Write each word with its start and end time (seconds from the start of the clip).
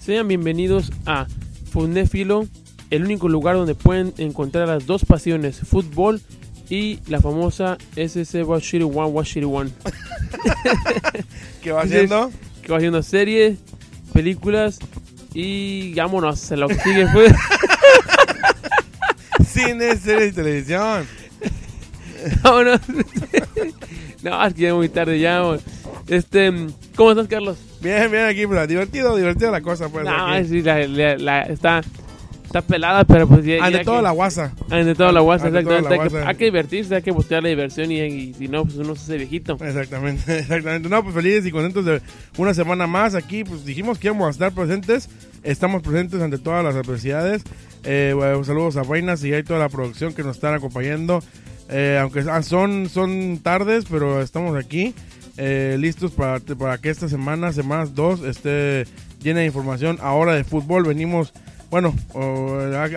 Sean 0.00 0.26
bienvenidos 0.28 0.90
a 1.06 1.26
Fundéfilo, 1.70 2.48
el 2.90 3.04
único 3.04 3.28
lugar 3.28 3.56
donde 3.56 3.74
pueden 3.74 4.12
encontrar 4.18 4.66
las 4.66 4.86
dos 4.86 5.04
pasiones, 5.04 5.60
fútbol 5.60 6.20
y 6.68 7.00
la 7.06 7.20
famosa 7.20 7.76
SC 7.96 8.42
Washiri 8.44 8.84
One 8.84 9.10
Washiri 9.10 9.44
One. 9.44 9.70
¿Qué 11.62 11.72
va 11.72 11.82
haciendo? 11.82 12.32
Que 12.62 12.72
va 12.72 12.78
haciendo 12.78 13.02
series, 13.02 13.58
películas 14.12 14.78
y 15.34 15.94
vámonos 15.94 16.50
a 16.50 16.56
lo 16.56 16.68
que 16.68 16.74
sigue 16.76 17.06
pues. 17.12 17.32
Cine, 19.46 19.96
series 19.96 20.32
y 20.32 20.34
televisión. 20.34 21.06
vámonos. 22.42 22.80
no, 24.22 24.46
es 24.46 24.54
que 24.54 24.62
ya 24.62 24.68
es 24.68 24.74
muy 24.74 24.88
tarde 24.88 25.20
ya. 25.20 25.42
Este, 26.10 26.52
¿cómo 26.96 27.12
estás, 27.12 27.28
Carlos? 27.28 27.56
Bien, 27.80 28.10
bien 28.10 28.24
aquí, 28.24 28.46
pues, 28.46 28.68
divertido, 28.68 29.16
divertida 29.16 29.50
la 29.50 29.60
cosa, 29.60 29.88
pues. 29.88 30.04
No, 30.04 30.26
aquí. 30.26 30.48
sí, 30.48 30.60
la, 30.62 30.86
la- 30.88 31.16
la- 31.16 31.42
está, 31.42 31.82
está 32.44 32.62
pelada, 32.62 33.04
pero 33.04 33.28
pues 33.28 33.44
ya. 33.44 33.64
Ante 33.64 33.78
ya 33.78 33.84
toda 33.84 33.98
que- 33.98 34.02
la 34.02 34.10
guasa. 34.10 34.52
Ante 34.70 34.94
toda 34.96 35.12
la 35.12 35.20
guasa, 35.20 35.46
exactamente. 35.46 35.88
la 35.96 36.02
Hay 36.02 36.08
que, 36.10 36.18
hay 36.18 36.34
que 36.36 36.44
divertirse, 36.46 36.96
hay 36.96 37.02
que 37.02 37.12
buscar 37.12 37.42
la 37.44 37.48
diversión 37.48 37.92
y, 37.92 38.00
y 38.00 38.34
si 38.34 38.48
no, 38.48 38.64
pues 38.64 38.74
uno 38.76 38.96
se 38.96 39.02
hace 39.02 39.16
viejito. 39.18 39.56
Exactamente, 39.64 40.38
exactamente. 40.40 40.88
No, 40.88 41.00
pues 41.04 41.14
felices 41.14 41.46
y 41.46 41.52
contentos 41.52 41.84
de 41.84 42.02
una 42.38 42.54
semana 42.54 42.88
más 42.88 43.14
aquí. 43.14 43.44
Pues 43.44 43.64
dijimos 43.64 43.96
que 43.98 44.08
íbamos 44.08 44.26
a 44.26 44.30
estar 44.30 44.52
presentes. 44.52 45.08
Estamos 45.44 45.80
presentes 45.80 46.20
ante 46.20 46.38
todas 46.38 46.64
las 46.64 46.74
adversidades. 46.74 47.44
Eh, 47.84 48.12
bueno, 48.16 48.42
saludos 48.42 48.76
a 48.76 48.82
Vainas 48.82 49.22
y 49.24 49.32
a 49.32 49.42
toda 49.44 49.60
la 49.60 49.68
producción 49.68 50.12
que 50.12 50.24
nos 50.24 50.34
están 50.36 50.54
acompañando. 50.54 51.22
Eh, 51.70 51.98
aunque 52.02 52.24
ah, 52.28 52.42
son, 52.42 52.88
son 52.88 53.38
tardes, 53.38 53.84
pero 53.88 54.20
estamos 54.22 54.58
aquí. 54.58 54.92
Eh, 55.36 55.76
listos 55.78 56.12
para, 56.12 56.40
para 56.40 56.78
que 56.78 56.90
esta 56.90 57.08
semana, 57.08 57.52
semanas 57.52 57.94
2, 57.94 58.22
esté 58.24 58.84
llena 59.22 59.40
de 59.40 59.46
información. 59.46 59.98
Ahora 60.00 60.34
de 60.34 60.44
fútbol 60.44 60.84
venimos, 60.84 61.32
bueno, 61.70 61.94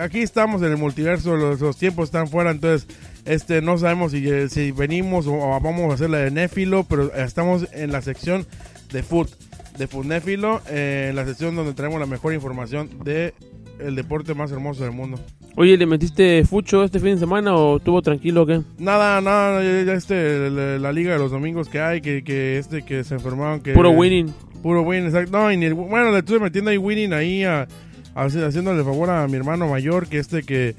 aquí 0.00 0.20
estamos 0.20 0.62
en 0.62 0.72
el 0.72 0.76
multiverso, 0.76 1.36
los, 1.36 1.60
los 1.60 1.76
tiempos 1.76 2.04
están 2.08 2.28
fuera, 2.28 2.50
entonces 2.50 2.88
este 3.24 3.62
no 3.62 3.78
sabemos 3.78 4.12
si, 4.12 4.48
si 4.48 4.70
venimos 4.70 5.26
o, 5.26 5.38
vamos 5.60 5.90
a 5.90 5.94
hacer 5.94 6.10
la 6.10 6.18
de 6.18 6.30
Néfilo, 6.30 6.84
pero 6.84 7.14
estamos 7.14 7.66
en 7.72 7.92
la 7.92 8.02
sección 8.02 8.46
de 8.92 9.02
foot, 9.02 9.30
de 9.78 9.86
Futnéfilo, 9.86 10.60
eh, 10.68 11.08
en 11.10 11.16
la 11.16 11.24
sección 11.24 11.56
donde 11.56 11.74
tenemos 11.74 11.98
la 11.98 12.06
mejor 12.06 12.34
información 12.34 12.90
de 13.04 13.34
el 13.78 13.96
deporte 13.96 14.34
más 14.34 14.50
hermoso 14.52 14.84
del 14.84 14.92
mundo. 14.92 15.18
Oye, 15.56 15.76
¿le 15.76 15.86
metiste 15.86 16.44
fucho 16.44 16.82
este 16.82 16.98
fin 16.98 17.10
de 17.14 17.18
semana 17.18 17.54
o 17.54 17.76
estuvo 17.76 18.02
tranquilo 18.02 18.42
o 18.42 18.46
qué? 18.46 18.60
Nada, 18.78 19.20
nada, 19.20 19.62
ya- 19.62 19.82
ya 19.84 19.92
este, 19.94 20.50
la, 20.50 20.78
la 20.78 20.92
liga 20.92 21.12
de 21.12 21.18
los 21.20 21.30
domingos 21.30 21.68
que 21.68 21.80
hay, 21.80 22.00
que, 22.00 22.24
que 22.24 22.58
este 22.58 22.82
que 22.84 23.04
se 23.04 23.14
enfermaron, 23.14 23.60
que 23.60 23.72
Puro 23.72 23.90
winning. 23.90 24.34
Puro 24.62 24.82
winning, 24.82 25.06
exacto. 25.06 25.30
No, 25.30 25.52
y 25.52 25.56
ni 25.56 25.66
el- 25.66 25.74
bueno, 25.74 26.10
le 26.10 26.18
estuve 26.18 26.40
metiendo 26.40 26.70
ahí 26.72 26.76
winning 26.78 27.12
ahí, 27.12 27.44
a, 27.44 27.68
a- 28.16 28.24
haciéndole 28.24 28.82
favor 28.82 29.10
a 29.10 29.28
mi 29.28 29.36
hermano 29.36 29.68
mayor, 29.68 30.08
que 30.08 30.18
este 30.18 30.42
que, 30.42 30.74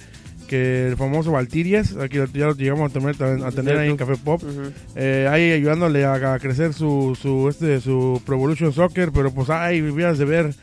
que 0.49 0.87
el 0.89 0.97
famoso 0.97 1.31
Valtirias, 1.31 1.95
aquí 1.95 2.17
ya 2.33 2.47
lo 2.47 2.53
llegamos 2.55 2.91
a 2.91 2.93
tener, 2.99 3.15
a 3.45 3.51
tener 3.51 3.77
ahí 3.77 3.89
en 3.91 3.97
Café 3.97 4.17
Pop, 4.17 4.41
eh, 4.97 5.29
ahí 5.31 5.53
ayudándole 5.53 6.03
a, 6.03 6.33
a 6.33 6.39
crecer 6.39 6.73
su, 6.73 7.17
su, 7.19 7.47
este, 7.47 7.79
su 7.79 8.21
Pro 8.25 8.35
Evolution 8.35 8.73
Soccer, 8.73 9.13
pero 9.13 9.31
pues, 9.33 9.49
ay, 9.49 9.79
vivías 9.79 10.17
de 10.17 10.25
ver 10.25 10.53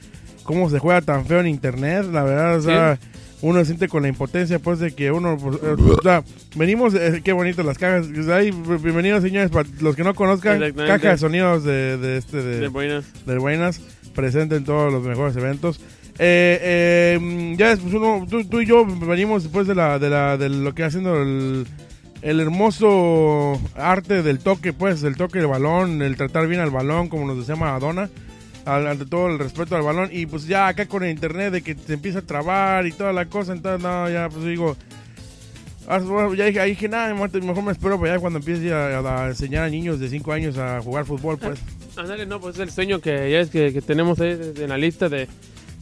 cómo 0.42 0.68
se 0.68 0.78
juega 0.78 1.00
tan 1.00 1.24
feo 1.24 1.40
en 1.40 1.46
internet, 1.46 2.04
la 2.12 2.24
verdad, 2.24 2.58
o 2.58 2.62
sea, 2.62 2.98
uno 3.42 3.58
se 3.58 3.66
siente 3.66 3.88
con 3.88 4.02
la 4.02 4.08
impotencia, 4.08 4.58
pues, 4.58 4.78
de 4.78 4.92
que 4.92 5.10
uno, 5.10 5.36
pues, 5.36 5.56
eh, 5.62 5.76
o 5.78 6.02
sea, 6.02 6.24
venimos, 6.54 6.94
eh, 6.94 7.20
qué 7.24 7.32
bonito 7.32 7.62
las 7.62 7.76
cajas, 7.76 8.06
sea, 8.24 8.36
ay, 8.36 8.52
bienvenidos 8.52 9.22
señores, 9.22 9.50
para 9.50 9.68
los 9.80 9.96
que 9.96 10.04
no 10.04 10.14
conozcan, 10.14 10.72
caja 10.72 11.10
de 11.10 11.18
sonidos 11.18 11.64
de, 11.64 11.98
de 11.98 12.16
este, 12.18 12.36
de, 12.42 12.60
De 12.60 12.68
buenas. 12.68 13.04
del 13.26 13.40
Buenas, 13.40 13.80
presente 14.14 14.56
en 14.56 14.64
todos 14.64 14.92
los 14.92 15.04
mejores 15.04 15.36
eventos. 15.36 15.80
Eh, 16.18 16.58
eh, 16.62 17.54
ya 17.58 17.70
después 17.70 17.94
uno, 17.94 18.26
tú, 18.28 18.44
tú 18.44 18.60
y 18.60 18.66
yo 18.66 18.86
venimos 18.86 19.42
después 19.42 19.66
de 19.66 19.74
la, 19.74 19.98
de 19.98 20.10
la, 20.10 20.36
de 20.36 20.48
lo 20.48 20.74
que 20.74 20.84
haciendo 20.84 21.20
el, 21.20 21.66
el 22.20 22.38
hermoso 22.38 23.60
arte 23.74 24.22
del 24.22 24.38
toque, 24.38 24.72
pues, 24.72 25.02
el 25.02 25.16
toque 25.16 25.38
del 25.38 25.48
balón, 25.48 26.02
el 26.02 26.16
tratar 26.16 26.46
bien 26.46 26.60
al 26.60 26.70
balón, 26.70 27.08
como 27.08 27.26
nos 27.26 27.38
decía 27.38 27.56
Maradona, 27.56 28.08
al- 28.64 28.86
ante 28.86 29.06
todo 29.06 29.28
el 29.28 29.38
respeto 29.38 29.76
al 29.76 29.82
balón, 29.82 30.08
y 30.12 30.26
pues 30.26 30.46
ya 30.46 30.68
acá 30.68 30.86
con 30.86 31.02
el 31.04 31.10
internet 31.10 31.52
de 31.52 31.62
que 31.62 31.74
te 31.74 31.94
empieza 31.94 32.20
a 32.20 32.22
trabar 32.22 32.86
y 32.86 32.92
toda 32.92 33.12
la 33.12 33.26
cosa, 33.26 33.52
entonces 33.52 33.82
no, 33.82 34.08
ya 34.10 34.28
pues 34.28 34.44
digo, 34.44 34.76
ah, 35.88 35.98
bueno, 35.98 36.34
ya 36.34 36.44
dije, 36.46 36.64
dije, 36.64 36.88
nada, 36.88 37.12
mejor 37.14 37.62
me 37.62 37.72
espero 37.72 37.98
para 38.00 38.18
cuando 38.18 38.38
empiece 38.38 38.72
a, 38.72 38.98
a 39.24 39.28
enseñar 39.28 39.64
a 39.64 39.68
niños 39.68 39.98
de 40.00 40.08
5 40.08 40.32
años 40.32 40.56
a 40.58 40.80
jugar 40.80 41.04
fútbol, 41.06 41.38
pues. 41.38 41.58
Ándale, 41.96 42.24
no, 42.24 42.40
pues 42.40 42.54
es 42.54 42.60
el 42.62 42.70
sueño 42.70 43.00
que 43.00 43.30
ya 43.30 43.40
es 43.40 43.50
que, 43.50 43.72
que 43.72 43.82
tenemos 43.82 44.18
ahí 44.20 44.38
en 44.56 44.68
la 44.70 44.78
lista 44.78 45.10
de, 45.10 45.28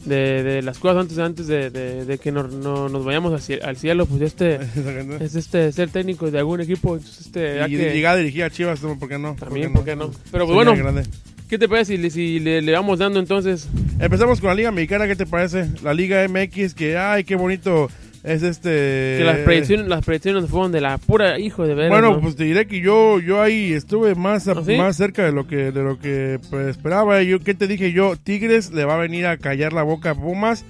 de, 0.05 0.43
de 0.43 0.61
las 0.61 0.77
cosas 0.77 0.97
antes, 1.03 1.17
antes 1.19 1.47
de, 1.47 1.69
de- 1.69 2.03
de 2.03 2.17
que 2.17 2.31
no, 2.33 2.43
no- 2.47 2.89
nos 2.89 3.05
vayamos 3.05 3.31
cie- 3.47 3.61
al 3.63 3.77
cielo, 3.77 4.05
pues 4.07 4.21
este 4.23 4.59
es 5.21 5.35
este 5.35 5.71
ser 5.71 5.89
técnico 5.89 6.29
de 6.29 6.39
algún 6.39 6.59
equipo, 6.59 6.95
entonces 6.97 7.27
este 7.27 7.61
y 7.65 7.77
que- 7.77 7.93
llegar 7.93 8.15
a 8.15 8.17
dirigir 8.17 8.43
a 8.43 8.49
Chivas, 8.49 8.79
¿por 8.81 9.07
qué 9.07 9.17
no? 9.17 9.35
también, 9.35 9.71
¿por 9.71 9.85
qué 9.85 9.95
no? 9.95 10.11
Pero 10.31 10.45
pues, 10.45 10.55
bueno, 10.55 10.75
grande. 10.75 11.03
¿Qué 11.51 11.59
te 11.59 11.67
parece 11.69 11.95
si, 11.97 12.01
le- 12.01 12.09
si 12.09 12.39
le, 12.39 12.61
le 12.61 12.71
vamos 12.71 12.97
dando 12.97 13.19
entonces? 13.19 13.67
Empezamos 13.99 14.39
con 14.41 14.47
la 14.49 14.55
Liga 14.55 14.71
Mexicana, 14.71 15.05
¿qué 15.05 15.15
te 15.15 15.25
parece? 15.27 15.67
La 15.83 15.93
Liga 15.93 16.25
MX, 16.27 16.73
que 16.73 16.97
ay, 16.97 17.23
qué 17.25 17.35
bonito 17.35 17.89
es 18.23 18.41
este... 18.41 18.69
Que 19.17 19.23
las 19.25 19.37
predicciones, 19.39 19.87
las 19.87 20.05
predicciones 20.05 20.49
fueron 20.49 20.71
de 20.71 20.79
la 20.81 20.97
pura 20.97 21.37
hijo 21.39 21.67
de 21.67 21.75
ver. 21.75 21.89
Bueno, 21.89 22.19
pues 22.21 22.35
te 22.35 22.45
diré 22.45 22.67
que 22.67 22.79
yo 22.79 23.19
yo 23.19 23.41
ahí 23.41 23.73
estuve 23.73 24.15
más 24.15 24.47
a- 24.47 24.53
¿Ah, 24.53 24.63
sí? 24.65 24.75
más 24.77 24.95
cerca 24.95 25.25
de 25.25 25.31
lo 25.33 25.45
que 25.47 25.71
de 25.71 25.83
lo 25.83 25.99
que 25.99 26.39
pues, 26.49 26.67
esperaba. 26.67 27.21
Yo 27.21 27.39
qué 27.39 27.53
te 27.53 27.67
dije 27.67 27.91
yo, 27.91 28.15
Tigres 28.15 28.71
le 28.71 28.85
va 28.85 28.93
a 28.95 28.97
venir 28.97 29.25
a 29.27 29.37
callar 29.37 29.73
la 29.73 29.83
boca 29.83 30.11
a 30.11 30.15
Pumas. 30.15 30.63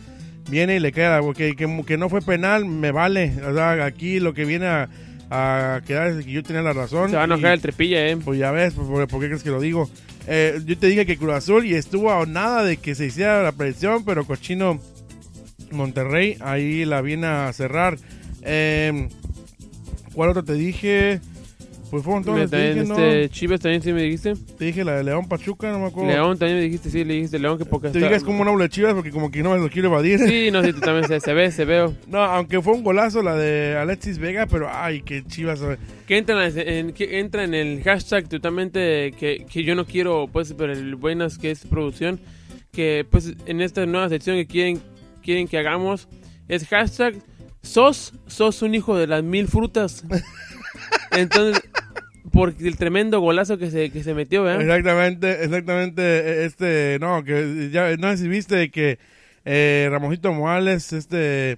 Viene 0.49 0.77
y 0.77 0.79
le 0.79 0.91
boca 0.91 1.37
que, 1.37 1.55
que, 1.55 1.83
que 1.85 1.97
no 1.97 2.09
fue 2.09 2.21
penal, 2.21 2.65
me 2.65 2.91
vale. 2.91 3.31
O 3.47 3.53
sea, 3.53 3.85
aquí 3.85 4.19
lo 4.19 4.33
que 4.33 4.43
viene 4.45 4.65
a, 4.65 4.89
a 5.33 5.81
quedar 5.87 6.23
que 6.23 6.31
yo 6.31 6.43
tenía 6.43 6.61
la 6.61 6.73
razón. 6.73 7.09
se 7.09 7.15
va 7.15 7.23
a 7.23 7.25
y- 7.25 7.31
enojar 7.31 7.53
el 7.53 7.61
trepilla, 7.61 8.05
eh. 8.07 8.17
Pues 8.17 8.37
ya 8.37 8.51
ves, 8.51 8.73
pues, 8.73 8.87
¿por, 8.87 9.07
por 9.07 9.21
qué 9.21 9.27
crees 9.27 9.43
que 9.43 9.49
lo 9.49 9.61
digo? 9.61 9.89
Eh, 10.27 10.59
yo 10.65 10.77
te 10.77 10.87
dije 10.87 11.05
que 11.05 11.17
Cruz 11.17 11.33
Azul 11.33 11.65
y 11.65 11.73
estuvo 11.73 12.11
a 12.11 12.25
nada 12.25 12.63
de 12.63 12.77
que 12.77 12.93
se 12.95 13.05
hiciera 13.05 13.41
la 13.41 13.53
predicción, 13.53 14.03
pero 14.05 14.25
Cochino 14.25 14.79
Monterrey 15.71 16.37
ahí 16.41 16.85
la 16.85 17.01
viene 17.01 17.27
a 17.27 17.51
cerrar. 17.53 17.97
Eh, 18.43 19.07
¿Cuál 20.13 20.31
otro 20.31 20.43
te 20.43 20.53
dije? 20.53 21.21
Pues 21.91 22.03
fueron 22.03 22.23
que 22.23 22.31
te 22.31 22.47
también, 22.47 22.73
dije, 22.73 22.87
¿no? 22.87 22.93
este, 22.97 23.29
Chivas 23.29 23.59
también 23.59 23.81
sí 23.83 23.91
me 23.91 24.01
dijiste. 24.03 24.33
Te 24.57 24.63
dije 24.65 24.83
la 24.85 24.93
de 24.95 25.03
León 25.03 25.27
Pachuca, 25.27 25.69
no 25.71 25.79
me 25.79 25.87
acuerdo. 25.87 26.09
León 26.09 26.37
también 26.39 26.57
me 26.59 26.63
dijiste, 26.63 26.89
sí, 26.89 27.03
le 27.03 27.15
dijiste 27.15 27.37
León 27.37 27.57
que 27.57 27.65
porque 27.65 27.89
Te 27.89 27.97
está- 27.99 28.07
digas 28.07 28.23
como 28.23 28.41
un 28.41 28.47
hablo 28.47 28.63
de 28.63 28.69
Chivas 28.69 28.93
porque 28.93 29.11
como 29.11 29.29
que 29.29 29.43
no 29.43 29.51
me 29.51 29.59
lo 29.59 29.69
quiero 29.69 29.89
evadir. 29.89 30.17
Sí, 30.19 30.49
no, 30.51 30.63
sí, 30.63 30.71
también 30.73 31.05
se, 31.07 31.19
se 31.19 31.33
ve, 31.33 31.51
se 31.51 31.65
veo. 31.65 31.93
No, 32.07 32.19
aunque 32.23 32.61
fue 32.61 32.73
un 32.73 32.83
golazo 32.83 33.21
la 33.21 33.35
de 33.35 33.75
Alexis 33.77 34.17
Vega, 34.19 34.45
pero 34.47 34.69
ay, 34.71 35.01
que 35.01 35.23
Chivas. 35.25 35.61
Que 36.07 36.17
entra 36.17 36.47
en, 36.47 36.57
en- 36.59 36.93
que 36.93 37.19
entra 37.19 37.43
en 37.43 37.53
el 37.53 37.83
hashtag 37.83 38.29
totalmente 38.29 39.11
que, 39.19 39.45
que 39.51 39.63
yo 39.65 39.75
no 39.75 39.85
quiero, 39.85 40.29
pues, 40.31 40.53
pero 40.57 40.71
el 40.71 40.95
buenas 40.95 41.37
que 41.37 41.51
es 41.51 41.65
producción, 41.65 42.21
que 42.71 43.05
pues 43.11 43.33
en 43.45 43.59
esta 43.59 43.85
nueva 43.85 44.07
sección 44.07 44.37
que 44.37 44.47
quieren, 44.47 44.81
quieren 45.21 45.45
que 45.47 45.57
hagamos 45.57 46.07
es 46.47 46.65
hashtag 46.69 47.15
sos, 47.61 48.13
sos 48.27 48.61
un 48.61 48.75
hijo 48.75 48.95
de 48.97 49.07
las 49.07 49.23
mil 49.23 49.47
frutas. 49.49 50.05
Entonces, 51.11 51.61
por 52.31 52.53
el 52.59 52.77
tremendo 52.77 53.19
golazo 53.19 53.57
que 53.57 53.69
se, 53.69 53.89
que 53.89 54.03
se 54.03 54.13
metió, 54.13 54.43
¿verdad? 54.43 54.61
Exactamente, 54.61 55.43
exactamente. 55.43 56.01
eh, 56.01 56.45
Este, 56.45 56.97
no, 56.99 57.23
que 57.23 57.69
ya 57.71 57.95
no 57.97 58.09
sé 58.11 58.17
si 58.17 58.27
viste 58.27 58.71
que 58.71 58.99
eh, 59.45 59.87
Ramosito 59.91 60.31
Morales, 60.33 60.93
este, 60.93 61.57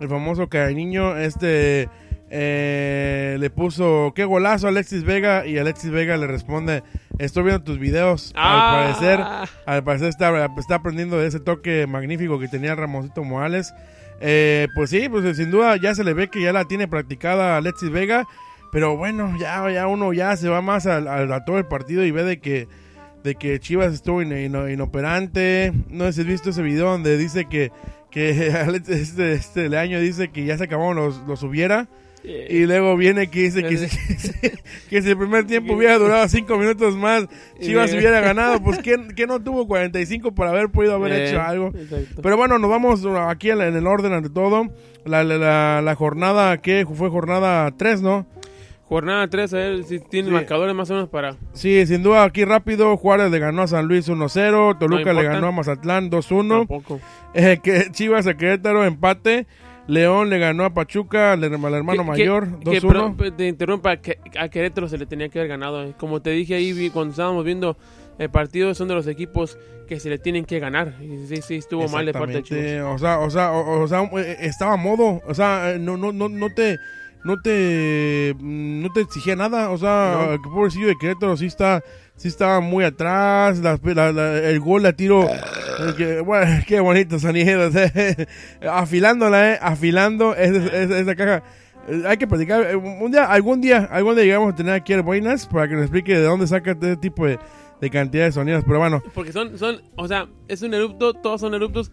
el 0.00 0.08
famoso 0.08 0.48
niño, 0.74 1.16
este, 1.16 1.88
eh, 2.30 3.36
le 3.40 3.50
puso 3.50 4.12
qué 4.14 4.24
golazo 4.24 4.66
a 4.66 4.70
Alexis 4.70 5.04
Vega 5.04 5.46
y 5.46 5.58
Alexis 5.58 5.90
Vega 5.90 6.16
le 6.16 6.26
responde, 6.26 6.82
estoy 7.18 7.44
viendo 7.44 7.62
tus 7.62 7.78
videos. 7.78 8.32
Ah. 8.36 8.88
Al 8.88 8.94
parecer, 8.94 9.50
al 9.66 9.84
parecer 9.84 10.08
está, 10.08 10.48
está 10.58 10.76
aprendiendo 10.76 11.18
de 11.18 11.26
ese 11.28 11.40
toque 11.40 11.86
magnífico 11.86 12.38
que 12.38 12.48
tenía 12.48 12.74
Ramosito 12.74 13.24
Morales. 13.24 13.72
Eh, 14.20 14.68
pues 14.74 14.90
sí, 14.90 15.08
pues 15.08 15.36
sin 15.36 15.50
duda 15.50 15.76
ya 15.76 15.94
se 15.94 16.04
le 16.04 16.12
ve 16.12 16.28
que 16.28 16.42
ya 16.42 16.52
la 16.52 16.66
tiene 16.66 16.86
practicada 16.88 17.56
Alexis 17.56 17.90
Vega. 17.90 18.26
Pero 18.72 18.96
bueno, 18.96 19.34
ya, 19.38 19.68
ya 19.70 19.86
uno 19.86 20.12
ya 20.12 20.36
se 20.36 20.48
va 20.48 20.62
más 20.62 20.86
al- 20.86 21.08
a, 21.08 21.44
todo 21.44 21.58
el 21.58 21.66
partido 21.66 22.04
y 22.04 22.10
ve 22.12 22.22
de 22.22 22.38
que, 22.40 22.68
de 23.24 23.34
que 23.34 23.58
Chivas 23.58 23.92
estuvo 23.92 24.22
in- 24.22 24.32
in- 24.36 24.70
inoperante. 24.70 25.72
No 25.88 26.04
sé 26.06 26.12
si 26.12 26.20
has 26.22 26.26
visto 26.26 26.50
ese 26.50 26.62
video 26.62 26.86
donde 26.90 27.16
dice 27.18 27.46
que, 27.46 27.72
que 28.10 28.52
Alex- 28.52 28.88
este, 28.88 29.32
este 29.32 29.68
Leaño 29.68 30.00
dice 30.00 30.28
que 30.28 30.44
ya 30.44 30.56
se 30.58 30.64
acabaron 30.64 30.96
los, 30.96 31.20
los 31.26 31.42
hubiera. 31.42 31.88
Y 32.22 32.66
luego 32.66 32.96
viene 32.98 33.30
que 33.30 33.40
dice 33.44 33.62
que, 33.68 33.76
si- 33.78 33.88
que 34.90 35.02
si 35.02 35.08
el 35.08 35.16
primer 35.16 35.46
tiempo 35.46 35.72
hubiera 35.74 35.96
durado 35.98 36.28
cinco 36.28 36.56
minutos 36.58 36.94
más, 36.96 37.26
Chivas 37.60 37.92
hubiera 37.94 38.20
ganado. 38.20 38.62
Pues 38.62 38.78
que, 38.78 38.98
no 39.26 39.40
tuvo 39.42 39.66
45 39.66 40.32
para 40.34 40.50
haber 40.50 40.68
podido 40.68 40.94
haber 40.94 41.12
hecho 41.12 41.40
algo. 41.40 41.68
exacto. 41.68 42.20
Pero 42.22 42.36
bueno, 42.36 42.58
nos 42.58 42.70
vamos 42.70 43.04
aquí 43.26 43.50
en, 43.50 43.60
el 43.62 43.86
orden 43.86 44.12
ante 44.12 44.28
todo. 44.30 44.68
La, 45.06 45.24
la, 45.24 45.38
la- 45.38 45.82
la 45.82 45.94
jornada 45.94 46.58
que 46.58 46.86
fue 46.94 47.08
jornada 47.08 47.70
3, 47.76 48.02
¿no? 48.02 48.26
Jornada 48.90 49.26
3, 49.28 49.54
a 49.54 49.56
ver 49.56 49.84
si 49.84 50.00
tiene 50.00 50.28
Sí. 50.28 50.34
marcadores 50.34 50.74
más 50.74 50.90
o 50.90 50.94
menos 50.94 51.08
para... 51.08 51.36
Sí, 51.52 51.86
sin 51.86 52.02
duda, 52.02 52.24
aquí 52.24 52.44
rápido, 52.44 52.96
Juárez 52.96 53.30
le 53.30 53.38
ganó 53.38 53.62
a 53.62 53.66
San 53.68 53.86
Luis 53.86 54.08
1-0, 54.08 54.78
Toluca 54.78 55.12
le 55.12 55.22
ganó 55.22 55.46
a 55.46 55.52
Mazatlán 55.52 56.10
2-1, 56.10 56.58
Tampoco. 56.58 57.00
eh, 57.34 57.60
que 57.62 57.86
Chivas 57.92 58.26
a 58.26 58.34
Querétaro 58.36 58.84
empate, 58.84 59.46
León 59.86 60.28
le 60.28 60.38
ganó 60.40 60.64
a 60.64 60.74
Pachuca, 60.74 61.32
al 61.32 61.42
herma- 61.44 61.68
al 61.68 61.74
hermano 61.74 62.02
Que- 62.02 62.08
mayor 62.08 62.58
que- 62.58 62.70
que 62.70 62.80
2-1. 62.82 63.16
pro- 63.16 63.32
te 63.32 63.46
interrumpa, 63.46 63.96
que 63.98 64.18
a 64.38 64.48
Querétaro 64.48 64.88
se 64.88 64.98
le 64.98 65.06
tenía 65.06 65.28
que 65.28 65.38
haber 65.38 65.48
ganado. 65.48 65.84
eh. 65.84 65.94
Como 65.96 66.20
te 66.20 66.30
dije 66.30 66.56
ahí 66.56 66.90
cuando 66.90 67.12
estábamos 67.12 67.44
viendo 67.44 67.76
el 68.18 68.28
partido, 68.28 68.74
son 68.74 68.88
de 68.88 68.94
los 68.94 69.06
equipos 69.06 69.56
que 69.88 69.98
se 70.00 70.08
le 70.10 70.18
tienen 70.18 70.44
que 70.44 70.58
ganar. 70.58 70.94
Y 71.00 71.26
sí, 71.26 71.42
sí, 71.42 71.54
estuvo 71.56 71.88
mal 71.88 72.06
de 72.06 72.12
parte 72.12 72.34
de 72.34 72.42
Chivas. 72.42 72.94
O 72.94 72.98
sea, 72.98 73.18
o 73.20 73.30
sea, 73.30 73.52
o, 73.52 73.82
o 73.82 73.86
sea, 73.88 74.02
eh, 74.18 74.36
estaba 74.40 74.72
a 74.74 74.76
modo, 74.76 75.20
o 75.26 75.34
sea, 75.34 75.72
eh, 75.72 75.78
no, 75.78 75.96
no, 75.96 76.12
no, 76.12 76.28
no 76.28 76.48
te, 76.54 76.76
no 77.24 77.40
te, 77.42 78.34
no 78.40 78.90
te 78.92 79.00
exigía 79.02 79.36
nada, 79.36 79.70
o 79.70 79.78
sea, 79.78 80.14
No. 80.26 80.32
el 80.32 80.40
pobrecillo 80.40 80.86
de 80.88 80.96
Querétaro 80.98 81.36
sí 81.36 81.46
está, 81.46 81.82
sí 82.16 82.28
estaba 82.28 82.60
muy 82.60 82.84
atrás, 82.84 83.58
las- 83.58 83.80
la- 83.82 84.12
la- 84.12 84.38
el 84.38 84.58
gol 84.60 84.82
la 84.82 84.92
tiro, 84.94 85.28
eh, 85.28 85.94
que- 85.96 86.20
bueno, 86.20 86.46
qué 86.66 86.80
bonito 86.80 87.18
sonido, 87.18 87.70
afilándola, 88.70 89.54
eh, 89.54 89.58
afilando 89.60 90.34
esa, 90.34 90.76
esa- 90.76 90.98
esa 90.98 91.14
caja. 91.14 91.42
Hay 92.06 92.16
que 92.18 92.26
platicar, 92.26 92.62
eh, 92.70 92.76
un 92.76 93.10
día, 93.10 93.24
algún 93.24 93.60
día, 93.60 93.88
algún 93.90 94.14
día 94.14 94.24
llegamos 94.24 94.52
a 94.52 94.56
tener 94.56 94.74
aquí 94.74 94.92
a 94.92 95.02
Buenas 95.02 95.46
para 95.46 95.66
que 95.68 95.74
nos 95.74 95.82
explique 95.84 96.12
de 96.16 96.22
dónde 96.22 96.46
saca 96.46 96.72
este 96.72 96.96
tipo 96.96 97.26
de, 97.26 97.38
de 97.80 97.90
cantidad 97.90 98.24
de 98.26 98.32
sonidos, 98.32 98.64
pero 98.66 98.78
bueno, 98.78 99.02
Porque 99.14 99.32
son, 99.32 99.58
son, 99.58 99.80
o 99.96 100.06
sea, 100.06 100.28
es 100.48 100.62
un 100.62 100.74
erupto, 100.74 101.14
todos 101.14 101.40
son 101.40 101.54
eruptos, 101.54 101.90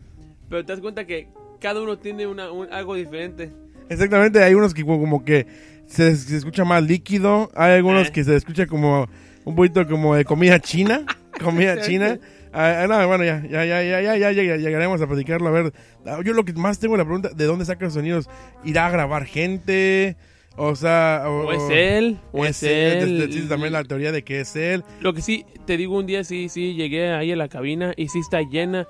pero 0.49 0.65
te 0.65 0.73
das 0.73 0.81
cuenta 0.81 1.05
que 1.05 1.29
cada 1.59 1.81
uno 1.81 1.97
tiene 1.97 2.27
una, 2.27 2.51
un- 2.51 2.71
algo 2.71 2.95
diferente. 2.95 3.51
Exactamente, 3.89 4.43
hay 4.43 4.53
unos 4.53 4.73
que 4.73 4.83
como, 4.83 5.23
que 5.23 5.47
se, 5.85 6.15
se 6.15 6.37
escucha 6.37 6.65
más 6.65 6.83
líquido, 6.83 7.49
hay 7.55 7.73
algunos 7.73 8.07
Eh. 8.07 8.11
que 8.11 8.23
se 8.23 8.35
escucha 8.35 8.65
como 8.67 9.07
un 9.45 9.55
poquito 9.55 9.87
como 9.87 10.15
de 10.15 10.25
comida 10.25 10.59
china, 10.59 11.05
comida 11.43 11.81
china. 11.81 12.19
Ah, 12.53 12.81
ah, 12.83 12.87
no, 12.87 13.07
bueno, 13.07 13.23
ya, 13.23 13.43
ya, 13.49 13.65
ya, 13.65 13.83
ya, 13.83 14.01
ya, 14.01 14.31
ya, 14.31 14.31
ya 14.43 14.55
llegaremos 14.57 15.01
a 15.01 15.07
platicarlo. 15.07 15.47
A 15.49 15.51
ver, 15.51 15.73
ah, 16.05 16.19
yo 16.25 16.33
lo 16.33 16.43
que 16.43 16.53
más 16.53 16.79
tengo 16.79 16.97
la 16.97 17.03
pregunta, 17.05 17.29
¿de 17.29 17.45
dónde 17.45 17.65
saca 17.65 17.85
los 17.85 17.93
sonidos? 17.93 18.29
¿Irá 18.63 18.87
a 18.87 18.89
grabar 18.91 19.25
gente? 19.25 20.15
O 20.55 20.75
sea, 20.75 21.23
O 21.27 21.51
es 21.51 21.61
él, 21.69 22.17
o 22.31 22.43
es 22.45 22.63
él. 22.63 23.21
Existe 23.21 23.47
también 23.47 23.73
la 23.73 23.83
teoría 23.83 24.11
de 24.11 24.23
que 24.23 24.39
es 24.39 24.55
él. 24.55 24.83
Lo 25.01 25.13
que 25.13 25.21
sí, 25.21 25.45
te 25.67 25.77
digo, 25.77 25.95
un 25.97 26.07
día 26.07 26.23
sí, 26.23 26.49
sí, 26.49 26.73
llegué 26.73 27.11
ahí 27.11 27.31
a 27.31 27.35
la 27.35 27.47
cabina 27.47 27.93
y 27.95 28.07
sí 28.09 28.19
está 28.19 28.41
llena. 28.41 28.87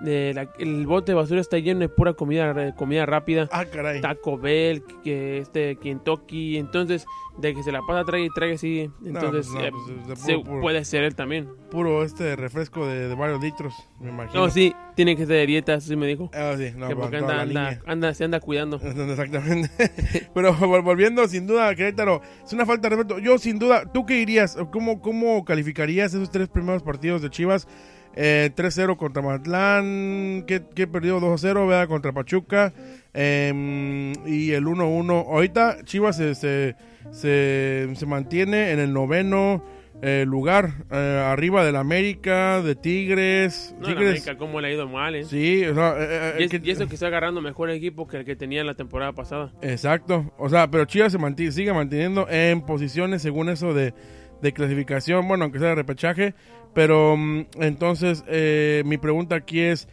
De 0.00 0.32
la- 0.34 0.48
el 0.58 0.86
bote 0.86 1.12
de 1.12 1.16
basura 1.16 1.40
está 1.42 1.58
lleno 1.58 1.80
de 1.80 1.88
pura 1.90 2.14
comida, 2.14 2.52
re- 2.52 2.74
comida 2.74 3.04
rápida. 3.04 3.48
Ah, 3.52 3.66
caray. 3.66 4.00
Taco 4.00 4.38
Bell, 4.38 4.82
que 5.04 5.38
este 5.38 5.76
Kentucky, 5.76 6.56
entonces 6.56 7.04
de 7.38 7.54
que 7.54 7.62
se 7.62 7.70
la 7.72 7.80
pasa 7.86 8.04
trague 8.04 8.24
y 8.24 8.28
trague 8.30 8.58
sí, 8.58 8.90
entonces 9.04 9.46
pues 9.50 9.54
no, 9.54 9.60
eh, 9.60 9.72
pues, 10.06 10.18
se- 10.20 10.38
puro- 10.38 10.60
puede 10.60 10.84
ser 10.84 11.04
él 11.04 11.14
también. 11.14 11.48
Puro 11.70 12.02
este 12.02 12.34
refresco 12.36 12.86
de, 12.86 13.08
de 13.08 13.14
varios 13.14 13.40
litros, 13.42 13.74
me 14.00 14.08
imagino. 14.10 14.40
No, 14.44 14.50
sí, 14.50 14.74
tiene 14.96 15.16
que 15.16 15.26
ser 15.26 15.36
de 15.36 15.46
dieta, 15.46 15.74
así 15.74 15.94
me 15.96 16.06
dijo. 16.06 16.30
Ah, 16.34 16.54
sí, 16.56 16.72
no, 16.76 16.88
que 16.88 16.96
porque 16.96 17.18
toda 17.18 17.42
anda, 17.42 17.80
anda, 17.86 18.14
se 18.14 18.24
anda 18.24 18.40
cuidando. 18.40 18.80
Exactamente. 18.82 19.70
Pero 20.34 20.54
vol- 20.54 20.82
volviendo, 20.82 21.26
sin 21.28 21.46
duda, 21.46 21.74
Querétaro, 21.74 22.20
es 22.44 22.52
una 22.52 22.66
falta 22.66 22.88
de 22.88 22.96
respeto. 22.96 23.18
Yo, 23.20 23.38
sin 23.38 23.58
duda, 23.58 23.84
¿tú 23.92 24.06
qué 24.06 24.14
dirías? 24.14 24.56
¿Cómo, 24.72 25.00
cómo 25.00 25.44
calificarías 25.44 26.14
esos 26.14 26.30
tres 26.30 26.48
primeros 26.48 26.82
partidos 26.82 27.22
de 27.22 27.30
Chivas? 27.30 27.68
Eh, 28.16 28.50
3-0 28.56 28.96
contra 28.96 29.22
Mazatlán, 29.22 30.44
que, 30.46 30.62
que 30.74 30.86
perdió 30.86 31.20
2-0, 31.20 31.66
¿verdad? 31.68 31.88
Contra 31.88 32.12
Pachuca. 32.12 32.72
eh, 33.14 34.12
y 34.26 34.50
el 34.52 34.64
1-1. 34.66 35.26
Ahorita 35.28 35.78
Chivas 35.84 36.16
se, 36.16 36.34
se, 36.34 36.76
se, 37.12 37.88
se 37.94 38.06
mantiene 38.06 38.72
en 38.72 38.78
el 38.78 38.92
noveno 38.92 39.64
eh, 40.02 40.24
lugar, 40.26 40.70
eh, 40.90 41.22
arriba 41.26 41.64
del 41.64 41.76
América, 41.76 42.62
de 42.62 42.74
Tigres. 42.74 43.74
No, 43.78 43.86
Tigres. 43.88 44.08
América, 44.08 44.36
cómo 44.38 44.60
le 44.60 44.68
ha 44.68 44.72
ido 44.72 44.88
mal, 44.88 45.14
eh. 45.14 45.24
Sí, 45.24 45.64
o 45.66 45.74
sea, 45.74 46.34
y, 46.38 46.44
es- 46.44 46.50
que- 46.50 46.60
y 46.64 46.70
eso 46.70 46.88
que 46.88 46.94
está 46.94 47.08
agarrando 47.08 47.40
mejor 47.42 47.70
equipo 47.70 48.08
que 48.08 48.16
el 48.18 48.24
que 48.24 48.34
tenía 48.34 48.64
la 48.64 48.74
temporada 48.74 49.12
pasada. 49.12 49.52
Exacto, 49.60 50.32
o 50.38 50.48
sea, 50.48 50.70
pero 50.70 50.84
Chivas 50.86 51.12
se 51.12 51.18
mantiene, 51.18 51.52
sigue 51.52 51.72
manteniendo 51.74 52.26
en 52.30 52.62
posiciones 52.62 53.20
según 53.22 53.50
eso 53.50 53.74
de, 53.74 53.92
de 54.40 54.52
clasificación, 54.54 55.28
bueno, 55.28 55.44
aunque 55.44 55.58
sea 55.58 55.68
de 55.68 55.74
repechaje, 55.74 56.34
pero 56.74 57.16
mm, 57.16 57.46
entonces 57.60 58.24
eh, 58.28 58.82
mi 58.86 58.98
pregunta 58.98 59.36
aquí 59.36 59.60
es, 59.60 59.88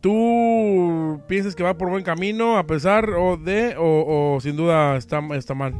¿tú 0.00 1.20
piensas 1.26 1.54
que 1.54 1.62
va 1.62 1.78
por 1.78 1.90
buen 1.90 2.04
camino 2.04 2.58
a 2.58 2.66
pesar 2.66 3.10
o 3.10 3.36
de, 3.36 3.74
o, 3.78 4.38
sin 4.40 4.56
duda 4.56 4.96
está, 4.96 5.20
está 5.34 5.54
mal? 5.54 5.74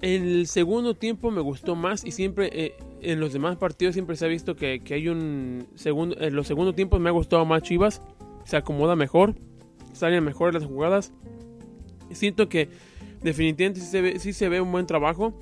El 0.00 0.46
segundo 0.46 0.94
tiempo 0.94 1.30
me 1.30 1.40
gustó 1.40 1.74
más 1.74 2.04
y 2.04 2.12
siempre 2.12 2.50
eh, 2.52 2.74
en 3.02 3.18
los 3.18 3.32
demás 3.32 3.56
partidos 3.56 3.94
siempre 3.94 4.16
se 4.16 4.26
ha 4.26 4.28
visto 4.28 4.54
que, 4.54 4.80
que 4.80 4.94
hay 4.94 5.08
un 5.08 5.66
segundo, 5.74 6.16
en 6.20 6.36
los 6.36 6.46
segundos 6.46 6.76
tiempos 6.76 7.00
me 7.00 7.08
ha 7.08 7.12
gustado 7.12 7.44
más 7.44 7.62
Chivas, 7.62 8.00
se 8.44 8.56
acomoda 8.56 8.94
mejor, 8.94 9.34
salen 9.92 10.24
mejor 10.24 10.54
las 10.54 10.64
jugadas. 10.64 11.12
Siento 12.12 12.48
que 12.48 12.68
definitivamente 13.22 13.80
sí 13.80 13.86
se 13.86 14.00
ve, 14.00 14.18
sí 14.18 14.32
se 14.32 14.48
ve 14.48 14.60
un 14.60 14.72
buen 14.72 14.86
trabajo 14.86 15.34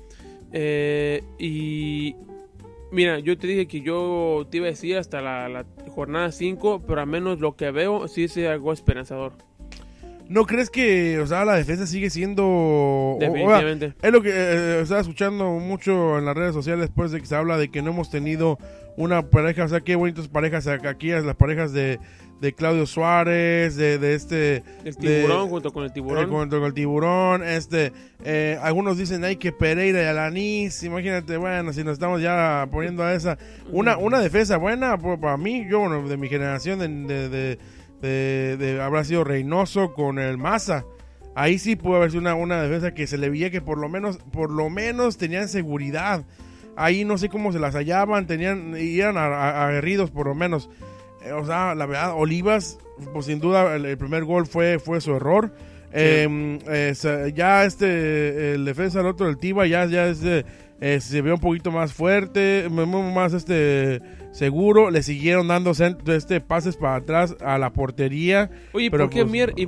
eh, 0.51 1.23
y 1.39 2.15
mira, 2.91 3.19
yo 3.19 3.37
te 3.37 3.47
dije 3.47 3.67
que 3.67 3.81
yo 3.81 4.47
te 4.49 4.57
iba 4.57 4.67
a 4.67 4.69
decir 4.69 4.97
hasta 4.97 5.21
la, 5.21 5.47
la 5.49 5.65
jornada 5.89 6.31
5, 6.31 6.83
pero 6.87 7.01
al 7.01 7.07
menos 7.07 7.39
lo 7.39 7.55
que 7.55 7.71
veo 7.71 8.07
sí 8.07 8.25
es 8.25 8.37
algo 8.37 8.73
esperanzador, 8.73 9.33
¿No 10.29 10.45
crees 10.45 10.69
que, 10.69 11.19
o 11.21 11.25
sea, 11.25 11.45
la 11.45 11.55
defensa 11.55 11.87
sigue 11.87 12.09
siendo... 12.09 12.45
o- 12.45 13.15
o- 13.15 13.17
definitivamente. 13.17 13.93
Es 14.01 14.11
lo 14.11 14.21
que 14.21 14.29
eh, 14.33 14.81
estaba 14.81 14.99
escuchando 14.99 15.51
mucho 15.51 16.17
en 16.17 16.25
las 16.25 16.35
redes 16.35 16.53
sociales 16.53 16.81
después 16.87 17.11
de 17.11 17.21
que 17.21 17.25
se 17.25 17.35
habla 17.37 17.57
de 17.57 17.69
que 17.69 17.81
no 17.81 17.91
hemos 17.91 18.09
tenido 18.09 18.57
una 18.97 19.29
pareja, 19.29 19.63
o 19.63 19.67
sea, 19.69 19.79
qué 19.79 19.95
bonitas 19.95 20.27
parejas 20.27 20.67
aquí, 20.67 21.11
las 21.11 21.35
parejas 21.37 21.71
de, 21.71 21.99
de 22.41 22.53
Claudio 22.53 22.85
Suárez, 22.85 23.75
de, 23.75 23.97
de 23.97 24.13
este... 24.13 24.63
El 24.85 24.93
de- 24.95 25.21
tiburón 25.21 25.49
junto 25.49 25.73
con 25.73 25.83
el 25.83 25.89
eh, 25.89 25.93
tiburón. 25.93 26.29
contra 26.29 26.65
el 26.65 26.73
tiburón, 26.73 27.43
este, 27.43 27.91
eh, 28.23 28.59
algunos 28.61 28.97
dicen, 28.97 29.23
ay, 29.23 29.37
que 29.37 29.51
Pereira 29.51 30.03
y 30.03 30.05
Alanis, 30.05 30.83
imagínate, 30.83 31.37
bueno, 31.37 31.73
si 31.73 31.83
nos 31.83 31.93
estamos 31.93 32.21
ya 32.21 32.67
poniendo 32.71 33.03
a 33.03 33.13
esa, 33.13 33.37
una, 33.71 33.97
una 33.97 34.19
defensa 34.19 34.57
buena, 34.57 34.97
pues, 34.97 35.19
para 35.19 35.37
mí, 35.37 35.65
yo, 35.69 35.79
bueno, 35.79 36.07
de 36.07 36.17
mi 36.17 36.27
generación, 36.27 36.79
de, 37.07 37.57
de, 38.01 38.81
habrá 38.81 39.03
sido 39.03 39.23
Reynoso 39.23 39.93
con 39.93 40.19
el 40.19 40.37
Maza, 40.37 40.85
ahí 41.35 41.57
sí 41.57 41.75
pudo 41.75 41.95
haber 41.95 42.11
sido 42.11 42.21
una, 42.21 42.35
una 42.35 42.61
defensa 42.61 42.93
que 42.93 43.07
se 43.07 43.17
le 43.17 43.29
veía 43.29 43.49
que 43.49 43.61
por 43.61 43.77
lo 43.79 43.89
menos, 43.89 44.17
por 44.31 44.51
lo 44.51 44.69
menos 44.69 45.17
tenían 45.17 45.47
seguridad, 45.49 46.23
ahí 46.75 47.05
no 47.05 47.17
sé 47.17 47.29
cómo 47.29 47.51
se 47.51 47.59
las 47.59 47.73
hallaban, 47.73 48.27
tenían, 48.27 48.75
y 48.79 48.99
eran 48.99 49.17
aguerridos 49.17 50.11
por 50.11 50.27
lo 50.27 50.35
menos, 50.35 50.69
o 51.33 51.45
sea, 51.45 51.75
la 51.75 51.85
verdad, 51.85 52.13
Olivas, 52.15 52.77
pues 53.13 53.25
sin 53.25 53.39
duda 53.39 53.75
el, 53.75 53.85
el 53.85 53.97
primer 53.97 54.25
gol 54.25 54.45
fue, 54.45 54.79
fue 54.79 55.01
su 55.01 55.15
error, 55.15 55.51
eh, 55.93 56.59
eh, 56.67 57.33
ya 57.33 57.65
este 57.65 58.53
el 58.53 58.65
defensa 58.65 58.99
del 58.99 59.07
otro 59.07 59.29
el 59.29 59.37
Tiba 59.37 59.65
ya 59.67 59.85
ya 59.85 60.07
este, 60.07 60.45
eh, 60.81 60.99
se 60.99 61.21
vio 61.21 61.33
un 61.33 61.39
poquito 61.39 61.71
más 61.71 61.93
fuerte 61.93 62.67
más 62.69 63.33
este 63.33 64.01
seguro. 64.31 64.91
Le 64.91 65.01
siguieron 65.01 65.47
dando 65.47 65.71
este 65.71 66.41
pases 66.41 66.75
para 66.77 66.97
atrás 66.97 67.35
a 67.41 67.57
la 67.57 67.71
portería 67.71 68.51
Oye, 68.73 68.91
pero 68.91 69.05
¿por 69.05 69.13
qué 69.13 69.21
pues- 69.21 69.31
Mier, 69.31 69.53
y 69.55 69.65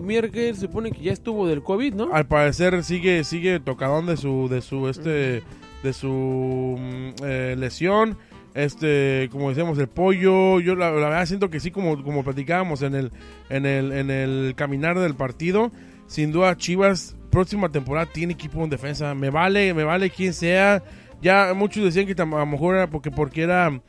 se 0.53 0.61
supone 0.61 0.91
que 0.91 1.01
ya 1.01 1.13
estuvo 1.13 1.47
del 1.47 1.63
COVID, 1.63 1.93
no? 1.93 2.13
al 2.13 2.27
parecer 2.27 2.83
sigue 2.83 3.23
sigue 3.23 3.59
tocadón 3.59 4.05
de 4.05 4.17
su 4.17 4.47
de 4.49 4.61
su 4.61 4.89
este 4.89 5.41
de 5.83 5.93
su 5.93 6.75
mm, 6.77 7.23
eh, 7.23 7.55
lesión 7.57 8.17
este 8.53 9.29
como 9.31 9.49
decíamos 9.49 9.77
el 9.77 9.87
pollo 9.87 10.59
yo 10.59 10.75
la, 10.75 10.89
verdad 10.91 11.25
siento 11.25 11.49
que 11.49 11.59
sí 11.59 11.71
como 11.71 12.03
como 12.03 12.23
platicábamos 12.23 12.81
en 12.81 12.95
el 12.95 13.11
en 13.49 13.65
el 13.65 13.91
en 13.91 14.09
el 14.09 14.53
caminar 14.55 14.97
del 14.99 15.15
partido 15.15 15.71
sin 16.07 16.31
duda 16.31 16.57
Chivas 16.57 17.15
próxima 17.29 17.69
temporada 17.69 18.07
tiene 18.11 18.33
equipo 18.33 18.63
en 18.63 18.69
defensa 18.69 19.13
me 19.13 19.29
vale 19.29 19.73
me 19.73 19.83
vale 19.83 20.09
quien 20.09 20.33
sea 20.33 20.83
ya 21.21 21.53
muchos 21.55 21.83
decían 21.83 22.07
que 22.07 22.19
a 22.19 22.25
lo 22.25 22.45
mejor 22.45 22.75
era 22.75 22.89
porque 22.89 23.11
porque 23.11 23.43
era 23.43 23.79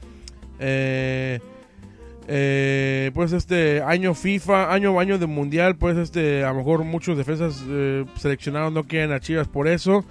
eh, 0.59 1.41
eh, 2.33 3.11
pues 3.13 3.33
este 3.33 3.83
año 3.83 4.15
FIFA, 4.15 4.73
año 4.73 5.01
año 5.01 5.19
de 5.19 5.27
mundial, 5.27 5.77
pues 5.77 5.97
este 5.97 6.45
a 6.45 6.51
lo 6.51 6.59
mejor 6.59 6.85
muchos 6.85 7.17
defensas 7.17 7.65
eh, 7.67 8.05
seleccionados 8.17 8.73
no 8.73 8.85
quieren 8.85 9.11
a 9.11 9.19
Chivas 9.19 9.49
por 9.49 9.67
eso. 9.67 10.05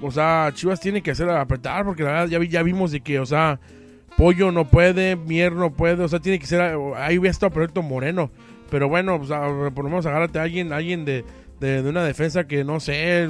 O 0.00 0.10
sea, 0.10 0.50
Chivas 0.54 0.80
tiene 0.80 1.02
que 1.02 1.10
hacer 1.10 1.28
apretar 1.28 1.84
porque 1.84 2.02
la 2.02 2.12
verdad 2.12 2.28
ya, 2.28 2.42
ya 2.44 2.62
vimos 2.62 2.92
de 2.92 3.00
que, 3.00 3.18
o 3.20 3.26
sea, 3.26 3.60
Pollo 4.16 4.50
no 4.50 4.66
puede, 4.66 5.14
Mier 5.16 5.52
no 5.52 5.72
puede, 5.72 6.02
o 6.02 6.08
sea, 6.08 6.20
tiene 6.20 6.38
que 6.38 6.46
ser 6.46 6.60
ahí 6.96 7.18
hubiera 7.18 7.30
estado 7.30 7.52
Proyecto 7.52 7.82
Moreno, 7.82 8.30
pero 8.70 8.88
bueno, 8.88 9.18
pues, 9.18 9.30
por 9.74 9.84
lo 9.84 9.90
menos 9.90 10.06
agárrate 10.06 10.38
a 10.38 10.42
alguien, 10.42 10.72
alguien 10.72 11.04
de, 11.04 11.24
de, 11.60 11.80
una 11.82 12.02
defensa 12.04 12.46
que 12.46 12.64
no 12.64 12.80
sé, 12.80 13.28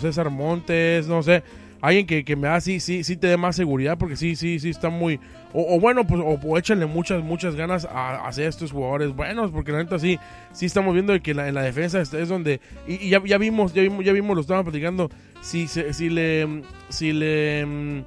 César 0.00 0.30
Montes, 0.30 1.06
no 1.06 1.22
sé, 1.22 1.44
alguien 1.80 2.04
que, 2.06 2.24
que 2.24 2.34
me 2.34 2.48
da, 2.48 2.60
sí, 2.60 2.80
sí, 2.80 3.04
sí 3.04 3.16
te 3.16 3.28
dé 3.28 3.36
más 3.36 3.54
seguridad, 3.54 3.96
porque 3.96 4.16
sí, 4.16 4.34
sí, 4.34 4.58
sí 4.58 4.70
está 4.70 4.88
muy, 4.88 5.20
o, 5.52 5.76
o 5.76 5.78
bueno, 5.78 6.04
pues, 6.04 6.20
o, 6.20 6.30
o 6.44 6.58
échale 6.58 6.86
muchas, 6.86 7.22
muchas 7.22 7.54
ganas 7.54 7.84
a, 7.84 8.26
hacer 8.26 8.48
estos 8.48 8.72
jugadores 8.72 9.14
buenos, 9.14 9.52
porque 9.52 9.70
la 9.70 9.78
neta 9.78 10.00
sí, 10.00 10.18
sí 10.52 10.66
estamos 10.66 10.94
viendo 10.94 11.16
que 11.22 11.32
la- 11.32 11.46
en 11.46 11.54
la 11.54 11.62
defensa 11.62 12.00
es, 12.00 12.12
es 12.12 12.28
donde, 12.28 12.60
y, 12.88 13.08
ya, 13.08 13.22
ya 13.24 13.38
vimos, 13.38 13.72
ya 13.72 13.82
vimos, 13.82 14.04
ya 14.04 14.12
vimos, 14.12 14.34
lo 14.34 14.40
estaban 14.40 14.64
platicando, 14.64 15.10
si, 15.42 15.68
se- 15.68 15.92
si 15.92 16.08
le, 16.08 16.62
si 16.88 17.12
le 17.12 17.64
mm, 17.64 18.02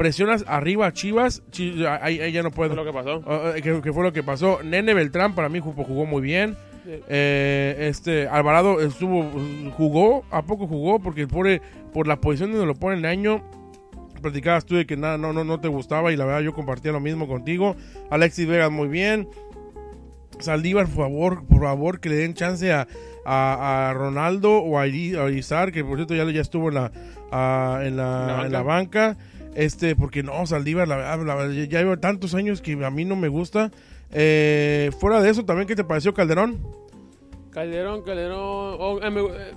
presionas 0.00 0.46
arriba 0.48 0.86
a 0.86 0.92
Chivas, 0.94 1.42
Chi- 1.50 1.84
ahí, 1.84 2.20
ahí 2.20 2.32
ya 2.32 2.42
no 2.42 2.50
Fue 2.50 2.68
puedo. 2.70 2.74
lo 2.82 2.86
que 2.86 2.92
pasó. 2.92 3.22
Que, 3.54 3.82
que 3.82 3.92
fue 3.92 4.02
lo 4.02 4.14
que 4.14 4.22
pasó. 4.22 4.62
Nene 4.62 4.94
Beltrán 4.94 5.34
para 5.34 5.50
mí 5.50 5.60
jugó, 5.60 5.84
jugó 5.84 6.06
muy 6.06 6.22
bien. 6.22 6.56
Sí. 6.86 6.92
Eh, 7.08 7.76
este 7.90 8.26
Alvarado 8.26 8.80
estuvo 8.80 9.30
jugó, 9.76 10.24
a 10.30 10.40
poco 10.40 10.66
jugó 10.66 11.00
porque 11.00 11.26
por, 11.26 11.46
por 11.92 12.06
la 12.08 12.16
posición 12.18 12.50
donde 12.52 12.64
lo 12.66 12.74
pone 12.74 12.96
el 12.96 13.04
año 13.04 13.42
platicabas 14.22 14.64
tú 14.64 14.76
de 14.76 14.86
que 14.86 14.96
nada 14.96 15.16
no 15.18 15.32
no 15.32 15.44
no 15.44 15.60
te 15.60 15.68
gustaba 15.68 16.12
y 16.12 16.16
la 16.16 16.24
verdad 16.26 16.40
yo 16.40 16.54
compartía 16.54 16.92
lo 16.92 17.00
mismo 17.00 17.28
contigo. 17.28 17.76
Alexis 18.10 18.46
Vegas 18.46 18.70
muy 18.70 18.88
bien. 18.88 19.28
Saldívar, 20.38 20.86
por 20.86 20.96
favor, 21.04 21.44
por 21.46 21.60
favor, 21.62 22.00
que 22.00 22.08
le 22.08 22.16
den 22.16 22.32
chance 22.34 22.72
a, 22.72 22.86
a, 23.26 23.90
a 23.90 23.94
Ronaldo 23.94 24.58
o 24.62 24.78
a, 24.78 24.86
Iri- 24.86 25.16
a 25.18 25.28
Irizar, 25.30 25.70
que 25.72 25.84
por 25.84 25.96
cierto 25.98 26.14
ya, 26.14 26.24
ya 26.30 26.40
estuvo 26.40 26.68
en 26.68 26.74
la, 26.76 26.86
en, 26.90 26.90
la, 27.30 27.82
¿En 27.82 27.96
la 27.96 28.42
en 28.46 28.52
la 28.52 28.62
banca. 28.62 29.16
Este, 29.54 29.96
porque 29.96 30.22
no, 30.22 30.46
Saldívar, 30.46 30.86
la 30.86 30.96
verdad, 30.96 31.26
la 31.26 31.34
verdad, 31.34 31.54
ya 31.54 31.80
lleva 31.80 31.96
tantos 31.98 32.34
años 32.34 32.60
que 32.60 32.72
a 32.84 32.90
mí 32.90 33.04
no 33.04 33.16
me 33.16 33.28
gusta. 33.28 33.70
Eh, 34.12 34.90
fuera 34.98 35.20
de 35.20 35.30
eso, 35.30 35.44
también, 35.44 35.66
¿qué 35.66 35.74
te 35.76 35.84
pareció 35.84 36.14
Calderón? 36.14 36.58
Calderón, 37.50 38.02
Calderón. 38.02 38.38
oh, 38.38 39.00
eh, 39.02 39.10
me- 39.10 39.20
eh, 39.22 39.54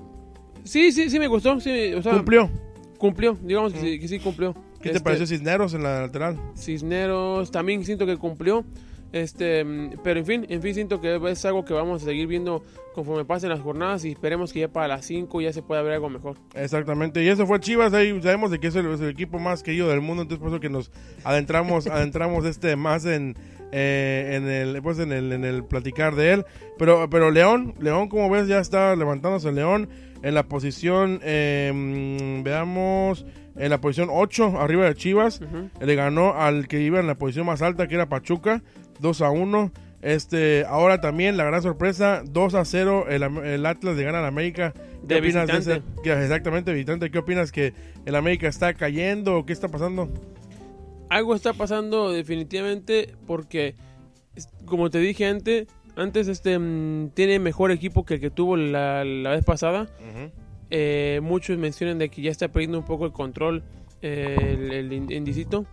sí, 0.64 0.92
sí, 0.92 1.10
sí 1.10 1.20
me 1.20 1.28
gustó. 1.28 1.60
Sí, 1.60 1.94
o 1.94 2.02
sea, 2.02 2.14
¿Cumplió? 2.14 2.50
cumplió. 2.98 3.38
Digamos 3.42 3.74
que, 3.74 3.80
sí, 3.80 4.00
que 4.00 4.08
sí 4.08 4.20
cumplió. 4.20 4.54
¿Qué 4.82 4.90
te 4.90 4.98
Este, 4.98 5.02
pareció 5.04 5.28
Cisneros 5.28 5.74
en 5.76 5.84
la 5.84 6.02
lateral? 6.02 6.40
Cisneros 6.58 7.52
también 7.52 7.86
siento 7.86 8.06
que 8.06 8.18
cumplió. 8.18 8.66
Este, 9.14 9.64
pero 10.04 10.20
en 10.20 10.26
fin, 10.26 10.46
en 10.50 10.62
fin 10.64 10.74
siento 10.74 11.00
que 11.00 11.16
es 11.30 11.46
algo 11.46 11.64
que 11.64 11.74
vamos 11.74 12.02
a 12.02 12.06
seguir 12.06 12.26
viendo 12.26 12.64
conforme 12.96 13.24
pasen 13.26 13.50
las 13.50 13.62
jornadas 13.62 14.04
y 14.06 14.10
esperemos 14.10 14.52
que 14.52 14.62
ya 14.62 14.68
para 14.68 14.88
las 14.88 15.06
5 15.06 15.40
ya 15.40 15.54
se 15.54 15.62
pueda 15.62 15.84
ver 15.84 15.94
algo 15.94 16.10
mejor. 16.10 16.38
Exactamente, 16.56 17.24
y 17.24 17.28
eso 17.28 17.46
fue 17.46 17.60
Chivas, 17.60 17.94
ahí 17.94 18.20
sabemos 18.24 18.50
de 18.50 18.60
que 18.60 18.68
es 18.68 18.76
el, 18.76 18.88
es 18.88 19.02
el 19.02 19.10
equipo 19.10 19.38
más 19.38 19.62
querido 19.62 19.88
del 19.88 20.02
mundo, 20.02 20.24
entonces 20.24 20.42
por 20.42 20.50
eso 20.50 20.60
que 20.60 20.70
nos 20.70 20.92
adentramos, 21.24 21.86
adentramos 21.94 22.44
este 22.46 22.76
más 22.76 23.06
en, 23.06 23.36
eh, 23.72 24.32
en 24.34 24.48
el 24.48 24.82
pues 24.82 24.98
en 24.98 25.12
el, 25.12 25.32
en 25.32 25.46
el 25.46 25.64
platicar 25.64 26.16
de 26.16 26.34
él. 26.34 26.46
Pero, 26.80 27.08
pero 27.08 27.30
León, 27.30 27.76
León 27.80 28.10
como 28.10 28.32
ves 28.32 28.48
ya 28.48 28.58
está 28.58 28.96
levantándose 28.96 29.52
León 29.52 29.90
en 30.24 30.34
la 30.34 30.44
posición, 30.48 31.20
eh, 31.22 31.72
mm, 31.72 32.44
veamos, 32.44 33.26
en 33.56 33.70
la 33.70 33.80
posición 33.80 34.10
8, 34.12 34.60
arriba 34.60 34.86
de 34.86 34.96
Chivas. 34.96 35.42
Le 35.82 35.96
ganó 35.96 36.34
al 36.34 36.68
que 36.68 36.82
iba 36.82 37.00
en 37.00 37.08
la 37.08 37.16
posición 37.16 37.46
más 37.46 37.62
alta, 37.62 37.88
que 37.88 37.96
era 37.96 38.10
Pachuca, 38.10 38.64
2 39.04 39.22
a 39.22 39.30
1. 39.30 39.72
Este, 40.02 40.66
ahora 40.68 41.00
también 41.00 41.38
la 41.38 41.44
gran 41.46 41.62
sorpresa, 41.62 42.24
2 42.26 42.56
a 42.56 42.66
0, 42.66 43.06
el, 43.10 43.24
el 43.24 43.66
Atlas 43.66 43.96
le 43.96 44.04
gana 44.04 44.20
al 44.20 44.26
América. 44.26 44.74
¿Qué 44.74 45.16
De 45.16 45.20
opinas 45.20 45.48
de 45.48 45.54
ese? 45.60 45.82
Exactamente, 46.24 46.74
visitante. 46.74 47.12
¿Qué 47.12 47.20
opinas 47.20 47.52
que 47.52 47.74
el 48.06 48.16
América 48.16 48.48
está 48.48 48.74
cayendo 48.74 49.38
o 49.38 49.46
qué 49.46 49.54
está 49.54 49.68
pasando? 49.70 50.10
Algo 51.10 51.36
está 51.36 51.54
pasando 51.54 52.12
definitivamente 52.12 53.14
porque, 53.28 53.76
como 54.66 54.90
te 54.90 54.98
dije 55.00 55.26
antes, 55.28 55.68
antes 55.96 56.28
este 56.28 56.58
mm, 56.60 57.10
tiene 57.14 57.40
mejor 57.40 57.72
equipo 57.72 58.04
que 58.06 58.16
el 58.16 58.20
que 58.20 58.30
tuvo 58.32 58.58
la, 58.58 59.06
la 59.06 59.30
vez 59.32 59.46
pasada. 59.46 59.88
Eh, 60.70 61.20
muchos 61.22 61.58
mencionan 61.58 61.98
de 62.00 62.10
que 62.10 62.22
ya 62.24 62.32
está 62.32 62.48
perdiendo 62.48 62.80
un 62.80 62.86
poco 62.86 63.06
el 63.06 63.12
control 63.12 63.64
eh, 64.02 64.36
el, 64.58 64.72
el 64.74 64.92
in- 64.94 65.12
indicito. 65.12 65.66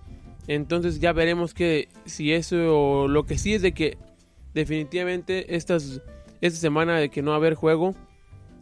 Entonces 0.51 0.99
ya 0.99 1.13
veremos 1.13 1.55
que 1.55 1.87
si 2.07 2.33
eso 2.33 3.07
lo 3.07 3.25
que 3.25 3.39
sí 3.39 3.55
es 3.55 3.63
de 3.63 3.71
que 3.71 3.97
definitivamente 4.53 5.55
estas 5.55 6.03
esta 6.41 6.59
semana 6.59 6.99
de 6.99 7.09
que 7.09 7.23
no 7.23 7.31
va 7.31 7.37
a 7.37 7.39
haber 7.39 7.55
juego, 7.55 7.95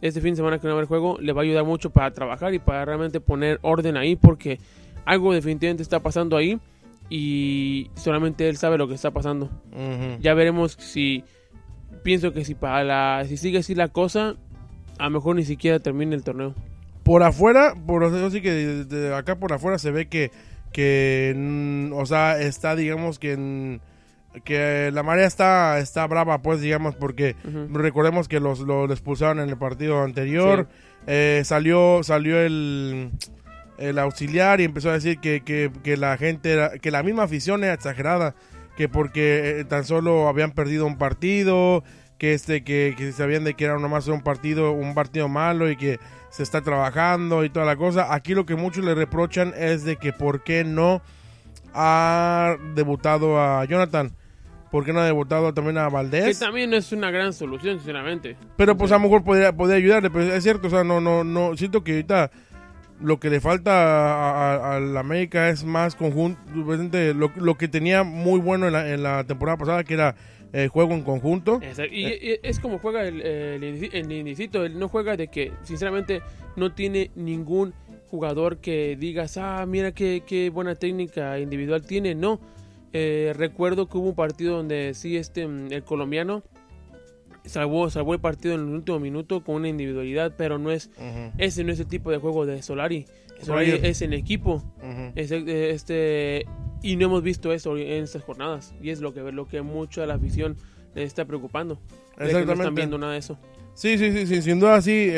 este 0.03 0.21
fin 0.21 0.33
de 0.33 0.35
semana 0.35 0.59
que 0.59 0.67
no 0.67 0.73
va 0.73 0.75
a 0.75 0.77
haber 0.81 0.87
juego, 0.87 1.17
le 1.19 1.33
va 1.33 1.41
a 1.41 1.45
ayudar 1.45 1.65
mucho 1.65 1.89
para 1.89 2.11
trabajar 2.11 2.53
y 2.53 2.59
para 2.59 2.85
realmente 2.85 3.19
poner 3.19 3.57
orden 3.63 3.97
ahí 3.97 4.15
porque 4.15 4.59
algo 5.03 5.33
definitivamente 5.33 5.81
está 5.81 5.99
pasando 5.99 6.37
ahí 6.37 6.59
y 7.09 7.89
solamente 7.95 8.47
él 8.47 8.57
sabe 8.57 8.77
lo 8.77 8.87
que 8.87 8.93
está 8.93 9.09
pasando. 9.09 9.49
Ya 10.21 10.35
veremos 10.35 10.73
si 10.73 11.23
pienso 12.03 12.33
que 12.33 12.45
si 12.45 12.53
para 12.53 12.83
la 12.83 13.25
si 13.25 13.35
sigue 13.35 13.57
así 13.57 13.73
la 13.73 13.87
cosa, 13.87 14.35
a 14.99 15.05
lo 15.05 15.09
mejor 15.09 15.37
ni 15.37 15.43
siquiera 15.43 15.79
termine 15.79 16.15
el 16.15 16.23
torneo. 16.23 16.53
Por 17.01 17.23
afuera, 17.23 17.73
por 17.87 18.03
así 18.03 18.41
que 18.41 18.51
de, 18.51 18.85
de 18.85 19.15
acá 19.15 19.39
por 19.39 19.53
afuera 19.53 19.79
se 19.79 19.89
ve 19.89 20.07
que, 20.07 20.29
que 20.71 21.89
o 21.93 22.05
sea, 22.05 22.39
está, 22.39 22.75
digamos 22.75 23.19
que 23.19 23.33
en- 23.33 23.81
que 24.45 24.91
la 24.93 25.01
marea 25.01 25.25
está, 25.25 25.79
está 25.79 26.05
brava, 26.05 26.41
pues, 26.43 26.61
digamos, 26.61 26.95
porque 26.95 27.35
recordemos 27.73 28.27
que 28.27 28.39
los, 28.39 28.59
los 28.59 28.89
expulsaron 28.91 29.39
en 29.39 29.49
el 29.49 29.57
partido 29.57 30.03
anterior. 30.03 30.67
Eh, 31.07 31.41
salió 31.45 32.01
salió 32.03 32.39
el, 32.39 33.09
el 33.79 33.97
auxiliar 33.97 34.61
y 34.61 34.65
empezó 34.65 34.91
a 34.91 34.93
decir 34.93 35.19
que, 35.19 35.41
que, 35.41 35.71
que 35.83 35.97
la 35.97 36.15
gente, 36.17 36.51
era- 36.53 36.77
que 36.77 36.91
la 36.91 37.01
misma 37.01 37.23
afición 37.23 37.63
era 37.63 37.73
exagerada, 37.73 38.35
que 38.77 38.87
porque 38.87 39.59
eh, 39.61 39.63
tan 39.65 39.83
solo 39.83 40.27
habían 40.29 40.51
perdido 40.51 40.85
un 40.85 40.97
partido, 40.97 41.83
que 42.19 42.33
este 42.33 42.63
que, 42.63 42.93
que 42.97 43.11
sabían 43.13 43.43
de 43.45 43.55
que 43.55 43.65
era 43.65 43.79
nomás 43.79 44.07
un 44.07 44.21
partido 44.21 44.73
un 44.73 44.93
partido 44.93 45.27
malo 45.29 45.71
y 45.71 45.75
que 45.77 45.99
se 46.29 46.43
está 46.43 46.61
trabajando 46.61 47.43
y 47.43 47.49
toda 47.49 47.65
la 47.65 47.75
cosa. 47.75 48.13
Aquí 48.13 48.33
lo 48.33 48.45
que 48.45 48.55
muchos 48.55 48.83
le 48.85 48.95
reprochan 48.95 49.53
es 49.57 49.83
de 49.83 49.95
que 49.97 50.13
por 50.13 50.43
qué 50.43 50.63
no 50.63 51.01
ha 51.73 52.55
debutado 52.75 53.39
a 53.41 53.65
Jonathan, 53.65 54.11
por 54.71 54.85
qué 54.85 54.93
no 54.93 54.99
ha 54.99 55.05
debutado 55.05 55.53
también 55.53 55.77
a 55.77 55.87
Que 55.87 55.93
Valdés. 55.93 56.39
también 56.39 56.69
no 56.69 56.75
es 56.77 56.91
una 56.91 57.11
gran 57.11 57.33
solución, 57.33 57.77
sinceramente. 57.77 58.37
Pero 58.57 58.75
pues 58.77 58.91
a 58.91 58.95
lo 58.95 59.01
mejor 59.01 59.23
podría, 59.23 59.51
podría 59.53 59.77
ayudarle, 59.77 60.09
pero 60.09 60.25
es 60.33 60.43
cierto, 60.43 60.67
o 60.67 60.69
sea, 60.69 60.83
no, 60.83 61.01
no, 61.01 61.23
no, 61.23 61.55
siento 61.57 61.83
que 61.83 61.91
ahorita 61.93 62.31
lo 63.01 63.19
que 63.19 63.29
le 63.29 63.39
falta 63.39 63.71
a, 63.71 64.31
a- 64.55 64.75
a 64.75 64.79
la 64.79 64.99
América 64.99 65.49
es 65.49 65.63
más 65.63 65.95
conjunto, 65.95 66.39
presente, 66.67 67.13
lo, 67.13 67.31
lo 67.37 67.55
que 67.55 67.67
tenía 67.67 68.03
muy 68.03 68.39
bueno 68.39 68.67
en 68.67 68.73
la, 68.73 68.89
en 68.89 69.03
la 69.03 69.23
temporada 69.23 69.57
pasada, 69.57 69.83
que 69.83 69.93
era 69.93 70.15
eh, 70.53 70.67
juego 70.67 70.93
en 70.93 71.03
conjunto. 71.03 71.59
Exacto. 71.61 71.93
Y, 71.93 72.39
es 72.43 72.59
como 72.59 72.79
juega 72.79 73.07
el, 73.07 73.21
el, 73.21 73.63
el. 73.63 74.11
Él 74.11 74.79
no 74.79 74.89
juega 74.89 75.17
de 75.17 75.27
que, 75.27 75.51
sinceramente, 75.63 76.21
no 76.55 76.73
tiene 76.73 77.11
ningún 77.15 77.73
jugador 78.09 78.57
que 78.57 78.97
digas, 78.99 79.37
ah, 79.37 79.65
mira 79.67 79.91
qué, 79.91 80.23
qué 80.25 80.49
buena 80.49 80.75
técnica 80.75 81.39
individual 81.39 81.85
tiene. 81.85 82.15
No. 82.15 82.39
Eh, 82.91 83.33
recuerdo 83.35 83.87
que 83.87 83.97
hubo 83.97 84.09
un 84.09 84.15
partido 84.15 84.57
donde 84.57 84.93
sí, 84.95 85.15
este, 85.17 85.47
mm, 85.47 85.71
el 85.71 85.83
colombiano 85.83 86.43
salvó, 87.45 87.89
salvó 87.89 88.13
el 88.13 88.19
partido 88.19 88.55
en 88.55 88.61
el 88.61 88.73
último 88.73 88.99
minuto 88.99 89.43
con 89.43 89.55
una 89.55 89.69
individualidad, 89.69 90.33
pero 90.37 90.57
no 90.57 90.71
es, 90.71 90.89
ese 91.37 91.63
no 91.63 91.71
es 91.71 91.79
el 91.79 91.87
tipo 91.87 92.11
de 92.11 92.17
juego 92.17 92.45
de 92.45 92.61
Solari. 92.61 93.05
Es 93.83 94.01
en 94.01 94.13
equipo. 94.13 94.63
Es, 95.15 95.31
eh, 95.31 95.71
este 95.71 96.45
y 96.81 96.95
no 96.95 97.05
hemos 97.05 97.23
visto 97.23 97.51
eso 97.51 97.77
en 97.77 98.03
estas 98.03 98.23
jornadas 98.23 98.73
y 98.81 98.89
es 98.89 99.01
lo 99.01 99.13
que 99.13 99.21
lo 99.31 99.47
que 99.47 99.61
mucho 99.61 100.01
a 100.01 100.05
la 100.05 100.13
afición 100.15 100.55
le 100.95 101.03
está 101.03 101.25
preocupando 101.25 101.77
no 102.45 102.51
están 102.53 102.75
viendo 102.75 102.97
nada 102.97 103.13
de 103.13 103.19
eso 103.19 103.37
Sí, 103.73 103.97
sí, 103.97 104.11
sí, 104.11 104.27
sí, 104.27 104.41
sin 104.41 104.59
duda 104.59 104.81
sí. 104.81 104.91
eh, 104.93 105.13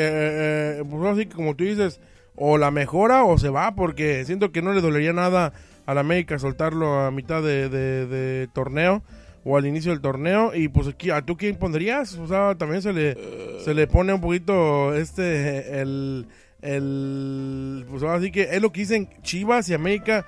eh, 0.80 0.82
pues 0.88 1.02
así 1.04 1.26
como 1.26 1.54
tú 1.56 1.64
dices, 1.64 2.00
o 2.36 2.58
la 2.58 2.70
mejora 2.70 3.24
o 3.24 3.38
se 3.38 3.48
va, 3.48 3.74
porque 3.74 4.24
siento 4.24 4.50
que 4.52 4.60
no 4.62 4.72
le 4.72 4.80
dolería 4.80 5.12
nada 5.12 5.52
a 5.86 5.94
la 5.94 6.00
América 6.00 6.38
soltarlo 6.38 7.00
a 7.00 7.10
mitad 7.10 7.42
de, 7.42 7.68
de- 7.68 8.06
de 8.06 8.48
torneo 8.52 9.02
o 9.44 9.56
al 9.56 9.66
inicio 9.66 9.90
del 9.90 10.00
torneo. 10.00 10.54
Y 10.54 10.68
pues 10.68 10.86
aquí, 10.88 11.10
¿a 11.10 11.22
tú 11.22 11.36
quién 11.36 11.56
pondrías? 11.56 12.14
O 12.18 12.26
sea, 12.28 12.54
también 12.56 12.82
se 12.82 12.92
le, 12.92 13.16
se 13.64 13.74
le 13.74 13.86
pone 13.88 14.12
un 14.12 14.20
poquito 14.20 14.94
este, 14.94 15.80
el, 15.80 16.26
el, 16.62 17.84
pues 17.90 18.02
ahora 18.02 18.20
sí 18.20 18.30
que 18.30 18.42
es 18.42 18.62
lo 18.62 18.72
que 18.72 18.80
dicen 18.80 19.10
Chivas 19.22 19.68
y 19.68 19.74
América. 19.74 20.24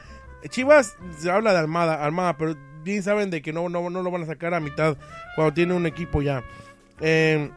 Chivas 0.49 0.97
se 1.19 1.31
habla 1.31 1.53
de 1.53 1.61
Almada, 1.61 2.05
Almada, 2.05 2.37
pero 2.37 2.57
bien 2.83 3.03
saben 3.03 3.31
de 3.31 3.41
que 3.41 3.53
no, 3.53 3.69
no, 3.69 3.89
no 3.89 4.03
lo 4.03 4.11
van 4.11 4.25
a 4.25 4.27
sacar 4.27 4.53
a 4.53 4.61
mitad 4.61 4.97
cuando 5.35 5.55
tiene 5.55 5.75
un 5.75 5.87
equipo 5.87 6.21
ya. 6.21 6.45
Eh, 7.01 7.51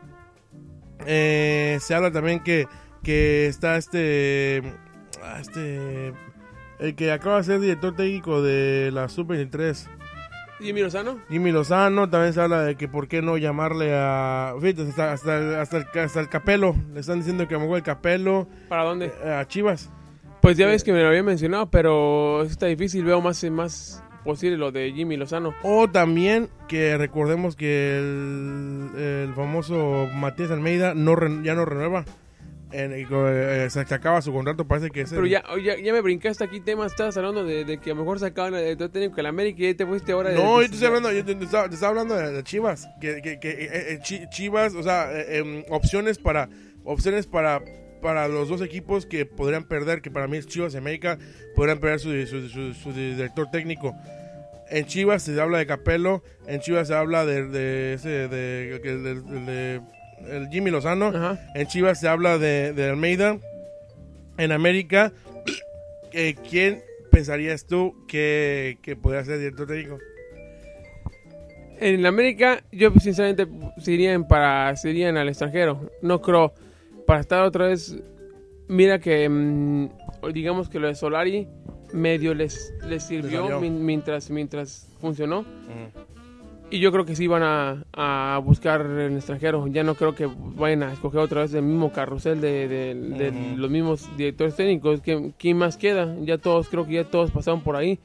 eh, 1.06 1.78
se 1.82 1.94
habla 1.94 2.12
también 2.12 2.40
que, 2.44 2.68
que 3.04 3.48
está 3.48 3.78
este, 3.78 4.64
ah, 5.22 5.40
este, 5.42 6.14
el 6.80 6.96
que 6.96 7.12
acaba 7.12 7.38
de 7.38 7.44
ser 7.44 7.60
director 7.60 7.96
técnico 7.96 8.42
de 8.42 8.92
la 8.92 9.10
Sub-23, 9.10 9.88
Jimmy 10.60 10.82
Lozano 10.82 11.20
Jimmy 11.30 11.52
Lozano, 11.52 12.10
también 12.10 12.34
se 12.34 12.42
habla 12.42 12.62
de 12.64 12.76
que 12.76 12.88
por 12.88 13.08
qué 13.08 13.22
no 13.22 13.38
llamarle 13.38 13.92
a, 13.94 14.54
fíjate, 14.60 14.90
hasta, 14.90 15.14
hasta, 15.14 15.38
el- 15.38 15.56
hasta, 15.56 15.78
el, 15.78 16.00
hasta 16.00 16.20
el 16.20 16.30
Capelo, 16.30 16.76
le 16.94 17.00
están 17.00 17.20
diciendo 17.20 17.48
que 17.48 17.54
a 17.56 17.58
lo 17.58 17.64
mejor 17.66 17.78
el 17.78 17.84
Capelo 17.84 18.48
para 18.70 18.84
dónde 18.84 19.12
eh, 19.24 19.32
a 19.32 19.46
Chivas. 19.48 19.90
pues 20.42 20.58
ya 20.58 20.66
ves 20.68 20.84
que 20.84 20.94
me 20.94 21.02
lo 21.02 21.10
había 21.10 21.24
mencionado 21.24 21.70
pero 21.70 22.42
está 22.44 22.66
difícil 22.68 23.04
veo 23.06 23.22
más 23.22 23.44
más 23.52 24.04
posible 24.24 24.58
lo 24.58 24.72
de 24.74 24.92
Jimmy 24.94 25.16
Lozano. 25.16 25.54
O 25.64 25.88
también 25.90 26.50
que 26.68 26.98
recordemos 26.98 27.56
que 27.56 27.98
el, 27.98 28.90
el 29.00 29.34
famoso 29.36 30.08
Matías 30.14 30.52
Almeida 30.52 30.94
no 30.94 31.16
ya 31.44 31.54
no 31.56 31.64
renueva 31.64 32.04
En, 32.72 32.92
eh, 32.94 33.70
se 33.70 33.80
acaba 33.80 34.22
su 34.22 34.34
contrato, 34.34 34.68
parece 34.68 34.90
que 34.90 35.02
es. 35.02 35.10
Pero 35.10 35.26
ya, 35.26 35.44
ya, 35.64 35.78
ya, 35.78 35.94
me 35.94 36.02
brincaste 36.02 36.44
aquí 36.44 36.60
temas, 36.60 36.92
estabas 36.92 37.16
hablando 37.16 37.46
de, 37.46 37.64
de, 37.64 37.78
que 37.78 37.92
a 37.92 37.94
lo 37.94 38.02
mejor 38.02 38.20
sacaban 38.20 38.54
el 38.56 38.62
director 38.62 38.90
técnico 38.90 39.16
que 39.16 39.22
el 39.22 39.28
América 39.28 39.64
y 39.64 39.72
ya 39.72 39.78
te 39.78 39.86
fuiste 39.86 40.12
ahora. 40.12 40.32
No, 40.32 40.58
de, 40.58 40.66
yo 40.66 40.70
te 40.70 40.74
estoy 40.76 40.88
hablando, 40.88 41.12
yo 41.14 41.24
te, 41.24 41.36
te, 41.36 41.46
estaba, 41.46 41.70
te 41.70 41.76
estaba, 41.76 41.92
hablando 41.92 42.16
de, 42.16 42.44
Chivas. 42.44 42.88
Que, 43.00 43.22
que, 43.22 43.40
que 43.40 43.50
eh, 43.50 44.00
eh, 44.02 44.28
Chivas, 44.30 44.76
o 44.76 44.84
sea, 44.84 45.10
em, 45.14 45.64
opciones 45.70 46.18
para 46.18 46.50
opciones 46.84 47.26
para 47.26 47.62
para 48.02 48.28
los 48.28 48.50
dos 48.50 48.62
equipos 48.62 49.06
que 49.06 49.26
podrían 49.26 49.64
perder, 49.64 50.02
que 50.02 50.12
para 50.12 50.28
mí 50.28 50.38
es 50.38 50.48
Chivas 50.48 50.74
y 50.74 50.78
América, 50.78 51.18
podrían 51.56 51.80
perder 51.80 52.00
su, 52.00 52.28
su, 52.28 52.48
su, 52.48 52.74
su 52.74 52.94
director 52.94 53.50
técnico. 53.50 53.96
En 54.70 54.86
Chivas 54.86 55.24
se 55.24 55.40
habla 55.40 55.60
de 55.60 55.66
Capello, 55.66 56.24
en 56.46 56.60
Chivas 56.60 56.90
se 56.90 56.94
habla 56.94 57.26
de, 57.26 57.48
de 57.48 57.94
ese 57.94 58.28
de, 58.28 58.80
de, 58.80 59.14
de 59.14 59.82
el 60.26 60.50
Jimmy 60.50 60.72
Lozano. 60.72 61.08
Ajá. 61.08 61.40
En 61.56 61.68
Chivas 61.68 62.00
se 62.00 62.08
habla 62.08 62.38
de, 62.38 62.74
de 62.74 62.90
Almeida. 62.90 63.38
En 64.38 64.52
América, 64.52 65.12
eh, 66.14 66.36
¿quién 66.50 66.82
pensarías 67.12 67.66
tú 67.66 67.96
que, 68.08 68.78
que 68.82 68.96
podría 68.96 69.24
ser 69.24 69.40
director 69.40 69.68
técnico? 69.68 69.98
En 71.80 72.06
América, 72.06 72.64
yo 72.72 72.92
sinceramente 73.00 73.48
serían 73.78 74.28
para 74.28 74.76
serían 74.76 75.18
al 75.18 75.30
extranjero. 75.30 75.92
No 76.02 76.22
creo 76.22 76.54
para 77.06 77.20
estar 77.20 77.44
otra 77.44 77.68
vez. 77.68 77.96
Mira 78.68 79.00
que 79.00 79.30
mmm, 79.30 79.90
digamos 80.34 80.70
que 80.70 80.80
lo 80.80 80.88
de 80.88 80.96
Solari 80.96 81.48
medio 81.94 82.34
les, 82.34 82.74
les 82.88 83.04
sirvió 83.04 83.62
mientras 83.62 84.30
mientras 84.30 84.90
funcionó. 85.00 85.42
Uh 85.42 86.17
y 86.70 86.80
yo 86.80 86.92
creo 86.92 87.06
que 87.06 87.16
sí 87.16 87.28
van 87.28 87.44
a, 87.44 87.86
a, 87.94 88.40
buscar 88.40 88.82
en 88.82 89.16
extranjero. 89.16 89.68
Ya 89.68 89.84
no 89.84 89.96
creo 89.96 90.16
que 90.16 90.28
vayan 90.28 90.84
a 90.84 90.92
escoger 90.94 91.22
otra 91.22 91.42
vez 91.42 91.54
el 91.54 91.64
mismo 91.64 91.92
carrusel 91.94 92.42
de, 92.42 92.68
de, 92.68 92.96
de 92.96 93.30
uh 93.30 93.34
-huh. 93.34 93.56
los 93.56 93.72
mismos 93.72 94.10
directores 94.18 94.56
técnicos. 94.56 95.02
que 95.02 95.32
¿Quién 95.38 95.58
más 95.58 95.78
queda? 95.78 96.16
Ya 96.22 96.38
todos, 96.38 96.68
creo 96.68 96.86
que 96.86 96.94
ya 96.94 97.04
todos 97.06 97.32
pasaron 97.32 97.62
por 97.62 97.76
ahí, 97.78 98.00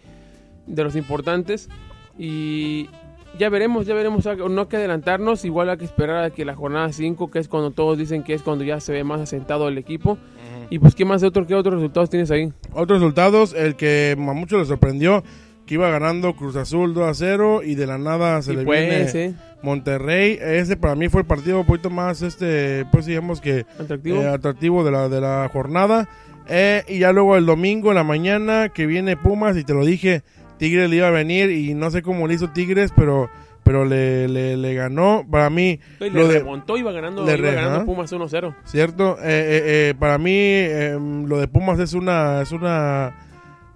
de 0.67 0.85
los 0.85 0.95
importantes. 0.95 1.69
Y 2.17 2.89
ya 3.37 3.49
veremos, 3.49 3.87
ya 3.87 3.95
veremos. 3.95 4.25
No 4.27 4.61
hay 4.61 4.67
que 4.69 4.77
adelantarnos. 4.77 5.45
Igual 5.45 5.69
hay 5.69 5.79
que 5.79 5.85
esperar 5.85 6.25
a 6.25 6.31
que 6.31 6.45
la 6.45 6.55
jornada 6.55 6.93
5, 6.93 7.31
que 7.31 7.41
es 7.41 7.49
cuando 7.49 7.73
todos 7.73 7.99
dicen 7.99 8.23
que 8.23 8.35
es 8.35 8.43
cuando 8.43 8.63
ya 8.63 8.79
se 8.79 8.93
ve 8.93 9.03
más 9.03 9.21
asentado 9.21 9.67
el 9.67 9.77
equipo. 9.77 10.13
Uh 10.13 10.15
-huh. 10.15 10.67
Y 10.71 10.79
pues, 10.79 10.95
¿qué 10.95 11.05
más 11.05 11.21
de 11.21 11.27
otro, 11.27 11.47
qué 11.47 11.57
otros 11.57 11.75
resultados 11.75 12.11
tienes 12.11 12.31
ahí? 12.31 12.53
Otros 12.73 13.01
resultados, 13.01 13.55
el 13.55 13.75
que 13.75 14.15
a 14.17 14.33
muchos 14.33 14.61
les 14.61 14.69
sorprendió 14.69 15.25
que 15.67 15.75
iba 15.75 15.89
ganando 15.91 16.35
Cruz 16.35 16.57
Azul 16.57 16.95
2 16.95 17.09
a 17.09 17.15
0 17.15 17.63
y 17.65 17.75
de 17.75 17.87
la 17.87 17.99
nada 17.99 18.43
se 18.43 18.53
y 18.53 18.57
le 18.57 18.65
pues, 18.65 18.81
viene 18.81 19.09
sí. 19.09 19.37
Monterrey. 19.63 20.39
Ese 20.41 20.77
para 20.77 20.95
mí 20.95 21.09
fue 21.09 21.23
el 21.23 21.27
partido 21.27 21.61
un 21.61 21.67
poquito 21.67 21.91
más, 21.91 22.23
este, 22.23 22.85
pues 22.91 23.07
digamos 23.07 23.41
que 23.41 23.65
atractivo, 23.79 24.23
eh, 24.23 24.29
atractivo 24.29 24.85
de, 24.85 24.91
la, 24.91 25.09
de 25.09 25.21
la 25.21 25.49
jornada. 25.53 26.09
Eh, 26.49 26.83
y 26.89 26.99
ya 26.99 27.13
luego 27.13 27.37
el 27.37 27.47
domingo 27.47 27.91
en 27.91 27.95
la 27.97 28.05
mañana 28.05 28.71
que 28.71 28.87
viene 28.87 29.17
Pumas 29.17 29.57
y 29.57 29.65
te 29.65 29.75
lo 29.75 29.85
dije, 29.85 30.23
Tigres 30.59 30.91
le 30.91 30.97
iba 30.97 31.09
a 31.09 31.13
venir 31.13 31.51
y 31.51 31.75
no 31.75 31.91
sé 31.91 32.03
cómo 32.03 32.27
le 32.27 32.35
hizo 32.35 32.51
Tigres, 32.51 32.93
pero 32.97 33.31
pero 33.65 33.85
le, 33.85 34.27
le, 34.27 34.57
le 34.57 34.75
ganó. 34.75 35.25
Para 35.31 35.49
mí. 35.49 35.79
Y 36.01 36.11
lo 36.11 36.27
le 36.27 36.41
remontó, 36.41 36.77
iba 36.77 36.91
ganando, 36.91 37.25
le 37.25 37.39
iba 37.39 37.53
ganando 37.53 37.87
Pumas 37.87 38.13
1-0. 38.13 38.57
Cierto. 38.65 39.17
Eh, 39.23 39.95
para 40.01 40.19
mí, 40.19 40.35
em, 40.35 41.27
lo 41.27 41.39
de 41.39 41.47
Pumas 41.47 41.79
es 41.79 41.93
una. 41.95 42.43
Es 42.43 42.51
una 42.51 43.15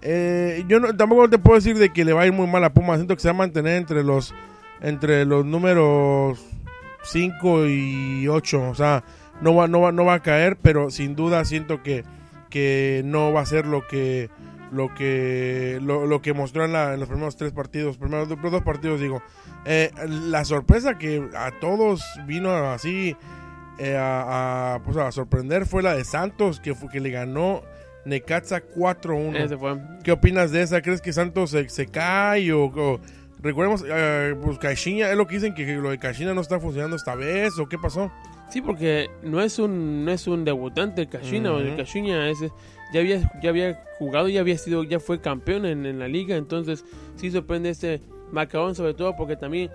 eh, 0.03 0.65
yo 0.69 0.81
no, 0.81 0.97
tampoco 0.97 1.29
te 1.29 1.39
puedo 1.39 1.57
decir 1.57 1.79
de 1.79 1.93
que 1.93 2.05
le 2.05 2.13
va 2.13 2.23
a 2.23 2.27
ir 2.27 2.33
muy 2.33 2.47
mal 2.47 2.65
a 2.65 2.73
Pumas. 2.73 2.99
Siento 2.99 3.15
que 3.15 3.23
se 3.23 3.29
va 3.29 3.35
a 3.35 3.39
mantener 3.39 3.77
entre 3.77 4.03
los 4.03 4.35
entre 4.81 5.25
los 5.25 5.45
números 5.45 6.39
5 7.05 7.67
y 7.67 8.29
8. 8.29 8.71
O 8.71 8.75
sea, 8.75 9.05
no 9.41 9.55
va, 9.55 9.69
no, 9.69 9.81
va, 9.81 9.93
no 9.93 10.05
va 10.05 10.15
a 10.15 10.23
caer, 10.23 10.57
pero 10.61 10.91
sin 10.91 11.15
duda 11.15 11.45
siento 11.45 11.83
que, 11.83 12.05
que 12.51 13.03
no 13.05 13.33
va 13.33 13.41
a 13.41 13.47
ser 13.47 13.67
lo 13.67 13.87
que 13.87 14.31
lo 14.73 14.93
que 14.95 15.79
lo, 15.81 16.21
que 16.21 16.33
mostró 16.33 16.65
en, 16.65 16.73
la, 16.73 16.95
en, 16.95 17.01
los 17.01 17.09
primeros 17.09 17.37
tres 17.37 17.53
partidos, 17.53 17.97
primeros 17.97 18.29
dos 18.29 18.63
partidos 18.63 19.01
digo. 19.01 19.23
Eh, 19.65 19.91
la 20.09 20.45
sorpresa 20.45 20.99
que 20.99 21.29
a 21.37 21.51
todos 21.61 22.03
vino 22.27 22.51
así 22.71 23.17
eh, 23.79 23.97
a, 23.97 24.75
a, 24.75 24.79
pues 24.81 24.97
a 24.97 25.11
sorprender 25.13 25.67
fue 25.67 25.83
la 25.83 25.95
de 25.95 26.05
Santos, 26.05 26.61
que, 26.61 26.75
que 26.91 27.01
le 27.01 27.11
ganó 27.11 27.63
Necaxa 28.07 28.63
4-1. 28.63 30.03
¿Qué 30.03 30.13
opinas 30.13 30.53
de 30.53 30.63
esa? 30.63 30.81
¿Crees 30.81 31.03
que 31.03 31.13
Santos 31.13 31.51
se, 31.51 31.69
se 31.69 31.89
cae 31.89 32.53
o, 32.53 32.67
o 32.67 33.01
recordemos, 33.41 33.83
uh, 33.83 34.41
pues 34.43 34.59
Caixinha, 34.59 35.11
es 35.11 35.17
lo 35.17 35.27
que 35.27 35.35
dicen 35.35 35.55
que 35.55 35.67
lo 35.75 35.91
de 35.91 35.99
Caixinha 35.99 36.33
no 36.33 36.41
está 36.41 36.61
funcionando 36.61 36.97
esta 36.97 37.15
vez 37.15 37.59
o 37.59 37.69
qué 37.69 37.79
pasó? 37.79 38.11
Sí, 38.49 38.63
porque 38.63 39.09
no 39.23 39.43
es 39.43 39.59
un 39.59 40.05
no 40.05 40.13
es 40.13 40.27
un 40.29 40.45
debutante 40.45 41.09
Caixinha, 41.09 41.53
uh 41.53 41.57
-huh. 41.57 41.67
el 41.67 41.77
Caixinha 41.77 42.31
es, 42.31 42.39
ya 42.93 43.01
había 43.01 43.31
ya 43.43 43.51
había 43.51 43.85
jugado, 43.99 44.29
ya 44.29 44.41
había 44.41 44.57
sido 44.57 44.85
ya 44.85 45.01
fue 45.01 45.21
campeón 45.21 45.67
en, 45.67 45.85
en 45.85 45.99
la 45.99 46.07
liga, 46.07 46.37
entonces 46.37 46.85
sí 47.17 47.31
sorprende 47.33 47.71
este 47.71 48.01
Macabón 48.31 48.77
sobre 48.77 48.95
todo 48.95 49.17
porque 49.17 49.37
también 49.37 49.71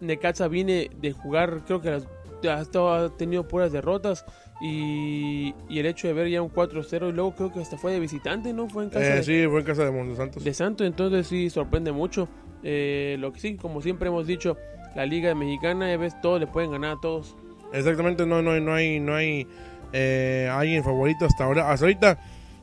Necaxa 0.00 0.48
viene 0.48 0.90
de 1.00 1.12
jugar, 1.12 1.60
creo 1.66 1.82
que 1.82 1.90
las, 1.90 2.06
ha 2.50 3.10
tenido 3.16 3.46
puras 3.46 3.72
derrotas 3.72 4.24
y, 4.60 5.54
y, 5.68 5.78
el 5.78 5.86
hecho 5.86 6.06
de 6.06 6.14
ver 6.14 6.28
ya 6.28 6.40
un 6.40 6.50
4-0 6.50 7.08
y 7.08 7.12
luego 7.12 7.34
creo 7.34 7.52
que 7.52 7.60
hasta 7.60 7.76
fue 7.76 7.92
de 7.92 8.00
visitante, 8.00 8.52
¿no? 8.52 8.68
Fue 8.68 8.84
en 8.84 8.90
casa 8.90 9.14
eh, 9.14 9.16
de, 9.16 9.22
sí, 9.22 9.46
fue 9.48 9.60
en 9.60 9.66
casa 9.66 9.84
de 9.84 9.90
Monte 9.90 10.16
Santos. 10.16 10.44
De 10.44 10.54
Santos, 10.54 10.86
entonces 10.86 11.26
sí 11.26 11.50
sorprende 11.50 11.92
mucho. 11.92 12.28
Eh, 12.62 13.16
lo 13.18 13.32
que 13.32 13.40
sí, 13.40 13.56
como 13.56 13.82
siempre 13.82 14.08
hemos 14.08 14.26
dicho, 14.26 14.56
la 14.94 15.06
Liga 15.06 15.34
Mexicana, 15.34 15.90
ya 15.90 15.96
ves, 15.96 16.18
todos 16.20 16.40
le 16.40 16.46
pueden 16.46 16.70
ganar 16.70 16.96
a 16.96 17.00
todos. 17.00 17.36
Exactamente, 17.72 18.24
no, 18.24 18.40
no, 18.42 18.58
no 18.60 18.74
hay, 18.74 19.00
no 19.00 19.14
hay 19.14 19.46
eh, 19.92 20.48
alguien 20.50 20.84
favorito 20.84 21.26
hasta 21.26 21.44
ahora. 21.44 21.70
Hasta 21.70 21.86
ahorita, 21.86 22.18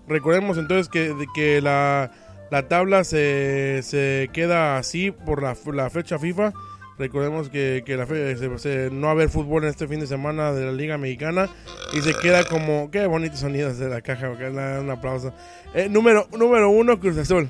recordemos 0.07 0.57
entonces 0.57 0.87
que, 0.87 1.13
que 1.35 1.61
la, 1.61 2.11
la 2.49 2.67
tabla 2.67 3.03
se, 3.03 3.81
se 3.83 4.29
queda 4.33 4.77
así 4.77 5.11
por 5.11 5.43
la, 5.43 5.55
la 5.73 5.89
fecha 5.89 6.17
FIFA. 6.17 6.53
Recordemos 7.01 7.49
que, 7.49 7.81
que 7.83 7.97
la 7.97 8.05
fe, 8.05 8.37
se, 8.37 8.59
se, 8.59 8.91
no 8.91 9.01
va 9.01 9.07
a 9.07 9.11
haber 9.13 9.27
fútbol 9.27 9.63
en 9.63 9.71
este 9.71 9.87
fin 9.87 9.99
de 9.99 10.05
semana 10.05 10.53
de 10.53 10.65
la 10.65 10.71
Liga 10.71 10.99
Mexicana 10.99 11.49
y 11.93 12.01
se 12.01 12.13
queda 12.13 12.43
como. 12.43 12.91
Qué 12.91 13.07
bonitos 13.07 13.39
sonidos 13.39 13.79
de 13.79 13.89
la 13.89 14.01
caja. 14.01 14.29
Un 14.29 14.87
aplauso. 14.91 15.33
Eh, 15.73 15.89
número, 15.89 16.27
número 16.37 16.69
uno, 16.69 16.99
Cruz 16.99 17.17
Azul. 17.17 17.49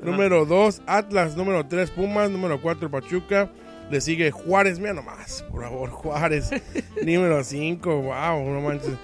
Ajá. 0.00 0.10
Número 0.10 0.46
dos, 0.46 0.80
Atlas. 0.86 1.36
Número 1.36 1.66
tres, 1.66 1.90
Pumas. 1.90 2.30
Número 2.30 2.58
cuatro, 2.62 2.90
Pachuca. 2.90 3.50
Le 3.90 4.00
sigue 4.00 4.30
Juárez. 4.30 4.78
Mira 4.78 4.94
nomás, 4.94 5.44
por 5.50 5.64
favor, 5.64 5.90
Juárez. 5.90 6.48
número 7.04 7.44
cinco, 7.44 8.00
wow, 8.00 8.50
no 8.50 8.62
manches. 8.62 8.94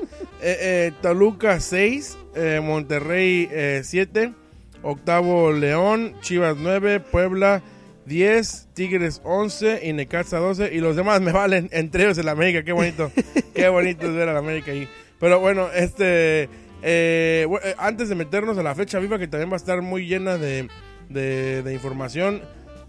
Eh, 0.41 0.57
eh, 0.59 0.93
Toluca, 1.03 1.61
seis. 1.61 2.17
Monterrey, 2.63 3.83
siete. 3.83 4.33
Octavo, 4.83 5.53
León. 5.53 6.15
Chivas, 6.23 6.57
nueve. 6.57 6.99
Puebla. 6.99 7.63
10, 8.07 8.69
Tigres 8.75 9.21
11 9.25 9.81
y 9.85 9.93
Necaxa 9.93 10.39
12 10.39 10.75
y 10.75 10.81
los 10.81 10.97
demás 10.97 11.21
me 11.21 11.33
valen, 11.33 11.69
entre 11.73 12.05
ellos 12.05 12.19
el 12.19 12.29
América, 12.29 12.63
qué 12.63 12.73
bonito, 12.73 13.11
qué 13.55 13.69
bonito 13.69 14.07
es 14.07 14.15
ver 14.15 14.29
al 14.29 14.37
América 14.37 14.73
ahí. 14.73 14.89
Pero 15.19 15.41
bueno, 15.41 15.69
este, 15.73 16.49
eh, 16.83 17.47
antes 17.79 18.09
de 18.09 18.15
meternos 18.15 18.59
a 18.59 18.63
la 18.63 18.75
fecha 18.75 18.99
viva 18.99 19.19
que 19.19 19.29
también 19.29 19.51
va 19.51 19.55
a 19.55 19.57
estar 19.57 19.83
muy 19.83 20.07
llena 20.07 20.37
de, 20.37 20.69
de, 21.09 21.63
de 21.63 21.73
información, 21.73 22.43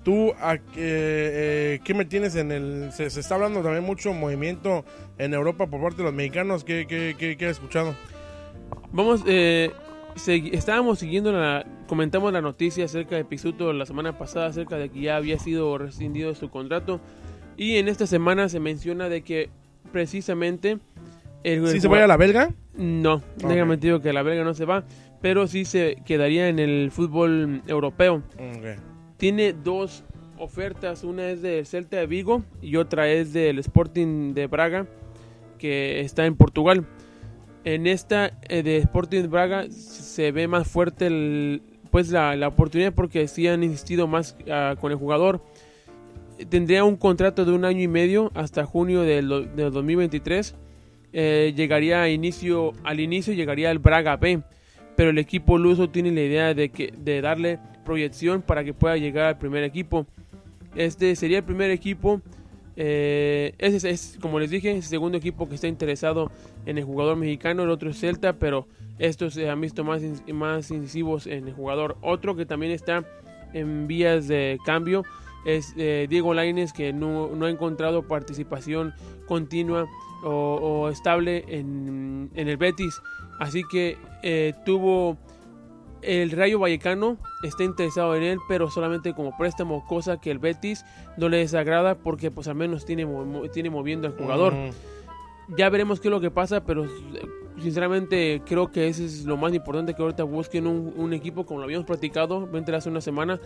tú, 0.04 0.34
a, 0.40 0.56
eh, 0.56 0.60
eh, 0.76 1.80
¿qué 1.84 1.94
me 1.94 2.06
tienes 2.06 2.36
en 2.36 2.52
el, 2.52 2.92
se, 2.92 3.10
se, 3.10 3.20
está 3.20 3.36
hablando 3.36 3.62
también 3.62 3.84
mucho 3.84 4.14
movimiento 4.14 4.86
en 5.18 5.34
Europa 5.34 5.68
por 5.68 5.82
parte 5.82 5.98
de 5.98 6.04
los 6.04 6.14
mexicanos, 6.14 6.64
¿qué, 6.64 6.86
qué, 6.88 7.16
qué, 7.18 7.38
qué 7.38 7.46
has 7.46 7.54
escuchado? 7.54 7.96
Vamos, 8.92 9.24
eh, 9.28 9.72
estábamos 10.26 11.00
siguiendo 11.00 11.32
la 11.32 11.66
comentamos 11.94 12.34
la 12.34 12.42
noticia 12.42 12.86
acerca 12.86 13.16
de 13.16 13.24
Pisuto 13.24 13.72
la 13.72 13.86
semana 13.86 14.18
pasada 14.18 14.48
acerca 14.48 14.78
de 14.78 14.90
que 14.90 15.02
ya 15.02 15.16
había 15.16 15.38
sido 15.38 15.78
rescindido 15.78 16.30
de 16.30 16.36
su 16.36 16.50
contrato 16.50 17.00
y 17.56 17.76
en 17.76 17.88
esta 17.88 18.08
semana 18.08 18.50
se 18.50 18.60
menciona 18.60 19.10
de 19.10 19.22
que 19.22 19.52
precisamente 19.92 20.80
el, 21.44 21.68
¿Sí 21.68 21.76
el 21.76 21.82
se 21.82 21.88
vaya 21.88 22.06
a 22.06 22.08
la 22.08 22.18
belga? 22.18 22.50
No, 22.76 23.22
okay. 23.36 23.50
déjame 23.50 23.78
digo 23.78 24.02
que 24.02 24.12
la 24.12 24.24
belga 24.24 24.44
no 24.44 24.56
se 24.56 24.66
va, 24.66 24.86
pero 25.22 25.46
sí 25.46 25.66
se 25.66 25.98
quedaría 26.04 26.50
en 26.50 26.58
el 26.58 26.90
fútbol 26.90 27.62
europeo. 27.68 28.24
Okay. 28.34 28.78
Tiene 29.18 29.54
dos 29.54 30.04
ofertas, 30.40 31.04
una 31.04 31.30
es 31.30 31.44
del 31.44 31.64
Celta 31.68 31.98
de 31.98 32.08
Vigo 32.08 32.42
y 32.60 32.78
otra 32.78 33.08
es 33.08 33.34
del 33.34 33.60
Sporting 33.60 34.34
de 34.34 34.48
Braga 34.48 34.88
que 35.60 36.00
está 36.00 36.26
en 36.26 36.38
Portugal 36.38 36.88
en 37.66 37.88
esta 37.88 38.32
eh, 38.50 38.64
de 38.64 38.78
Sporting 38.78 39.30
Braga 39.30 39.70
se 39.70 40.32
ve 40.32 40.48
más 40.48 40.68
fuerte 40.68 41.08
el, 41.08 41.62
pues 41.94 42.10
la, 42.10 42.36
la, 42.36 42.48
oportunidad 42.48 42.92
porque 42.92 43.28
sí 43.28 43.48
han 43.48 43.62
insistido 43.62 44.08
más 44.08 44.36
uh, 44.48 44.76
con 44.78 44.92
el 44.92 44.98
jugador. 44.98 45.44
Tendría 46.50 46.84
un 46.84 46.98
contrato 46.98 47.46
de 47.46 47.52
un 47.52 47.66
año 47.66 47.82
y 47.82 47.88
medio 47.88 48.32
hasta 48.34 48.66
junio 48.66 49.04
del, 49.04 49.56
del 49.56 49.72
2023. 49.72 50.56
Eh, 51.14 51.54
llegaría 51.56 52.02
a 52.02 52.10
inicio, 52.10 52.74
al 52.84 53.00
inicio 53.00 53.36
llegaría 53.36 53.70
el 53.70 53.78
Braga 53.78 54.18
B, 54.18 54.42
pero 54.96 55.12
el 55.12 55.20
equipo 55.20 55.60
luso 55.60 55.92
tiene 55.92 56.10
la 56.10 56.22
idea 56.22 56.54
de, 56.56 56.70
que, 56.70 56.92
de 56.98 57.22
darle 57.22 57.60
proyección 57.86 58.42
para 58.42 58.64
que 58.64 58.74
pueda 58.74 58.98
llegar 58.98 59.26
al 59.26 59.38
primer 59.38 59.64
equipo. 59.64 60.08
Este 60.76 61.16
sería 61.16 61.38
el 61.38 61.44
primer 61.44 61.70
equipo 61.70 62.24
Eh, 62.76 63.54
ese 63.60 63.90
es, 63.90 64.18
como 64.22 64.40
les 64.40 64.50
dije, 64.50 64.72
el 64.72 64.84
segundo 64.84 65.18
equipo 65.18 65.48
que 65.48 65.56
está 65.56 65.68
interesado 65.68 66.32
en 66.66 66.78
el 66.78 66.84
jugador 66.84 67.18
mexicano, 67.18 67.64
el 67.64 67.70
otro 67.70 67.92
es 67.92 68.00
Celta, 68.00 68.34
pero 68.34 68.68
estos 69.00 69.34
se 69.34 69.50
han 69.50 69.62
visto 69.62 69.84
más, 69.84 70.02
más 70.34 70.72
incisivos 70.72 71.28
en 71.28 71.48
el 71.48 71.54
jugador. 71.54 71.98
Otro 72.02 72.36
que 72.36 72.46
también 72.46 72.72
está 72.72 73.04
en 73.54 73.88
vías 73.88 74.28
de 74.28 74.58
cambio 74.66 75.04
es 75.46 75.74
eh, 75.78 76.08
Diego 76.10 76.34
Laines, 76.34 76.74
que 76.74 76.94
no, 76.94 77.28
no, 77.36 77.46
ha 77.46 77.50
encontrado 77.50 78.08
participación 78.08 78.94
continua 79.28 79.88
o, 80.24 80.90
estable 80.90 81.44
en, 81.50 82.30
en, 82.34 82.48
el 82.48 82.58
Betis. 82.58 83.02
Así 83.40 83.64
que 83.70 83.98
eh, 84.22 84.54
tuvo 84.66 85.18
el 86.06 86.32
Rayo 86.32 86.60
Vallecano 86.60 87.18
está 87.42 87.64
interesado 87.64 88.16
en 88.16 88.24
él, 88.24 88.40
pero 88.48 88.70
solamente 88.70 89.14
como 89.14 89.38
préstamo, 89.38 89.86
cosa 89.88 90.20
que 90.20 90.32
el 90.32 90.40
Betis 90.40 90.86
no 91.18 91.30
le 91.30 91.38
desagrada 91.38 91.96
porque 91.96 92.32
pues 92.32 92.48
al 92.48 92.56
menos 92.56 92.86
tiene, 92.86 93.08
tiene 93.52 93.70
moviendo 93.70 94.08
al 94.08 94.16
jugador. 94.16 94.54
Ya 95.58 95.70
veremos 95.70 96.00
qué 96.00 96.08
es 96.08 96.12
lo 96.12 96.22
que 96.22 96.32
pasa, 96.32 96.64
pero 96.64 96.86
sinceramente 97.62 98.42
creo 98.46 98.72
que 98.72 98.88
eso 98.88 99.04
es 99.04 99.26
lo 99.26 99.38
más 99.38 99.54
importante 99.54 99.94
que 99.94 100.02
ahorita 100.02 100.24
busquen 100.24 100.68
un, 100.68 101.14
equipo 101.14 101.46
como 101.46 101.60
lo 101.60 101.66
habíamos 101.66 101.86
platicado 101.86 102.50
entre 102.54 102.76
hace 102.76 102.90
una 102.90 103.02
semana, 103.02 103.40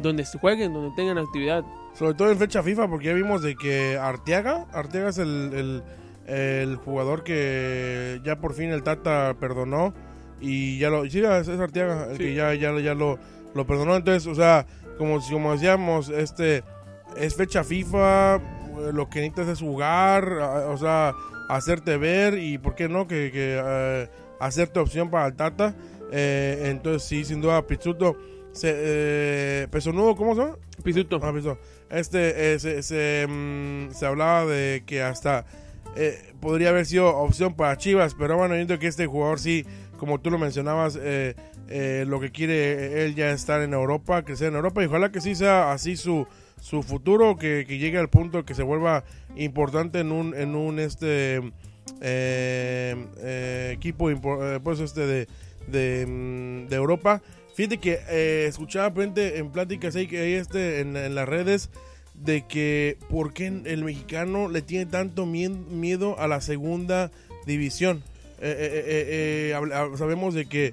donde 0.00 0.24
se 0.24 0.38
jueguen, 0.38 0.72
donde 0.72 0.94
tengan 0.94 1.18
actividad. 1.18 1.64
Sobre 1.94 2.14
todo 2.14 2.30
en 2.30 2.38
fecha 2.38 2.62
FIFA, 2.62 2.88
porque 2.88 3.06
ya 3.06 3.14
vimos 3.14 3.42
de 3.42 3.56
que 3.56 3.98
Arteaga, 3.98 4.66
Arteaga 4.72 5.08
es 5.10 5.18
el, 5.18 5.82
el 6.26 6.76
jugador 6.76 7.24
que 7.24 8.20
ya 8.24 8.40
por 8.40 8.54
fin 8.54 8.70
el 8.70 8.82
Tata 8.82 9.36
perdonó 9.40 9.92
y 10.40 10.78
ya 10.78 10.90
lo. 10.90 11.08
Sí, 11.08 11.20
es, 11.20 11.48
Arteaga 11.48 12.08
el 12.10 12.18
que 12.18 12.34
ya, 12.34 12.54
ya, 12.54 12.78
ya 12.78 12.94
lo, 12.94 13.18
lo 13.54 13.66
perdonó. 13.66 13.96
Entonces, 13.96 14.26
o 14.26 14.34
sea, 14.34 14.66
como, 14.98 15.20
como 15.20 15.52
decíamos, 15.52 16.08
este 16.08 16.62
es 17.16 17.34
fecha 17.34 17.64
FIFA, 17.64 18.36
eh, 18.36 18.40
lo 18.92 19.08
que 19.08 19.20
necesitas 19.20 19.48
es 19.48 19.60
jugar, 19.60 20.30
o 20.30 20.76
sea, 20.76 21.14
hacerte 21.48 21.96
ver 21.96 22.38
y, 22.38 22.58
¿por 22.58 22.74
qué 22.74 22.88
no? 22.88 23.06
Que, 23.06 23.30
que 23.32 23.60
eh, 23.62 24.08
hacerte 24.38 24.78
opción 24.78 25.10
para 25.10 25.26
el 25.26 25.34
Tata. 25.34 25.74
Eh, 26.12 26.64
entonces, 26.66 27.08
sí, 27.08 27.24
sin 27.24 27.40
duda, 27.40 27.66
Pizzuto. 27.66 28.16
Se, 28.52 28.72
eh, 28.74 29.68
Peso 29.70 29.92
¿cómo 29.92 30.34
se 30.34 30.40
llama? 30.40 30.56
Pizzuto. 30.82 31.20
Ah, 31.22 31.32
Este, 31.90 32.58
se, 32.58 32.82
se, 32.82 33.26
mm, 33.28 33.92
se, 33.92 34.06
hablaba 34.06 34.44
de 34.46 34.82
que 34.86 35.02
hasta 35.02 35.44
podría 36.40 36.68
haber 36.70 36.86
sido 36.86 37.08
opción 37.08 37.54
para 37.54 37.76
Chivas, 37.76 38.14
pero 38.14 38.36
bueno, 38.36 38.54
viendo 38.54 38.78
que 38.78 38.86
este 38.86 39.06
jugador 39.06 39.40
sí 39.40 39.66
como 40.00 40.18
tú 40.18 40.30
lo 40.30 40.38
mencionabas, 40.38 40.98
eh, 41.00 41.34
eh, 41.68 42.04
lo 42.08 42.20
que 42.20 42.32
quiere 42.32 43.04
él 43.04 43.14
ya 43.14 43.32
estar 43.32 43.60
en 43.60 43.74
Europa, 43.74 44.22
crecer 44.22 44.48
en 44.48 44.54
Europa, 44.54 44.82
y 44.82 44.86
ojalá 44.86 45.12
que 45.12 45.20
sí 45.20 45.34
sea 45.34 45.72
así 45.72 45.94
su, 45.94 46.26
su 46.58 46.82
futuro, 46.82 47.36
que, 47.36 47.66
llegue 47.68 47.98
al 47.98 48.08
punto 48.08 48.46
que 48.46 48.54
se 48.54 48.62
vuelva 48.62 49.04
importante 49.36 50.00
en 50.00 50.10
un, 50.10 50.34
en 50.34 50.54
un 50.54 50.78
este 50.78 51.42
eh, 52.00 53.72
equipo 53.74 54.08
pues 54.64 54.80
este 54.80 55.06
de, 55.06 55.28
de, 55.66 56.06
mm, 56.06 56.72
Europa. 56.72 57.20
Fíjate 57.54 57.76
que 57.76 58.46
escuchaba 58.46 58.90
en 59.04 59.50
pláticas 59.50 59.96
ahí, 59.96 60.06
que 60.06 60.38
este 60.38 60.80
en, 60.80 61.14
las 61.14 61.28
redes 61.28 61.68
de 62.14 62.46
que 62.46 62.96
por 63.10 63.34
qué 63.34 63.48
el 63.48 63.84
mexicano 63.84 64.48
le 64.48 64.62
tiene 64.62 64.86
tanto 64.86 65.26
miedo 65.26 66.18
a 66.18 66.26
la 66.26 66.40
segunda 66.40 67.10
división. 67.44 68.02
Eh, 68.42 69.52
eh, 69.52 69.54
eh, 69.54 69.96
sabemos 69.98 70.32
de 70.32 70.46
que 70.46 70.72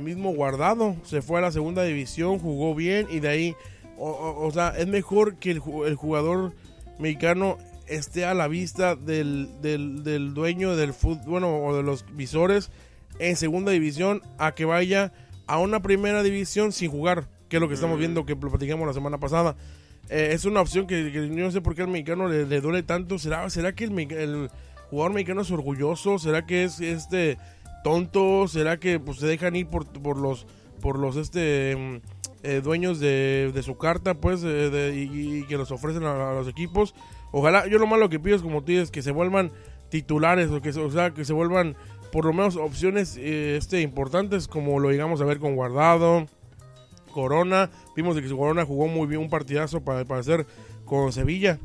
mismo 0.00 0.32
Guardado 0.32 0.96
se 1.04 1.20
fue 1.20 1.38
a 1.38 1.42
la 1.42 1.52
segunda 1.52 1.82
división, 1.82 2.38
jugó 2.38 2.74
bien 2.74 3.08
y 3.10 3.20
de 3.20 3.28
ahí, 3.28 3.56
o, 3.98 4.50
sea, 4.52 4.68
es 4.78 4.86
mejor 4.86 5.36
que 5.36 5.50
el, 5.50 5.58
jugador 5.58 6.52
mexicano 6.98 7.58
esté 7.86 8.24
a 8.24 8.34
la 8.34 8.48
vista 8.48 8.94
del, 8.94 9.48
del, 9.60 10.32
dueño 10.32 10.76
del 10.76 10.94
fútbol, 10.94 11.24
bueno, 11.26 11.58
o 11.58 11.76
de 11.76 11.82
los 11.82 12.04
visores 12.14 12.70
en 13.18 13.36
segunda 13.36 13.72
división 13.72 14.22
a 14.38 14.54
que 14.54 14.64
vaya 14.64 15.12
a 15.46 15.58
una 15.58 15.82
primera 15.82 16.22
división 16.22 16.72
sin 16.72 16.90
jugar, 16.90 17.28
que 17.48 17.56
es 17.56 17.60
lo 17.60 17.68
que 17.68 17.74
estamos 17.74 17.96
mm. 17.96 18.00
viendo 18.00 18.26
que 18.26 18.36
lo 18.36 18.50
platicamos 18.50 18.86
la 18.86 18.94
semana 18.94 19.18
pasada. 19.18 19.56
es 20.08 20.44
una 20.44 20.60
opción 20.60 20.86
que, 20.86 21.10
yo 21.10 21.22
no 21.26 21.50
sé 21.50 21.60
por 21.60 21.74
qué 21.74 21.82
al 21.82 21.88
mexicano 21.88 22.28
le, 22.28 22.60
duele 22.60 22.84
tanto. 22.84 23.18
¿Será, 23.18 23.50
será 23.50 23.74
que 23.74 23.84
el, 23.84 23.98
el 24.12 24.50
jugador 24.90 25.12
mexicano 25.12 25.42
es 25.42 25.50
orgulloso? 25.50 26.18
¿Será 26.18 26.46
que 26.46 26.64
es 26.64 26.80
este 26.80 27.38
tonto? 27.82 28.48
¿Será 28.48 28.78
que 28.78 29.00
pues, 29.00 29.18
se 29.18 29.26
dejan 29.26 29.56
ir 29.56 29.68
por, 29.68 29.86
por 29.86 30.18
los 30.18 30.46
por 30.80 30.98
los 30.98 31.16
este 31.16 31.74
mm, 31.76 31.96
eh, 32.42 32.60
dueños 32.62 33.00
de, 33.00 33.58
su 33.64 33.78
carta 33.78 34.14
pues 34.14 34.44
y, 34.44 35.44
que 35.48 35.56
los 35.56 35.70
ofrecen 35.70 36.04
a, 36.04 36.32
los 36.34 36.46
equipos? 36.46 36.94
Ojalá, 37.32 37.66
yo 37.66 37.78
lo 37.78 37.86
malo 37.86 38.08
que 38.08 38.20
pido 38.20 38.36
es 38.36 38.42
como 38.42 38.60
tú 38.60 38.72
dices, 38.72 38.90
que 38.90 39.02
se 39.02 39.10
vuelvan 39.10 39.50
titulares 39.88 40.50
o 40.50 40.60
que 40.60 40.70
o 40.70 40.90
sea, 40.90 41.12
que 41.12 41.24
se 41.24 41.32
vuelvan 41.32 41.76
por 42.12 42.26
lo 42.26 42.32
menos 42.32 42.56
opciones 42.56 43.16
eh, 43.16 43.56
este 43.56 43.80
importantes 43.80 44.46
como 44.46 44.78
lo 44.78 44.90
llegamos 44.90 45.20
a 45.20 45.24
ver 45.24 45.38
con 45.38 45.56
Guardado, 45.56 46.26
Corona, 47.12 47.70
vimos 47.96 48.14
de 48.14 48.22
que 48.22 48.28
Corona 48.28 48.66
jugó 48.66 48.88
muy 48.88 49.06
bien 49.06 49.20
un 49.22 49.30
partidazo 49.30 49.82
para, 49.82 50.04
para 50.04 50.20
hacer 50.20 50.46
con 50.84 51.12
Sevilla. 51.12 51.58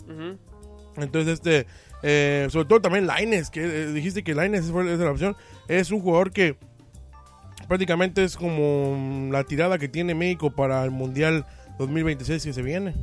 Entonces 0.95 1.33
este 1.33 1.65
eh, 2.01 2.47
sobre 2.49 2.67
todo 2.67 2.81
también 2.81 3.07
Laines, 3.07 3.49
que 3.49 3.63
eh, 3.63 3.91
dijiste 3.91 4.23
que 4.23 4.33
Laines 4.35 4.65
es, 4.65 4.71
la 4.71 5.11
opción. 5.11 5.35
Es 5.67 5.91
un 5.91 6.01
jugador 6.01 6.31
que 6.31 6.55
prácticamente 7.67 8.23
es 8.23 8.37
como 8.37 9.29
la 9.31 9.43
tirada 9.43 9.77
que 9.77 9.87
tiene 9.87 10.15
México 10.15 10.51
para 10.51 10.83
el 10.83 10.91
Mundial 10.91 11.45
2026 11.77 12.43
que 12.43 12.53
se 12.53 12.61
viene. 12.61 12.93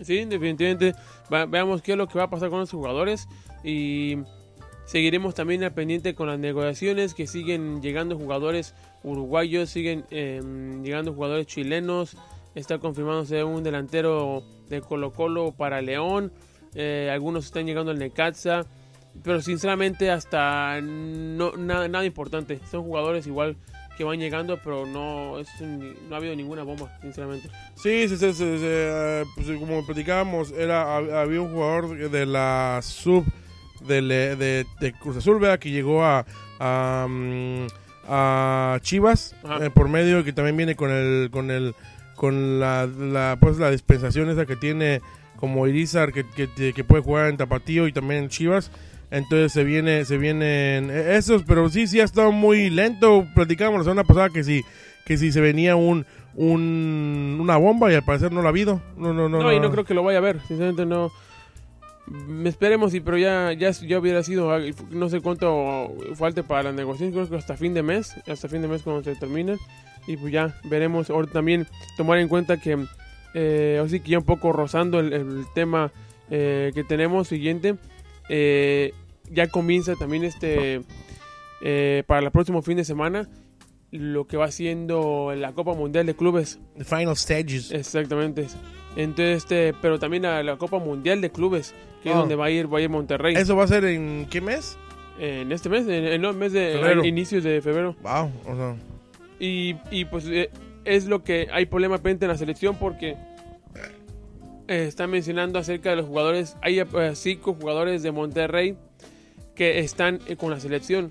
Sí, 0.00 0.24
definitivamente. 0.24 0.94
veamos 1.28 1.82
qué 1.82 1.92
es 1.92 1.98
lo 1.98 2.08
que 2.08 2.18
va 2.18 2.24
a 2.24 2.30
pasar 2.30 2.48
con 2.48 2.60
los 2.60 2.70
jugadores 2.70 3.28
y 3.62 4.18
seguiremos 4.86 5.34
también 5.34 5.62
al 5.62 5.72
pendiente 5.72 6.14
con 6.14 6.28
las 6.28 6.38
negociaciones 6.38 7.14
que 7.14 7.26
siguen 7.26 7.82
llegando 7.82 8.16
jugadores 8.16 8.74
uruguayos, 9.02 9.68
siguen 9.68 10.04
em, 10.10 10.82
llegando 10.82 11.12
jugadores 11.12 11.46
chilenos. 11.46 12.16
Está 12.54 12.78
confirmándose 12.78 13.44
un 13.44 13.62
delantero 13.62 14.42
de 14.68 14.80
Colo 14.80 15.12
Colo 15.12 15.52
para 15.52 15.82
León. 15.82 16.32
Eh, 16.74 17.10
algunos 17.12 17.46
están 17.46 17.66
llegando 17.66 17.90
al 17.90 17.98
Necaxa, 17.98 18.66
pero 19.22 19.40
sinceramente 19.42 20.10
hasta 20.10 20.80
no 20.80 21.52
nada, 21.56 21.88
nada 21.88 22.04
importante. 22.04 22.60
Son 22.70 22.82
jugadores 22.84 23.26
igual 23.26 23.56
que 23.96 24.04
van 24.04 24.18
llegando, 24.18 24.58
pero 24.64 24.86
no, 24.86 25.36
no 25.38 26.14
ha 26.14 26.16
habido 26.16 26.34
ninguna 26.34 26.62
bomba, 26.62 26.90
sinceramente. 27.02 27.50
Sí, 27.74 28.08
sí, 28.08 28.16
sí, 28.16 28.34
eh, 28.42 29.24
pues, 29.34 29.46
como 29.58 29.84
platicábamos, 29.84 30.52
era, 30.52 30.96
había 30.96 31.40
un 31.42 31.52
jugador 31.52 32.10
de 32.10 32.24
la 32.24 32.80
sub 32.82 33.26
de, 33.86 34.66
de, 34.80 34.92
Cruz 35.00 35.18
Azul, 35.18 35.40
que 35.58 35.70
llegó 35.70 36.02
a, 36.02 36.24
a, 36.58 37.06
mm, 37.08 37.66
Chivas 38.80 39.36
eh, 39.60 39.68
por 39.68 39.88
medio, 39.88 40.24
que 40.24 40.32
también 40.32 40.56
viene 40.56 40.76
con 40.76 40.90
el 40.90 41.28
con 41.30 41.50
el 41.50 41.74
con 42.16 42.58
la, 42.58 42.86
la 42.86 43.36
pues 43.40 43.58
la 43.58 43.70
dispensación 43.70 44.30
esa 44.30 44.46
que 44.46 44.56
tiene 44.56 45.00
como 45.40 45.66
Irizar 45.66 46.12
que, 46.12 46.24
que, 46.24 46.84
puede 46.84 47.02
jugar 47.02 47.30
en 47.30 47.38
Tapatío 47.38 47.88
y 47.88 47.92
también 47.92 48.24
en 48.24 48.28
Chivas. 48.28 48.70
Entonces 49.10 49.52
se 49.52 49.64
viene, 49.64 50.04
se 50.04 50.18
vienen 50.18 50.90
esos, 50.90 51.42
pero 51.42 51.68
sí, 51.68 51.86
sí 51.86 51.98
ha 51.98 52.04
estado 52.04 52.30
muy 52.30 52.70
lento. 52.70 53.26
Platicábamos 53.34 53.80
la 53.80 53.84
semana 53.84 54.04
pasada 54.04 54.28
que 54.28 54.44
sí, 54.44 54.62
que 55.04 55.16
si 55.16 55.32
se 55.32 55.40
venía 55.40 55.74
un, 55.74 56.06
un, 56.34 57.38
una 57.40 57.56
bomba 57.56 57.90
y 57.90 57.94
al 57.94 58.04
parecer 58.04 58.30
no 58.30 58.42
la 58.42 58.48
ha 58.48 58.50
habido. 58.50 58.80
No, 58.96 59.12
no, 59.12 59.28
no. 59.28 59.42
No, 59.42 59.52
y 59.52 59.58
no 59.58 59.70
creo 59.72 59.84
que 59.84 59.94
lo 59.94 60.04
vaya 60.04 60.18
a 60.18 60.22
ver, 60.22 60.38
sinceramente 60.46 60.86
no. 60.86 61.10
Esperemos, 62.44 62.92
y 62.94 63.00
pero 63.00 63.18
ya, 63.18 63.52
ya, 63.52 63.70
ya 63.70 63.98
hubiera 63.98 64.22
sido, 64.22 64.52
no 64.90 65.08
sé 65.08 65.20
cuánto 65.20 65.94
falte 66.16 66.42
para 66.42 66.64
la 66.64 66.72
negociación, 66.72 67.12
creo 67.12 67.28
que 67.28 67.36
hasta 67.36 67.56
fin 67.56 67.72
de 67.72 67.82
mes, 67.82 68.14
hasta 68.28 68.48
fin 68.48 68.62
de 68.62 68.68
mes 68.68 68.82
cuando 68.82 69.02
se 69.02 69.14
termine. 69.16 69.56
Y 70.06 70.16
pues 70.16 70.32
ya 70.32 70.54
veremos. 70.64 71.10
Ahora 71.10 71.28
también 71.28 71.66
tomar 71.96 72.18
en 72.18 72.28
cuenta 72.28 72.60
que 72.60 72.84
eh, 73.34 73.80
así 73.84 74.00
que 74.00 74.10
ya 74.10 74.18
un 74.18 74.24
poco 74.24 74.52
rozando 74.52 75.00
el, 75.00 75.46
tema 75.54 75.92
eh, 76.30 76.72
que 76.74 76.84
tenemos 76.84 77.28
siguiente. 77.28 77.76
Eh, 78.28 78.92
ya 79.30 79.48
comienza 79.48 79.94
también 79.96 80.24
este 80.24 80.82
para 82.06 82.24
el 82.24 82.30
próximo 82.30 82.62
fin 82.62 82.78
de 82.78 82.84
semana 82.84 83.28
lo 83.92 84.26
que 84.26 84.36
va 84.36 84.50
siendo 84.50 85.32
la 85.36 85.52
Copa 85.52 85.74
Mundial 85.74 86.06
de 86.06 86.14
Clubes. 86.14 86.60
The 86.76 86.84
final 86.84 87.16
stages. 87.16 87.72
Exactamente. 87.72 88.46
Entonces, 88.96 89.38
este, 89.38 89.74
pero 89.80 89.98
también 89.98 90.24
a 90.26 90.42
la 90.42 90.56
Copa 90.56 90.78
Mundial 90.78 91.20
de 91.20 91.30
Clubes, 91.30 91.74
que 92.02 92.10
es 92.10 92.14
oh. 92.14 92.20
donde 92.20 92.36
va 92.36 92.46
a 92.46 92.50
ir, 92.50 92.72
va 92.72 92.78
a 92.78 92.82
ir 92.82 92.88
Monterrey. 92.88 93.34
¿Eso 93.36 93.56
va 93.56 93.64
a 93.64 93.68
ser 93.68 93.84
en 93.84 94.26
qué 94.30 94.40
mes? 94.40 94.78
En 95.18 95.52
este 95.52 95.68
mes, 95.68 95.86
en, 95.86 96.04
el 96.04 96.34
mes 96.34 96.52
de 96.52 97.02
inicios 97.04 97.44
de 97.44 97.60
febrero. 97.60 97.94
Wow, 98.02 98.30
o 98.46 98.56
sea. 98.56 98.76
Y, 99.38 99.76
y 99.90 100.04
pues 100.04 100.26
es 100.84 101.06
lo 101.06 101.22
que 101.24 101.48
hay 101.52 101.66
problema 101.66 101.96
pendiente 101.98 102.24
en 102.26 102.30
la 102.30 102.38
selección 102.38 102.76
porque 102.76 103.16
eh, 104.68 104.84
están 104.86 105.10
mencionando 105.10 105.58
acerca 105.58 105.90
de 105.90 105.96
los 105.96 106.06
jugadores. 106.06 106.56
Hay 106.62 106.78
eh, 106.80 106.86
cinco 107.14 107.54
jugadores 107.60 108.02
de 108.02 108.12
Monterrey 108.12 108.76
que 109.54 109.80
están 109.80 110.20
eh, 110.26 110.36
con 110.36 110.50
la 110.50 110.60
selección. 110.60 111.10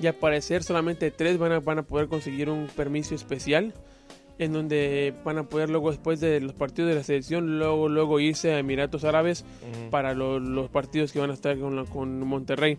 Y 0.00 0.06
al 0.06 0.14
parecer 0.14 0.62
solamente 0.62 1.10
tres 1.10 1.36
van 1.38 1.52
a, 1.52 1.60
van 1.60 1.78
a 1.78 1.82
poder 1.82 2.08
conseguir 2.08 2.48
un 2.48 2.66
permiso 2.74 3.14
especial. 3.14 3.74
en 4.38 4.52
donde 4.54 5.12
van 5.24 5.36
a 5.38 5.44
poder 5.44 5.68
luego 5.68 5.90
después 5.90 6.18
de 6.18 6.40
los 6.40 6.54
partidos 6.54 6.88
de 6.88 6.96
la 6.96 7.04
selección, 7.04 7.58
luego 7.58 7.88
luego 7.88 8.18
irse 8.18 8.52
a 8.52 8.58
Emiratos 8.58 9.04
Árabes 9.04 9.44
para 9.90 10.14
lo- 10.14 10.40
los 10.40 10.70
partidos 10.70 11.12
que 11.12 11.20
van 11.20 11.30
a 11.30 11.34
estar 11.34 11.56
con, 11.58 11.76
la- 11.76 11.84
con 11.84 12.18
Monterrey. 12.20 12.78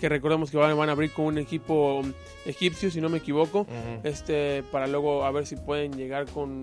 Que 0.00 0.08
recordemos 0.08 0.50
que 0.50 0.56
van, 0.58 0.76
van 0.76 0.88
a 0.88 0.92
abrir 0.92 1.10
con 1.12 1.24
un 1.26 1.38
equipo 1.38 2.02
egipcio, 2.44 2.90
si 2.90 3.00
no 3.00 3.08
me 3.08 3.18
equivoco, 3.18 3.66
este 4.04 4.62
para 4.70 4.86
luego 4.86 5.24
a 5.24 5.30
ver 5.30 5.46
si 5.46 5.56
pueden 5.56 5.92
llegar 5.96 6.26
con, 6.26 6.62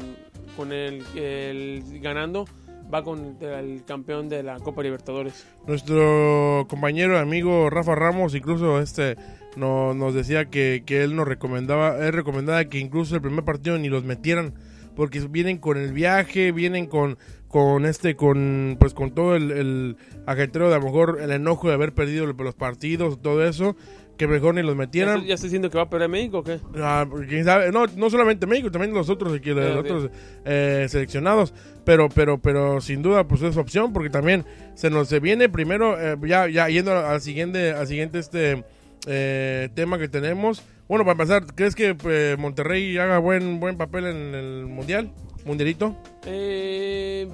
con 0.55 0.71
el, 0.71 1.03
el 1.15 1.83
ganando. 2.01 2.45
Va 2.93 3.01
con 3.01 3.37
el 3.41 3.83
campeón 3.85 4.29
de 4.29 4.43
la 4.43 4.59
Copa 4.59 4.83
Libertadores. 4.83 5.47
Nuestro 5.65 6.67
compañero 6.69 7.17
amigo 7.17 7.69
Rafa 7.71 7.95
Ramos 7.95 8.35
incluso 8.35 8.79
este 8.81 9.15
no- 9.55 9.93
nos 9.95 10.13
decía 10.13 10.45
que, 10.45 10.83
que 10.85 11.01
él 11.03 11.15
nos 11.15 11.27
recomendaba, 11.27 11.97
él 12.05 12.13
recomendaba 12.13 12.65
que 12.65 12.77
incluso 12.79 13.15
el 13.15 13.21
primer 13.21 13.43
partido 13.45 13.79
ni 13.79 13.89
los 13.89 14.03
metieran 14.03 14.53
porque 14.95 15.19
vienen 15.21 15.57
con 15.57 15.77
el 15.77 15.91
viaje, 15.91 16.51
vienen 16.51 16.85
con 16.85 17.17
con 17.53 17.85
este 17.85 18.15
con 18.15 18.77
pues 18.79 18.95
con 18.95 19.11
todo 19.11 19.35
el, 19.35 19.51
el 19.51 19.97
de 20.25 20.75
a 20.75 20.79
lo 20.79 20.85
mejor 20.85 21.19
el 21.21 21.29
enojo 21.31 21.67
de 21.67 21.75
haber 21.75 21.93
perdido 21.93 22.25
los 22.25 22.55
partidos, 22.55 23.21
todo 23.21 23.45
eso, 23.47 23.75
que 24.17 24.25
mejor 24.25 24.55
ni 24.55 24.63
los 24.63 24.71
¿Ya, 24.71 24.79
metieran. 24.79 25.23
ya 25.23 25.35
estoy 25.35 25.49
diciendo 25.49 25.69
que 25.69 25.77
va 25.77 25.83
a 25.83 25.89
perder 25.91 26.09
México 26.09 26.39
o 26.39 26.43
qué? 26.43 26.59
Ah, 26.77 27.05
quién 27.29 27.45
sabe, 27.45 27.71
no, 27.71 27.85
no 27.85 28.09
solamente 28.09 28.47
México, 28.47 28.71
también 28.71 28.91
los 28.91 29.07
otros, 29.07 29.39
que 29.39 29.51
los 29.51 29.65
Sí, 29.67 29.71
sí. 29.71 29.77
otros 29.77 30.09
eh, 30.45 30.87
seleccionados, 30.89 31.53
pero, 31.85 32.09
pero, 32.09 32.39
pero 32.39 32.81
sin 32.81 33.03
duda 33.03 33.27
pues 33.27 33.43
es 33.43 33.55
opción 33.55 33.93
porque 33.93 34.09
también 34.09 34.45
se 34.73 34.89
nos 34.89 35.07
se 35.07 35.19
viene 35.19 35.47
primero 35.47 35.95
eh, 36.01 36.17
ya, 36.25 36.47
ya 36.49 36.67
yendo 36.69 36.91
al 36.97 37.21
siguiente, 37.21 37.69
al 37.73 37.85
siguiente 37.85 38.17
este 38.17 38.63
eh, 39.05 39.69
tema 39.75 39.99
que 39.99 40.07
tenemos. 40.07 40.63
Bueno, 40.87 41.05
para 41.05 41.11
empezar, 41.13 41.45
¿crees 41.53 41.75
que 41.75 41.95
eh, 42.09 42.35
Monterrey 42.39 42.97
haga 42.97 43.19
buen 43.19 43.59
buen 43.59 43.77
papel 43.77 44.05
en 44.07 44.33
el 44.33 44.65
mundial, 44.65 45.11
mundialito? 45.45 45.95
Eh, 46.25 47.27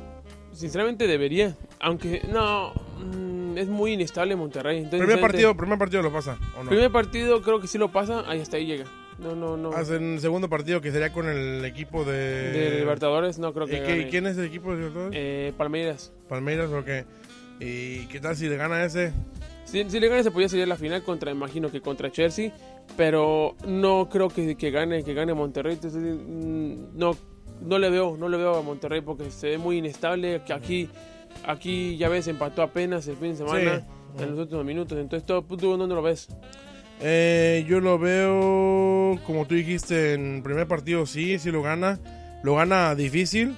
sinceramente 0.51 1.07
debería, 1.07 1.55
aunque 1.79 2.21
no, 2.31 2.73
mm, 2.99 3.57
es 3.57 3.67
muy 3.67 3.93
inestable 3.93 4.35
Monterrey. 4.35 4.77
Entonces, 4.77 5.01
Primer 5.01 5.21
partido, 5.21 5.55
primer 5.55 5.77
partido 5.77 6.01
lo 6.01 6.11
pasa 6.11 6.37
o 6.57 6.63
no? 6.63 6.69
Primer 6.69 6.91
partido 6.91 7.41
creo 7.41 7.59
que 7.59 7.67
sí 7.67 7.77
lo 7.77 7.91
pasa, 7.91 8.23
ahí 8.27 8.41
hasta 8.41 8.57
ahí 8.57 8.65
llega. 8.65 8.85
No, 9.19 9.35
no, 9.35 9.57
no. 9.57 9.71
Hacen 9.73 10.19
segundo 10.21 10.47
partido 10.49 10.79
que 10.79 10.91
sería 10.91 11.11
con 11.11 11.27
el 11.27 11.65
equipo 11.65 12.05
de, 12.05 12.51
De 12.51 12.79
Libertadores 12.79 13.37
no 13.37 13.53
creo 13.53 13.67
¿Y 13.67 13.71
que 13.71 13.79
gane. 13.81 14.09
¿Quién 14.09 14.27
es 14.27 14.37
el 14.37 14.45
equipo 14.45 14.71
de 14.71 14.77
Libertadores? 14.77 15.13
Eh, 15.19 15.53
Palmeiras. 15.57 16.13
Palmeiras 16.29 16.69
o 16.71 16.83
qué? 16.85 17.05
¿Y 17.59 18.05
qué 18.07 18.21
tal 18.21 18.37
si 18.37 18.47
le 18.47 18.55
gana 18.55 18.83
ese? 18.85 19.11
Si, 19.65 19.87
si 19.89 19.99
le 19.99 20.07
gana 20.07 20.23
se 20.23 20.31
podría 20.31 20.47
ser 20.47 20.65
la 20.67 20.77
final 20.77 21.03
contra, 21.03 21.31
imagino 21.31 21.69
que 21.69 21.81
contra 21.81 22.09
Chelsea, 22.09 22.53
pero 22.95 23.55
no 23.67 24.09
creo 24.09 24.29
que, 24.29 24.55
que 24.55 24.71
gane, 24.71 25.03
que 25.03 25.13
gane 25.13 25.33
Monterrey. 25.33 25.73
Entonces, 25.73 26.01
mm, 26.01 26.97
no, 26.97 27.11
no 27.61 27.77
le 27.79 27.89
veo, 27.89 28.15
no 28.17 28.29
le 28.29 28.37
veo 28.37 28.55
a 28.57 28.61
Monterrey 28.61 29.01
porque 29.01 29.29
se 29.31 29.49
ve 29.49 29.57
muy 29.57 29.77
inestable. 29.77 30.41
Que 30.45 30.53
aquí, 30.53 30.89
aquí 31.45 31.97
ya 31.97 32.09
ves 32.09 32.27
empató 32.27 32.61
apenas 32.61 33.07
el 33.07 33.15
fin 33.17 33.31
de 33.31 33.37
semana 33.37 33.85
Sí. 34.17 34.23
en 34.23 34.31
los 34.31 34.39
últimos 34.39 34.65
minutos. 34.65 34.97
Entonces, 34.97 35.25
todo, 35.25 35.43
¿tú 35.43 35.77
dónde 35.77 35.95
lo 35.95 36.01
ves? 36.01 36.27
Eh, 37.01 37.65
yo 37.67 37.79
lo 37.79 37.97
veo, 37.97 39.17
como 39.25 39.45
tú 39.47 39.55
dijiste, 39.55 40.13
en 40.13 40.41
primer 40.43 40.67
partido 40.67 41.05
sí, 41.05 41.39
sí 41.39 41.51
lo 41.51 41.61
gana. 41.61 41.99
Lo 42.43 42.55
gana 42.55 42.93
difícil. 42.95 43.55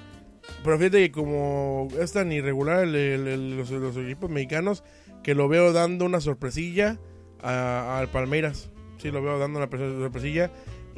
Pero 0.63 0.77
fíjate 0.77 0.99
que 1.03 1.11
como 1.11 1.87
es 1.99 2.11
tan 2.13 2.31
irregular 2.31 2.83
el- 2.83 2.95
el- 2.95 3.27
el- 3.27 3.57
los, 3.57 3.69
los 3.71 3.95
equipos 3.97 4.29
mexicanos, 4.29 4.83
que 5.23 5.33
lo 5.35 5.47
veo 5.47 5.71
dando 5.73 6.05
una 6.05 6.19
sorpresilla 6.19 6.99
al 7.41 8.07
Palmeiras. 8.09 8.69
Sí, 8.97 9.09
lo 9.11 9.21
veo 9.23 9.39
dando 9.39 9.57
una 9.59 9.67
sorpre- 9.69 9.99
sorpresilla. 9.99 10.51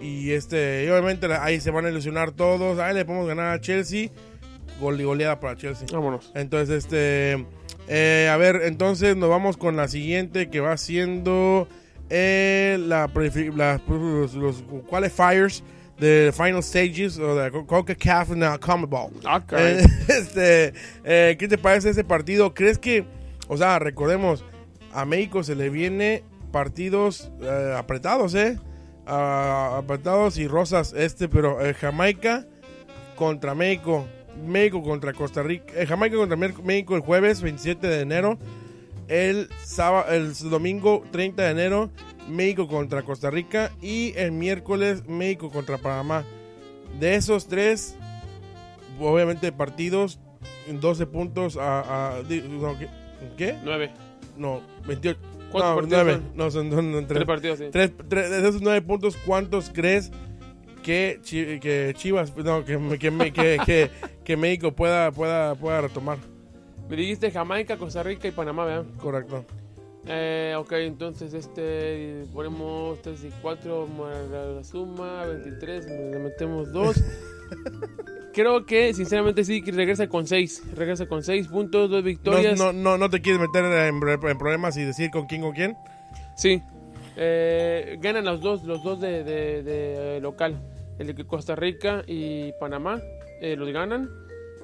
Y 0.03 0.31
este, 0.31 0.83
y 0.85 0.89
obviamente 0.89 1.27
ahí 1.33 1.59
se 1.61 1.71
van 1.71 1.85
a 1.85 1.89
ilusionar 1.89 2.31
todos. 2.31 2.77
Ahí 2.79 2.93
le 2.93 3.05
podemos 3.05 3.27
ganar 3.27 3.53
a 3.53 3.61
Chelsea. 3.61 4.09
Gol 4.79 4.99
y 4.99 5.03
goleada 5.03 5.39
para 5.39 5.55
Chelsea. 5.55 5.87
Vámonos. 5.91 6.31
Entonces, 6.35 6.83
este. 6.85 7.45
eh, 7.87 8.29
a 8.31 8.35
ver, 8.37 8.61
entonces 8.63 9.15
nos 9.15 9.29
vamos 9.29 9.55
con 9.55 9.75
la 9.77 9.87
siguiente 9.87 10.49
que 10.49 10.59
va 10.59 10.75
siendo. 10.77 11.67
eh, 12.09 12.77
la, 12.79 13.09
la- 13.55 13.81
los, 13.87 14.33
los 14.33 14.63
qualifiers 14.89 15.63
de 15.99 16.33
final 16.35 16.61
stages 16.63 17.17
o 17.19 17.35
de 17.35 17.49
CONCACAF 17.65 18.31
en 18.31 18.41
la 18.41 18.57
CONMEBOL. 18.57 19.11
Ah, 19.25 19.41
caray. 19.45 19.75
Eh, 19.77 19.85
este, 20.09 20.73
eh, 21.05 21.35
¿Qué 21.39 21.47
te 21.47 21.57
parece 21.57 21.91
ese 21.91 22.03
partido? 22.03 22.53
¿Crees 22.53 22.77
que, 22.77 23.05
o 23.47 23.55
sea, 23.57 23.79
recordemos, 23.79 24.43
a 24.91 25.05
México 25.05 25.43
se 25.43 25.55
le 25.55 25.69
viene 25.69 26.23
partidos 26.51 27.31
eh, 27.41 27.73
apretados, 27.77 28.35
¿eh? 28.35 28.59
Ah, 29.05 29.75
apretados 29.79 30.37
y 30.37 30.47
rosas, 30.47 30.93
este, 30.93 31.27
pero 31.27 31.63
eh, 31.65 31.73
Jamaica 31.73 32.45
contra 33.15 33.53
México, 33.53 34.05
México 34.47 34.81
contra 34.81 35.11
Costa 35.13 35.43
Rica, 35.43 35.73
eh, 35.75 35.85
Jamaica 35.85 36.15
contra 36.15 36.37
México 36.37 36.95
el 36.95 37.01
jueves 37.01 37.41
27 37.41 37.85
de 37.85 37.99
enero, 38.01 38.37
el 39.09 39.49
sábado, 39.63 40.11
el 40.11 40.33
domingo 40.49 41.03
30 41.11 41.43
de 41.43 41.51
enero, 41.51 41.89
México 42.29 42.67
contra 42.69 43.01
Costa 43.03 43.29
Rica 43.29 43.71
y 43.81 44.13
el 44.15 44.31
miércoles 44.31 45.05
México 45.07 45.49
contra 45.51 45.77
Panamá. 45.77 46.23
De 46.99 47.15
esos 47.15 47.47
tres, 47.47 47.95
obviamente 48.99 49.51
partidos, 49.51 50.19
12 50.69 51.05
puntos 51.07 51.57
a... 51.57 52.19
a- 52.19 52.23
¿qué? 52.23 52.87
¿Qué? 53.35 53.57
Nueve. 53.63 53.91
No, 54.37 54.61
28. 54.87 55.19
¿Cuántos 55.53 55.69
No, 55.71 55.75
partidos 55.75 56.03
9. 56.03 56.13
son? 56.13 56.37
No, 56.37 56.51
son, 56.51 56.71
son- 56.71 56.93
son 56.93 57.07
Tres 57.07 57.07
tres. 57.07 57.25
partidos, 57.25 57.59
sí. 57.59 57.65
Tres- 57.71 57.91
tres- 58.09 58.29
de 58.29 58.49
esos 58.49 58.61
9 58.61 58.81
puntos, 58.81 59.15
¿cuántos 59.25 59.69
crees 59.73 60.11
que, 60.83 61.19
Chi- 61.23 61.59
que 61.61 61.93
Chivas, 61.95 62.35
no, 62.35 62.65
que, 62.65 62.77
que, 62.99 63.31
que, 63.65 63.89
que, 64.25 64.35
México 64.37 64.73
pueda, 64.73 65.11
pueda, 65.11 65.55
pueda 65.55 65.79
retomar? 65.79 66.17
Me 66.89 66.97
dijiste 66.97 67.31
Jamaica, 67.31 67.77
Costa 67.77 68.03
Rica 68.03 68.27
y 68.27 68.31
Panamá, 68.31 68.65
¿verdad? 68.65 68.85
Correcto. 68.97 69.45
Eh, 70.05 70.53
ok, 70.57 70.73
entonces 70.73 71.33
este 71.33 72.25
ponemos 72.33 73.01
3 73.01 73.23
y 73.23 73.29
4 73.41 73.87
más 73.87 74.29
la, 74.29 74.45
la 74.47 74.63
suma, 74.65 75.25
23, 75.25 75.85
le 75.85 76.19
metemos 76.19 76.73
2. 76.73 77.01
Creo 78.33 78.65
que 78.65 78.93
sinceramente 78.93 79.43
sí 79.45 79.61
que 79.61 79.71
regresa 79.71 80.07
con 80.07 80.25
6, 80.27 80.63
regresa 80.75 81.05
con 81.05 81.23
6 81.23 81.47
puntos, 81.47 81.89
2 81.89 82.01
No, 82.01 82.05
victorias. 82.05 82.57
no, 82.57 82.73
no, 82.73 82.97
no 82.97 83.09
te 83.09 83.21
quieres 83.21 83.39
meter 83.39 83.63
en, 83.65 83.95
en 84.07 84.37
problemas 84.37 84.75
y 84.77 84.83
decir 84.83 85.11
con 85.11 85.27
quién 85.27 85.41
con 85.41 85.53
quién. 85.53 85.75
Sí. 86.35 86.61
Eh, 87.15 87.97
ganan 88.01 88.25
los 88.25 88.41
dos, 88.41 88.63
los 88.63 88.83
dos 88.83 88.99
de, 88.99 89.23
de- 89.23 89.61
de, 89.63 90.17
eh, 90.17 90.19
local. 90.21 90.59
El 90.99 91.07
de 91.15 91.25
Costa 91.25 91.55
Rica 91.55 92.03
y 92.07 92.51
Panamá 92.59 92.99
eh, 93.41 93.55
los 93.55 93.71
ganan. 93.71 94.09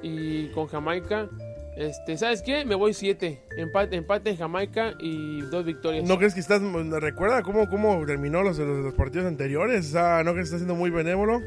Y 0.02 0.48
con 0.50 0.68
Jamaica, 0.68 1.28
este, 1.76 2.18
¿sabes 2.18 2.42
qué? 2.42 2.66
Me 2.66 2.74
voy 2.76 2.94
7. 2.94 3.40
Empate, 3.58 3.96
empate 3.98 4.30
en 4.32 4.38
Jamaica 4.38 4.94
y 5.00 5.42
dos 5.42 5.64
victorias. 5.66 6.08
¿No 6.08 6.18
crees 6.18 6.34
que 6.34 6.40
estás... 6.40 6.62
¿Recuerda 6.62 7.44
cómo, 7.44 7.70
cómo 7.70 8.04
terminó 8.06 8.42
los, 8.42 8.58
los, 8.58 8.84
los 8.84 8.94
partidos 8.96 9.28
anteriores? 9.28 9.88
O 9.90 9.92
sea, 9.92 10.24
¿no 10.24 10.32
crees 10.32 10.50
que 10.50 10.56
estás 10.56 10.60
siendo 10.62 10.76
muy 10.76 10.90
benévolo? 10.90 11.42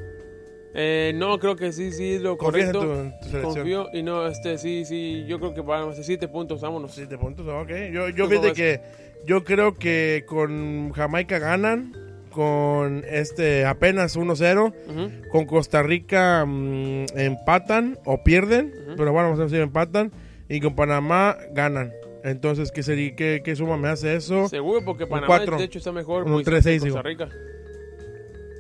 Eh, 0.75 1.13
no, 1.15 1.39
creo 1.39 1.55
que 1.57 1.73
sí, 1.73 1.93
sí, 1.93 2.19
lo 2.19 2.37
Confías 2.39 2.69
en 2.69 2.73
correcto. 2.73 2.95
tu, 3.31 3.37
en 3.37 3.43
tu. 3.43 3.49
Confío 3.49 3.89
y 3.93 4.03
no, 4.03 4.27
este, 4.27 4.57
sí, 4.59 4.85
sí, 4.87 5.25
yo 5.27 5.39
creo 5.39 5.53
que 5.55 5.61
vamos 5.61 5.99
a 5.99 6.03
7 6.03 6.29
puntos, 6.29 6.61
vámonos. 6.63 6.93
Siete 6.95 7.19
puntos, 7.19 7.47
ok. 7.47 7.71
Yo, 7.93 8.09
yo 8.09 8.25
¿Tú 8.25 8.31
fíjate 8.31 8.53
que 8.55 8.81
yo 9.27 9.45
creo 9.45 9.75
que 9.75 10.25
con 10.27 10.93
Jamaica 10.93 11.39
ganan, 11.39 11.95
con 12.31 13.05
este 13.09 13.67
apenas 13.67 14.17
1-0, 14.17 14.73
Ujú. 14.89 15.29
con 15.29 15.45
Costa 15.45 15.83
Rica 15.83 16.45
mm, 16.47 17.05
empatan 17.17 17.99
o 18.07 18.25
pierden, 18.25 18.73
Ujú. 18.87 18.97
pero 18.97 19.13
bueno, 19.13 19.29
vamos 19.29 19.41
a 19.41 19.43
ver 19.43 19.51
si 19.51 19.57
empatan, 19.59 20.11
y 20.49 20.61
con 20.61 20.75
Panamá 20.75 21.37
ganan. 21.53 21.93
Entonces, 22.25 22.71
¿qué, 22.71 22.83
sería, 22.83 23.15
qué, 23.17 23.43
qué 23.45 23.57
suma 23.57 23.77
me 23.77 23.89
hace 23.89 24.15
eso? 24.15 24.49
Seguro 24.49 24.81
porque 24.85 25.07
Panamá 25.07 25.27
cuatro. 25.27 25.59
de 25.59 25.65
hecho 25.65 25.79
está 25.79 25.93
mejor 25.93 26.23
Un 26.25 26.33
pues, 26.35 26.45
tres, 26.45 26.59
que 26.59 26.63
seis, 26.63 26.83
Costa 26.83 27.09
digo. 27.09 27.27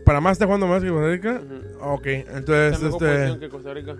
¿Panamá 0.04 0.30
está 0.32 0.44
jugando 0.46 0.66
más 0.66 0.82
que 0.82 0.88
Costa 0.90 1.08
Rica? 1.10 1.40
Ujú. 1.44 1.84
Ok, 1.94 2.06
entonces, 2.06 2.72
Está 2.82 2.84
mejor 2.86 3.08
este... 3.10 3.38
que 3.40 3.48
Costa 3.48 3.74
Rica. 3.74 3.96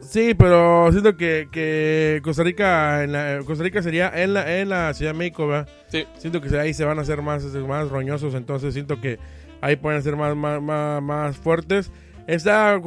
Sí, 0.00 0.32
pero 0.34 0.90
siento 0.90 1.16
que, 1.16 1.48
que 1.52 2.20
Costa 2.22 2.42
Rica 2.42 3.04
en 3.04 3.12
la- 3.12 3.40
Costa 3.44 3.62
Rica 3.64 3.82
sería 3.82 4.10
en 4.14 4.32
la, 4.32 4.58
en 4.60 4.68
la 4.70 4.94
Ciudad 4.94 5.12
de 5.12 5.18
México, 5.18 5.46
¿verdad? 5.46 5.68
Sí. 5.88 6.06
Siento 6.16 6.40
que 6.40 6.56
ahí 6.58 6.72
se 6.72 6.84
van 6.84 6.98
a 6.98 7.02
hacer 7.02 7.20
más, 7.20 7.44
este, 7.44 7.58
más 7.58 7.90
roñosos, 7.90 8.34
entonces 8.34 8.72
siento 8.72 9.00
que 9.02 9.18
ahí 9.60 9.76
pueden 9.76 10.02
ser 10.02 10.16
más, 10.16 10.34
más, 10.34 10.62
más, 10.62 11.02
más 11.02 11.36
fuertes. 11.36 11.90
Está 12.26 12.80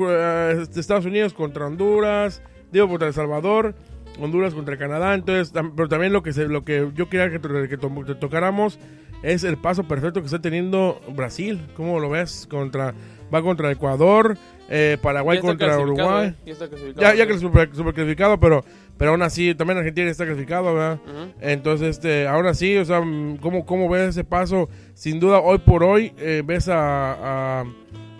este, 0.61 0.79
Estados 0.79 1.05
Unidos 1.05 1.33
contra 1.33 1.67
Honduras, 1.67 2.41
digo 2.71 2.87
contra 2.87 3.07
El 3.07 3.13
Salvador, 3.13 3.75
Honduras 4.19 4.53
contra 4.55 4.77
Canadá, 4.77 5.13
entonces, 5.13 5.53
pero 5.75 5.87
también 5.89 6.13
lo 6.13 6.23
que 6.23 6.33
se, 6.33 6.47
lo 6.47 6.63
que 6.63 6.89
yo 6.95 7.07
quería 7.09 7.29
que, 7.29 7.39
to- 7.39 7.49
que 7.69 7.77
to- 7.77 8.03
que 8.05 8.15
tocáramos 8.15 8.79
es 9.23 9.43
el 9.43 9.57
paso 9.57 9.83
perfecto 9.83 10.19
que 10.21 10.25
está 10.25 10.39
teniendo 10.41 11.01
Brasil. 11.15 11.61
¿Cómo 11.75 11.99
lo 11.99 12.09
ves? 12.09 12.47
Contra 12.49 12.93
va 13.33 13.41
contra 13.41 13.71
Ecuador, 13.71 14.37
eh, 14.69 14.97
Paraguay 15.01 15.37
Ya 15.37 15.41
contra 15.41 15.79
Uruguay. 15.79 16.29
¿eh? 16.29 16.35
Ya 16.45 16.53
está 16.53 16.67
clasificado. 16.67 17.15
Ya, 17.15 17.25
ya 17.25 17.37
super, 17.37 17.73
super 17.73 17.93
clasificado, 17.93 18.39
pero, 18.39 18.63
pero 18.97 19.11
aún 19.11 19.21
así, 19.21 19.55
también 19.55 19.77
Argentina 19.77 20.09
está 20.09 20.25
clasificado, 20.25 20.73
¿verdad? 20.73 20.99
Entonces, 21.39 21.89
este, 21.97 22.27
ahora 22.27 22.53
sí, 22.53 22.77
o 22.77 22.85
sea, 22.85 22.99
¿cómo, 23.39 23.65
cómo 23.65 23.89
ves 23.89 24.09
ese 24.09 24.23
paso? 24.23 24.69
Sin 24.93 25.19
duda, 25.19 25.39
hoy 25.39 25.59
por 25.59 25.83
hoy, 25.83 26.13
eh, 26.17 26.43
ves 26.45 26.67
a, 26.67 27.61
a, 27.61 27.65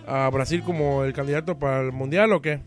a 0.06 0.30
Brasil 0.30 0.62
como 0.64 1.04
el 1.04 1.12
candidato 1.12 1.58
para 1.58 1.82
el 1.82 1.92
mundial 1.92 2.32
o 2.32 2.40
qué? 2.40 2.60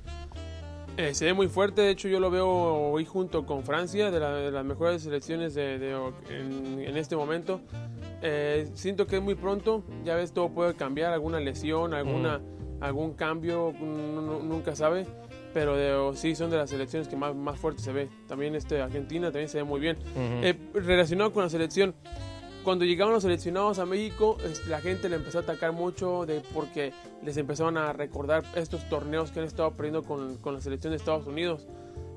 Eh, 0.98 1.14
se 1.14 1.26
ve 1.26 1.34
muy 1.34 1.48
fuerte, 1.50 1.82
de 1.82 1.90
hecho 1.90 2.08
yo 2.08 2.22
lo 2.22 2.32
veo 2.32 2.48
hoy 2.48 3.04
junto 3.04 3.46
con 3.46 3.64
Francia, 3.64 4.12
de, 4.12 4.52
las 4.52 4.64
mejores 4.64 5.02
selecciones 5.04 5.54
de, 5.54 5.76
en, 6.30 6.98
este 6.98 7.18
momento. 7.18 7.60
Eh, 8.22 8.70
siento 8.76 9.06
que 9.06 9.18
es 9.18 9.22
muy 9.22 9.36
pronto, 9.36 9.84
ya 10.06 10.16
ves, 10.16 10.32
todo 10.32 10.50
puede 10.50 10.74
cambiar, 10.76 11.12
alguna 11.12 11.42
lesión, 11.42 11.94
alguna, 11.94 12.42
algún 12.80 13.14
cambio, 13.14 13.74
nunca 13.74 14.74
sabe, 14.74 15.06
pero 15.54 16.14
sí 16.16 16.34
son 16.34 16.50
de 16.50 16.58
las 16.58 16.70
selecciones 16.70 17.10
que 17.10 17.18
más, 17.18 17.36
más 17.36 17.60
fuerte 17.60 17.82
se 17.82 17.92
ve. 17.92 18.10
También 18.28 18.56
este, 18.56 18.82
Argentina 18.82 19.28
también 19.28 19.50
se 19.50 19.58
ve 19.58 19.64
muy 19.66 19.82
bien. 19.82 19.98
Eh, 20.16 20.58
relacionado 20.74 21.34
con 21.34 21.44
la 21.44 21.50
selección, 21.50 21.94
cuando 22.66 22.84
llegaron 22.84 23.14
los 23.14 23.24
seleccionados 23.24 23.78
a 23.80 23.86
México, 23.86 24.38
la 24.68 24.82
gente 24.82 25.08
le 25.08 25.16
empezó 25.18 25.38
a 25.38 25.42
atacar 25.42 25.72
mucho 25.72 26.26
de 26.26 26.42
porque 26.54 26.92
les 27.24 27.38
empezaron 27.38 27.78
a 27.78 27.94
recordar 27.94 28.44
estos 28.56 28.90
torneos 28.90 29.32
que 29.32 29.40
han 29.40 29.46
estado 29.46 29.72
perdiendo 29.72 30.04
con, 30.04 30.38
con 30.38 30.56
la 30.56 30.62
selección 30.62 30.92
de 30.92 30.98
Estados 30.98 31.28
Unidos 31.28 31.68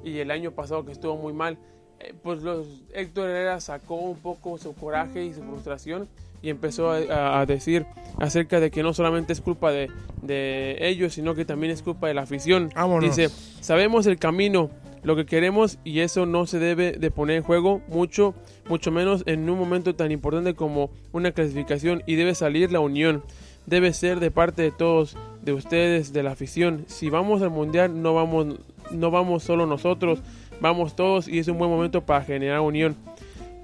y 0.03 0.19
el 0.19 0.31
año 0.31 0.51
pasado 0.53 0.85
que 0.87 0.93
estuvo 0.93 1.17
muy 1.17 1.35
mal. 1.35 1.59
Eh, 2.01 2.15
pues 2.23 2.43
los, 2.43 2.67
Héctor 2.95 3.29
Herrera 3.29 3.61
sacó 3.61 3.97
un 3.97 4.17
poco 4.17 4.57
su 4.57 4.75
coraje 4.75 5.25
y 5.25 5.35
su 5.35 5.43
frustración 5.43 6.09
y 6.41 6.51
empezó 6.51 6.91
a, 6.91 7.45
decir 7.47 7.85
acerca 8.19 8.61
de 8.61 8.71
que 8.71 8.83
no 8.83 8.95
solamente 8.95 9.33
es 9.33 9.41
culpa 9.41 9.73
de, 9.73 9.91
de, 10.23 10.77
ellos, 10.81 11.15
sino 11.15 11.35
que 11.35 11.45
también 11.45 11.73
es 11.73 11.83
culpa 11.83 12.07
de 12.07 12.15
la 12.15 12.23
afición. 12.23 12.71
Dice, 13.01 13.29
sabemos 13.61 14.07
el 14.07 14.19
camino, 14.19 14.71
lo 15.09 15.17
que 15.17 15.25
queremos 15.25 15.79
y 15.85 16.01
eso 16.01 16.27
no 16.27 16.47
se 16.47 16.59
debe 16.59 16.93
de 16.93 17.11
poner 17.11 17.39
en 17.39 17.43
juego 17.43 17.81
mucho, 17.89 18.35
mucho 18.69 18.91
menos 18.91 19.23
en 19.25 19.49
un 19.49 19.59
momento 19.59 19.95
tan 19.95 20.13
importante 20.13 20.53
como 20.53 20.91
una 21.13 21.33
clasificación 21.33 22.03
y 22.05 22.17
debe 22.17 22.35
salir 22.35 22.71
la 22.71 22.81
unión. 22.81 23.25
Debe 23.65 23.95
ser 23.95 24.21
de 24.21 24.31
parte 24.31 24.61
de 24.61 24.71
todos, 24.71 25.17
de 25.41 25.55
ustedes, 25.55 26.13
de 26.13 26.23
la 26.23 26.33
afición. 26.33 26.85
Si 26.89 27.09
vamos 27.09 27.41
al 27.41 27.49
mundial 27.49 28.03
no 28.03 28.13
vamos, 28.13 28.61
no 28.91 29.11
vamos 29.11 29.45
solo 29.45 29.65
nosotros, 29.65 30.21
vamos 30.61 30.95
todos 30.95 31.27
y 31.27 31.39
es 31.39 31.49
un 31.49 31.57
buen 31.57 31.71
momento 31.71 32.05
para 32.05 32.23
generar 32.23 32.61
unión. 32.61 32.95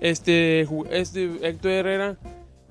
Este, 0.01 0.67
este 0.93 1.31
Héctor 1.43 1.73
Herrera 1.73 2.17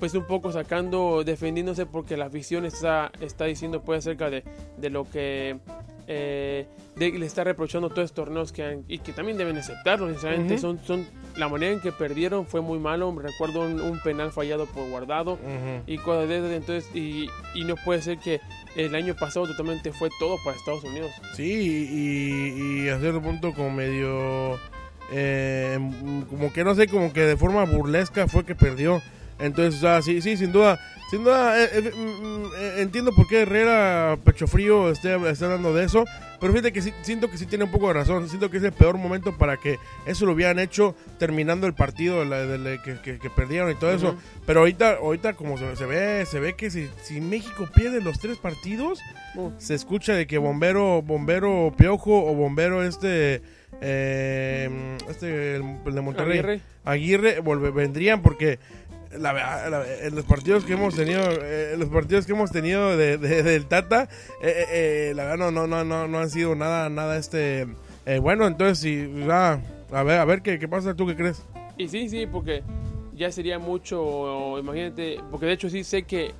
pues 0.03 0.15
un 0.15 0.25
poco 0.25 0.51
sacando, 0.51 1.23
defendiéndose 1.23 1.85
porque 1.85 2.17
la 2.17 2.25
afición 2.25 2.65
está, 2.65 3.09
está 3.21 3.45
diciendo 3.45 3.83
pues 3.83 3.99
acerca 3.99 4.29
de, 4.29 4.43
de 4.77 4.89
lo 4.89 5.09
que 5.09 5.59
eh, 6.07 6.65
le 6.97 7.25
está 7.25 7.45
reprochando 7.45 7.87
todos 7.87 8.09
estos 8.09 8.25
torneos 8.25 8.51
que 8.51 8.81
y 8.89 8.99
que 8.99 9.13
también 9.13 9.37
deben 9.37 9.55
aceptarlo, 9.55 10.09
sinceramente, 10.09 10.57
son, 10.57 10.77
son, 10.83 11.07
la 11.37 11.47
manera 11.47 11.71
en 11.71 11.79
que 11.79 11.93
perdieron 11.93 12.45
fue 12.45 12.59
muy 12.59 12.79
malo, 12.79 13.17
recuerdo 13.17 13.61
un, 13.61 13.97
penal 14.03 14.33
fallado 14.33 14.65
por 14.65 14.89
guardado 14.89 15.39
y 15.87 15.97
cosas 15.99 16.27
de 16.27 16.53
entonces, 16.53 16.93
y, 16.93 17.29
y, 17.55 17.63
no 17.63 17.77
puede 17.77 18.01
ser 18.01 18.17
que 18.17 18.41
el 18.75 18.95
año 18.95 19.15
pasado 19.15 19.47
totalmente 19.47 19.93
fue 19.93 20.09
todo 20.19 20.35
para 20.43 20.57
Estados 20.57 20.83
Unidos. 20.83 21.11
Sí, 21.37 21.87
y, 21.89 22.83
y 22.83 22.89
a 22.89 22.99
cierto 22.99 23.21
punto 23.21 23.53
como 23.53 23.71
medio, 23.71 24.59
eh, 25.13 25.79
como 26.29 26.51
que 26.51 26.65
no 26.65 26.75
sé, 26.75 26.89
como 26.89 27.13
que 27.13 27.21
de 27.21 27.37
forma 27.37 27.63
burlesca 27.63 28.27
fue 28.27 28.43
que 28.43 28.53
perdió. 28.53 29.01
Entonces, 29.39 29.75
o 29.75 29.81
sea, 29.81 30.01
sí, 30.01 30.21
sí, 30.21 30.37
sin 30.37 30.51
duda, 30.51 30.79
sin 31.13 31.23
duda, 31.23 31.63
eh, 31.63 31.69
eh, 31.73 31.91
mm, 31.95 32.25
mm, 32.25 32.45
eh, 32.57 32.73
entiendo 32.77 33.11
por 33.13 33.27
qué 33.27 33.41
Herrera, 33.41 34.17
Pecho 34.23 34.47
Frío, 34.47 34.89
esté, 34.89 35.15
está 35.29 35.45
hablando 35.45 35.71
de 35.71 35.83
eso, 35.85 36.05
pero 36.39 36.51
fíjate 36.53 36.73
que 36.73 36.81
siento 36.81 37.29
que 37.29 37.37
sí 37.37 37.45
tiene 37.45 37.65
un 37.65 37.71
poco 37.71 37.87
de 37.89 37.93
razón, 37.93 38.27
siento 38.29 38.49
que 38.49 38.57
es 38.57 38.63
el 38.63 38.71
peor 38.71 38.97
momento 38.97 39.37
para 39.37 39.57
que 39.57 39.77
eso 40.07 40.25
lo 40.25 40.33
hubieran 40.33 40.57
hecho 40.57 40.95
terminando 41.19 41.67
el 41.67 41.75
partido 41.75 42.25
de 42.25 42.79
que, 43.03 43.29
perdieron 43.29 43.69
y 43.69 43.75
todo 43.75 43.91
eso, 43.91 44.15
pero 44.47 44.61
ahorita, 44.61 44.95
ahorita 44.95 45.33
como 45.33 45.55
se, 45.59 45.85
ve, 45.85 46.25
se 46.25 46.39
ve 46.39 46.55
que 46.55 46.71
si, 46.71 46.89
si 47.03 47.21
México 47.21 47.67
pierde 47.75 48.01
los 48.01 48.19
tres 48.19 48.37
partidos, 48.37 48.97
se 49.59 49.75
escucha 49.75 50.13
de 50.13 50.25
que 50.25 50.39
Bombero, 50.39 51.03
Bombero 51.03 51.75
Piojo 51.77 52.25
o 52.25 52.33
Bombero 52.33 52.83
este... 52.83 53.43
este 53.81 55.55
el, 55.57 55.63
de 55.85 56.01
Monterrey 56.01 56.39
Aguirre, 56.39 56.61
Aguirre 56.85 57.41
vendrían 57.71 58.21
porque 58.21 58.57
la, 59.17 59.85
en 60.01 60.15
los 60.15 60.25
partidos 60.25 60.65
que 60.65 60.73
hemos 60.73 60.95
tenido, 60.95 61.21
eh, 61.21 61.75
los 61.77 61.89
partidos 61.89 62.25
que 62.25 62.33
hemos 62.33 62.51
tenido 62.51 62.95
de, 62.97 63.17
del 63.17 63.65
Tata, 63.65 64.09
eh, 64.41 64.65
eh, 64.71 65.13
la 65.15 65.25
verdad 65.25 65.51
no, 65.51 65.51
no, 65.51 65.67
no, 65.67 65.83
no, 65.83 66.07
no 66.07 66.19
han 66.19 66.29
sido 66.29 66.55
nada, 66.55 66.89
nada 66.89 67.17
este, 67.17 67.67
bueno, 68.21 68.47
entonces 68.47 68.79
si, 68.79 69.09
a 69.29 70.03
ver, 70.03 70.19
a 70.19 70.25
ver 70.25 70.41
qué, 70.41 70.59
qué 70.59 70.67
pasa, 70.67 70.93
¿tú 70.93 71.05
qué 71.07 71.15
crees? 71.15 71.43
Y 71.77 71.87
sí, 71.87 72.09
sí, 72.09 72.27
porque 72.27 72.63
ya 73.15 73.31
sería 73.31 73.59
mucho, 73.59 74.57
imagínate, 74.59 75.19
porque 75.31 75.45
de 75.45 75.53
hecho 75.53 75.69
sí 75.69 75.83
sé 75.83 76.03
que 76.03 76.31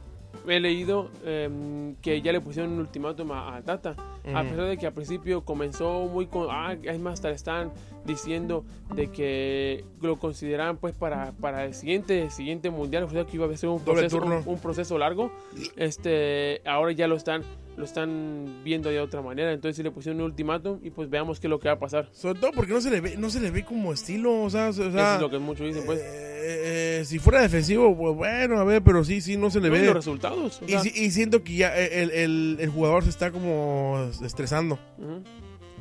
he 0.47 0.59
leído 0.59 1.09
em, 1.25 1.95
que 1.95 2.21
ya 2.21 2.31
le 2.31 2.41
pusieron 2.41 2.73
un 2.73 2.79
ultimátum 2.79 3.31
a, 3.31 3.61
Tata. 3.63 3.95
A 4.33 4.43
pesar 4.43 4.65
de 4.65 4.77
que 4.77 4.87
al 4.87 4.93
principio 4.93 5.43
comenzó 5.43 6.07
muy 6.07 6.27
con. 6.27 6.47
Ah, 6.49 6.75
es 6.81 6.99
más, 6.99 7.13
hasta 7.13 7.31
están 7.31 7.71
diciendo 8.05 8.65
de 8.95 9.07
que 9.07 9.85
lo 10.01 10.17
consideran 10.17 10.77
pues 10.77 10.95
para, 10.95 11.31
para 11.33 11.65
el 11.65 11.73
siguiente, 11.73 12.29
siguiente 12.29 12.69
mundial. 12.69 13.03
O 13.03 13.09
sea, 13.09 13.25
que 13.25 13.35
iba 13.35 13.45
a 13.45 13.57
ser 13.57 13.69
un 13.69 13.81
proceso, 13.81 14.21
un, 14.45 14.59
proceso 14.59 14.97
largo. 14.97 15.31
Este, 15.75 16.61
ahora 16.65 16.91
ya 16.93 17.07
lo 17.07 17.15
están 17.15 17.43
lo 17.75 17.85
están 17.85 18.61
viendo 18.63 18.89
de 18.89 18.99
otra 18.99 19.21
manera. 19.21 19.51
Entonces 19.51 19.77
si 19.77 19.83
le 19.83 19.91
pusieron 19.91 20.21
un 20.21 20.25
ultimátum 20.27 20.79
y 20.83 20.91
pues 20.91 21.09
veamos 21.09 21.39
qué 21.39 21.47
es 21.47 21.49
lo 21.49 21.59
que 21.59 21.67
va 21.67 21.75
a 21.75 21.79
pasar. 21.79 22.09
Sobre 22.11 22.39
todo 22.39 22.51
porque 22.51 22.73
no 22.73 22.81
se 22.81 22.91
le 22.91 23.01
ve, 23.01 23.17
no 23.17 23.29
se 23.29 23.39
le 23.39 23.51
ve 23.51 23.65
como 23.65 23.93
estilo, 23.93 24.43
o 24.43 24.49
sea, 24.49 24.69
o 24.69 24.73
sea 24.73 25.15
es 25.15 25.21
lo 25.21 25.29
que 25.29 25.39
muchos 25.39 25.67
dicen, 25.67 25.83
pues. 25.85 25.99
Eh, 25.99 26.33
eh, 26.45 27.05
si 27.05 27.19
fuera 27.19 27.41
defensivo, 27.41 27.95
pues 27.95 28.15
bueno, 28.15 28.59
a 28.59 28.63
ver, 28.63 28.83
pero 28.83 29.03
sí, 29.03 29.21
sí, 29.21 29.37
no 29.37 29.49
se 29.49 29.61
le 29.61 29.69
ve. 29.69 29.85
los 29.85 29.95
resultados. 29.95 30.61
y, 30.67 31.11
siento 31.11 31.43
que 31.43 31.55
ya 31.55 31.75
el, 31.75 32.11
el, 32.11 32.57
el, 32.59 32.69
jugador 32.69 33.03
se 33.03 33.09
está 33.09 33.31
como 33.31 34.09
estresando. 34.21 34.79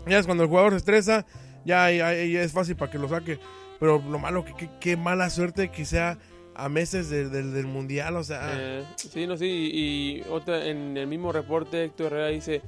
Ya 0.07 0.19
es 0.19 0.27
cuando 0.27 0.45
el 0.45 0.49
jugador 0.49 0.73
se 0.73 0.79
estresa, 0.79 1.27
ya, 1.65 1.91
ya, 1.91 2.13
es 2.13 2.53
fácil 2.53 2.77
para 2.77 2.91
que 2.91 2.99
lo 2.99 3.09
saque. 3.09 3.39
Pero 3.79 4.03
lo 4.09 4.19
malo, 4.19 4.45
que 4.45 4.71
qué 4.81 4.97
mala 4.97 5.29
suerte 5.31 5.71
que 5.71 5.85
sea 5.85 6.19
a 6.55 6.69
meses 6.69 7.11
del 7.11 7.67
mundial, 7.67 8.17
o 8.17 8.25
sea. 8.25 8.51
Eh, 8.55 8.85
sí, 8.97 9.27
no, 9.27 9.37
sí, 9.37 9.71
y, 9.73 10.23
otra, 10.31 10.67
en 10.67 10.97
el 10.97 11.07
mismo 11.07 11.33
reporte 11.33 11.85
Héctor 11.85 12.07
Herrera 12.07 12.29
dice, 12.29 12.63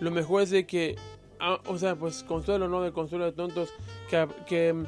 lo 0.00 0.10
mejor 0.10 0.42
es 0.42 0.50
de 0.50 0.66
que, 0.66 0.96
ah, 1.40 1.58
o 1.66 1.78
sea, 1.78 1.96
pues 1.96 2.22
consuelo, 2.22 2.68
¿no? 2.68 2.82
De 2.82 2.92
consuelo 2.92 3.24
de 3.24 3.32
tontos, 3.32 3.70
que, 4.08 4.28
que 4.46 4.72
mm, 4.72 4.84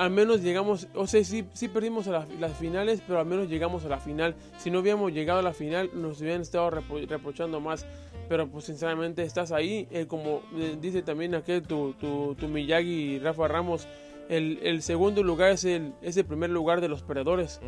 al 0.00 0.10
menos 0.10 0.40
llegamos, 0.40 0.88
o 0.94 1.06
sea, 1.06 1.22
sí, 1.24 1.44
sí 1.52 1.68
perdimos 1.68 2.08
a 2.08 2.26
las 2.38 2.56
finales, 2.56 3.02
pero 3.06 3.18
al 3.20 3.26
menos 3.26 3.48
llegamos 3.48 3.84
a 3.84 3.88
la 3.88 3.98
final. 3.98 4.34
Si 4.58 4.70
no 4.70 4.80
hubiéramos 4.80 5.12
llegado 5.12 5.40
a 5.40 5.42
la 5.42 5.52
final, 5.52 5.90
nos 5.94 6.20
hubieran 6.20 6.40
estado 6.40 6.70
reprochando 6.70 7.60
más. 7.60 7.86
Pero 8.30 8.48
pues 8.48 8.66
sinceramente 8.66 9.24
estás 9.24 9.50
ahí, 9.50 9.88
eh, 9.90 10.06
como 10.06 10.40
eh, 10.56 10.76
dice 10.80 11.02
también 11.02 11.34
aquel 11.34 11.62
tu, 11.62 11.94
tu, 11.94 12.36
tu 12.36 12.46
Miyagi 12.46 13.16
y 13.16 13.18
Rafa 13.18 13.48
Ramos, 13.48 13.88
el, 14.28 14.82
segundo 14.82 15.24
lugar 15.24 15.50
es 15.50 15.64
el, 15.64 15.94
es 16.00 16.16
el 16.16 16.24
primer 16.24 16.48
lugar 16.50 16.80
de 16.80 16.86
los 16.86 17.02
perdedores. 17.02 17.60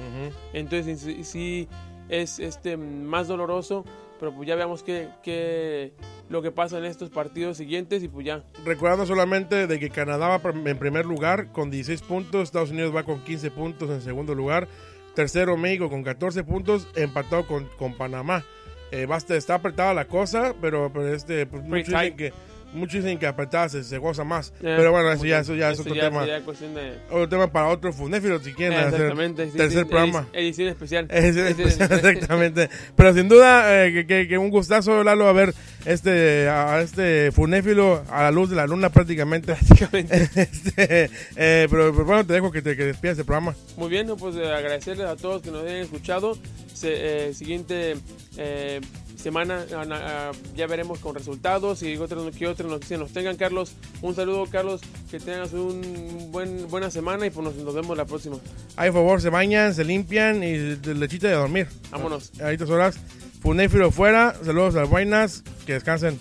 Entonces 0.53 1.27
sí, 1.27 1.69
es 2.09 2.39
este 2.39 2.77
más 2.77 3.27
doloroso, 3.27 3.85
pero 4.21 4.33
pues 4.33 4.47
ya 4.47 4.55
veamos 4.55 4.85
qué, 4.85 5.95
lo 6.29 6.43
que 6.43 6.53
pasa 6.53 6.79
en 6.79 6.85
estos 6.85 7.11
partidos 7.11 7.57
siguientes 7.57 8.05
y 8.05 8.09
pues 8.09 8.25
ya. 8.25 8.45
Recordando 8.65 9.05
solamente 9.05 9.67
de 9.67 9.81
que 9.81 9.91
Canadá 9.91 10.29
va 10.29 10.41
en 10.49 10.79
primer 10.79 11.07
lugar 11.07 11.51
con 11.51 11.73
16 11.73 12.03
puntos, 12.03 12.45
Estados 12.45 12.71
Unidos 12.71 12.95
va 12.95 13.03
con 13.03 13.25
15 13.25 13.51
puntos 13.51 13.91
en 13.91 14.01
segundo 14.01 14.37
lugar, 14.37 14.69
tercero 15.17 15.57
México 15.57 15.91
con 15.91 16.05
14 16.05 16.45
puntos, 16.45 16.87
empatado 16.95 17.49
con, 17.49 17.69
con 17.77 17.95
Panamá. 17.97 18.45
Eh, 18.93 19.07
basta, 19.07 19.35
está 19.37 19.55
apretada 19.55 19.95
la 19.95 20.05
cosa, 20.05 20.55
pero, 20.61 20.91
pero 20.93 21.15
este, 21.15 21.47
pues, 21.47 21.63
muchos 21.63 21.89
dicen 21.89 22.15
que 22.15 22.33
Muchos 22.73 23.03
dicen 23.03 23.19
que 23.19 23.27
apretada 23.27 23.69
se, 23.69 23.99
goza 23.99 24.25
más. 24.25 24.51
Eh, 24.61 24.75
pero 24.77 24.93
bueno, 24.93 25.13
eso 25.13 25.25
ya, 25.25 25.41
eso 25.41 25.55
ya 25.55 25.71
es 25.71 25.81
otro 25.81 25.95
tema. 25.95 26.25
Otro 27.11 27.29
tema 27.29 27.53
para 27.53 27.69
otro 27.69 27.93
funéfilo, 27.93 28.39
si 28.41 28.53
quieren 28.53 28.79
hacer 28.79 29.15
tercer 29.57 29.87
programa. 29.87 30.27
Edición 30.33 30.69
especial. 30.69 31.07
Edición 31.11 31.47
especial, 31.49 31.93
exactamente. 31.93 32.71
Pero 32.97 33.15
sin 33.15 33.29
duda, 33.29 33.87
eh, 33.87 34.07
que, 34.07 34.27
que, 34.27 34.39
un 34.39 34.51
gustazo, 34.51 35.05
Lalo, 35.05 35.29
a 35.29 35.33
ver 35.33 35.55
este, 35.85 36.49
a 36.49 36.81
este 36.81 37.31
funéfilo 37.33 38.03
a 38.11 38.23
la 38.23 38.31
luz 38.31 38.51
de 38.51 38.57
la 38.57 38.67
luna 38.67 38.91
prácticamente. 38.91 39.55
Prácticamente. 39.55 40.31
este, 40.35 41.11
eh, 41.37 41.67
pero, 41.71 41.93
bueno, 41.93 42.27
te 42.27 42.33
dejo 42.33 42.51
que 42.51 42.63
te 42.63 42.77
que 42.77 42.87
despidas 42.87 43.19
el 43.19 43.25
programa. 43.25 43.55
Muy 43.77 43.91
bien, 43.91 44.09
pues 44.19 44.37
agradecerles 44.37 45.07
a 45.07 45.17
todos 45.17 45.43
que 45.43 45.51
nos 45.51 45.63
hayan 45.65 45.77
escuchado. 45.77 46.39
Se, 46.73 47.35
siguiente 47.35 47.97
semana 49.23 49.65
ya 50.55 50.67
veremos 50.67 50.99
con 50.99 51.15
resultados 51.15 51.83
y 51.83 51.97
otras, 51.97 52.35
que 52.37 52.47
otras 52.47 52.69
noticias 52.69 52.99
nos 52.99 53.13
tengan. 53.13 53.37
Carlos, 53.37 53.75
un 54.03 54.15
saludo, 54.15 54.47
Carlos, 54.51 54.81
que 55.11 55.21
tengas 55.21 55.53
un 55.53 56.31
buen 56.31 56.69
buena 56.69 56.91
semana 56.91 57.27
y 57.27 57.31
pues 57.31 57.57
nos, 57.57 57.75
vemos 57.75 57.97
la 57.97 58.05
próxima. 58.05 58.37
Ay, 58.77 58.91
por 58.91 59.01
favor, 59.01 59.21
se 59.21 59.31
bañan, 59.31 59.75
se 59.75 59.85
limpian 59.85 60.43
y 60.43 60.77
lechita 60.77 61.29
de 61.29 61.35
dormir. 61.35 61.69
Vámonos. 61.91 62.33
A 62.41 62.53
estas 62.53 62.69
horas, 62.71 62.99
funéfilo 63.41 63.91
fuera, 63.91 64.35
saludos 64.45 64.75
a 64.75 64.81
las 64.81 64.91
buenas, 64.91 65.45
que 65.67 65.75
descansen. 65.75 66.19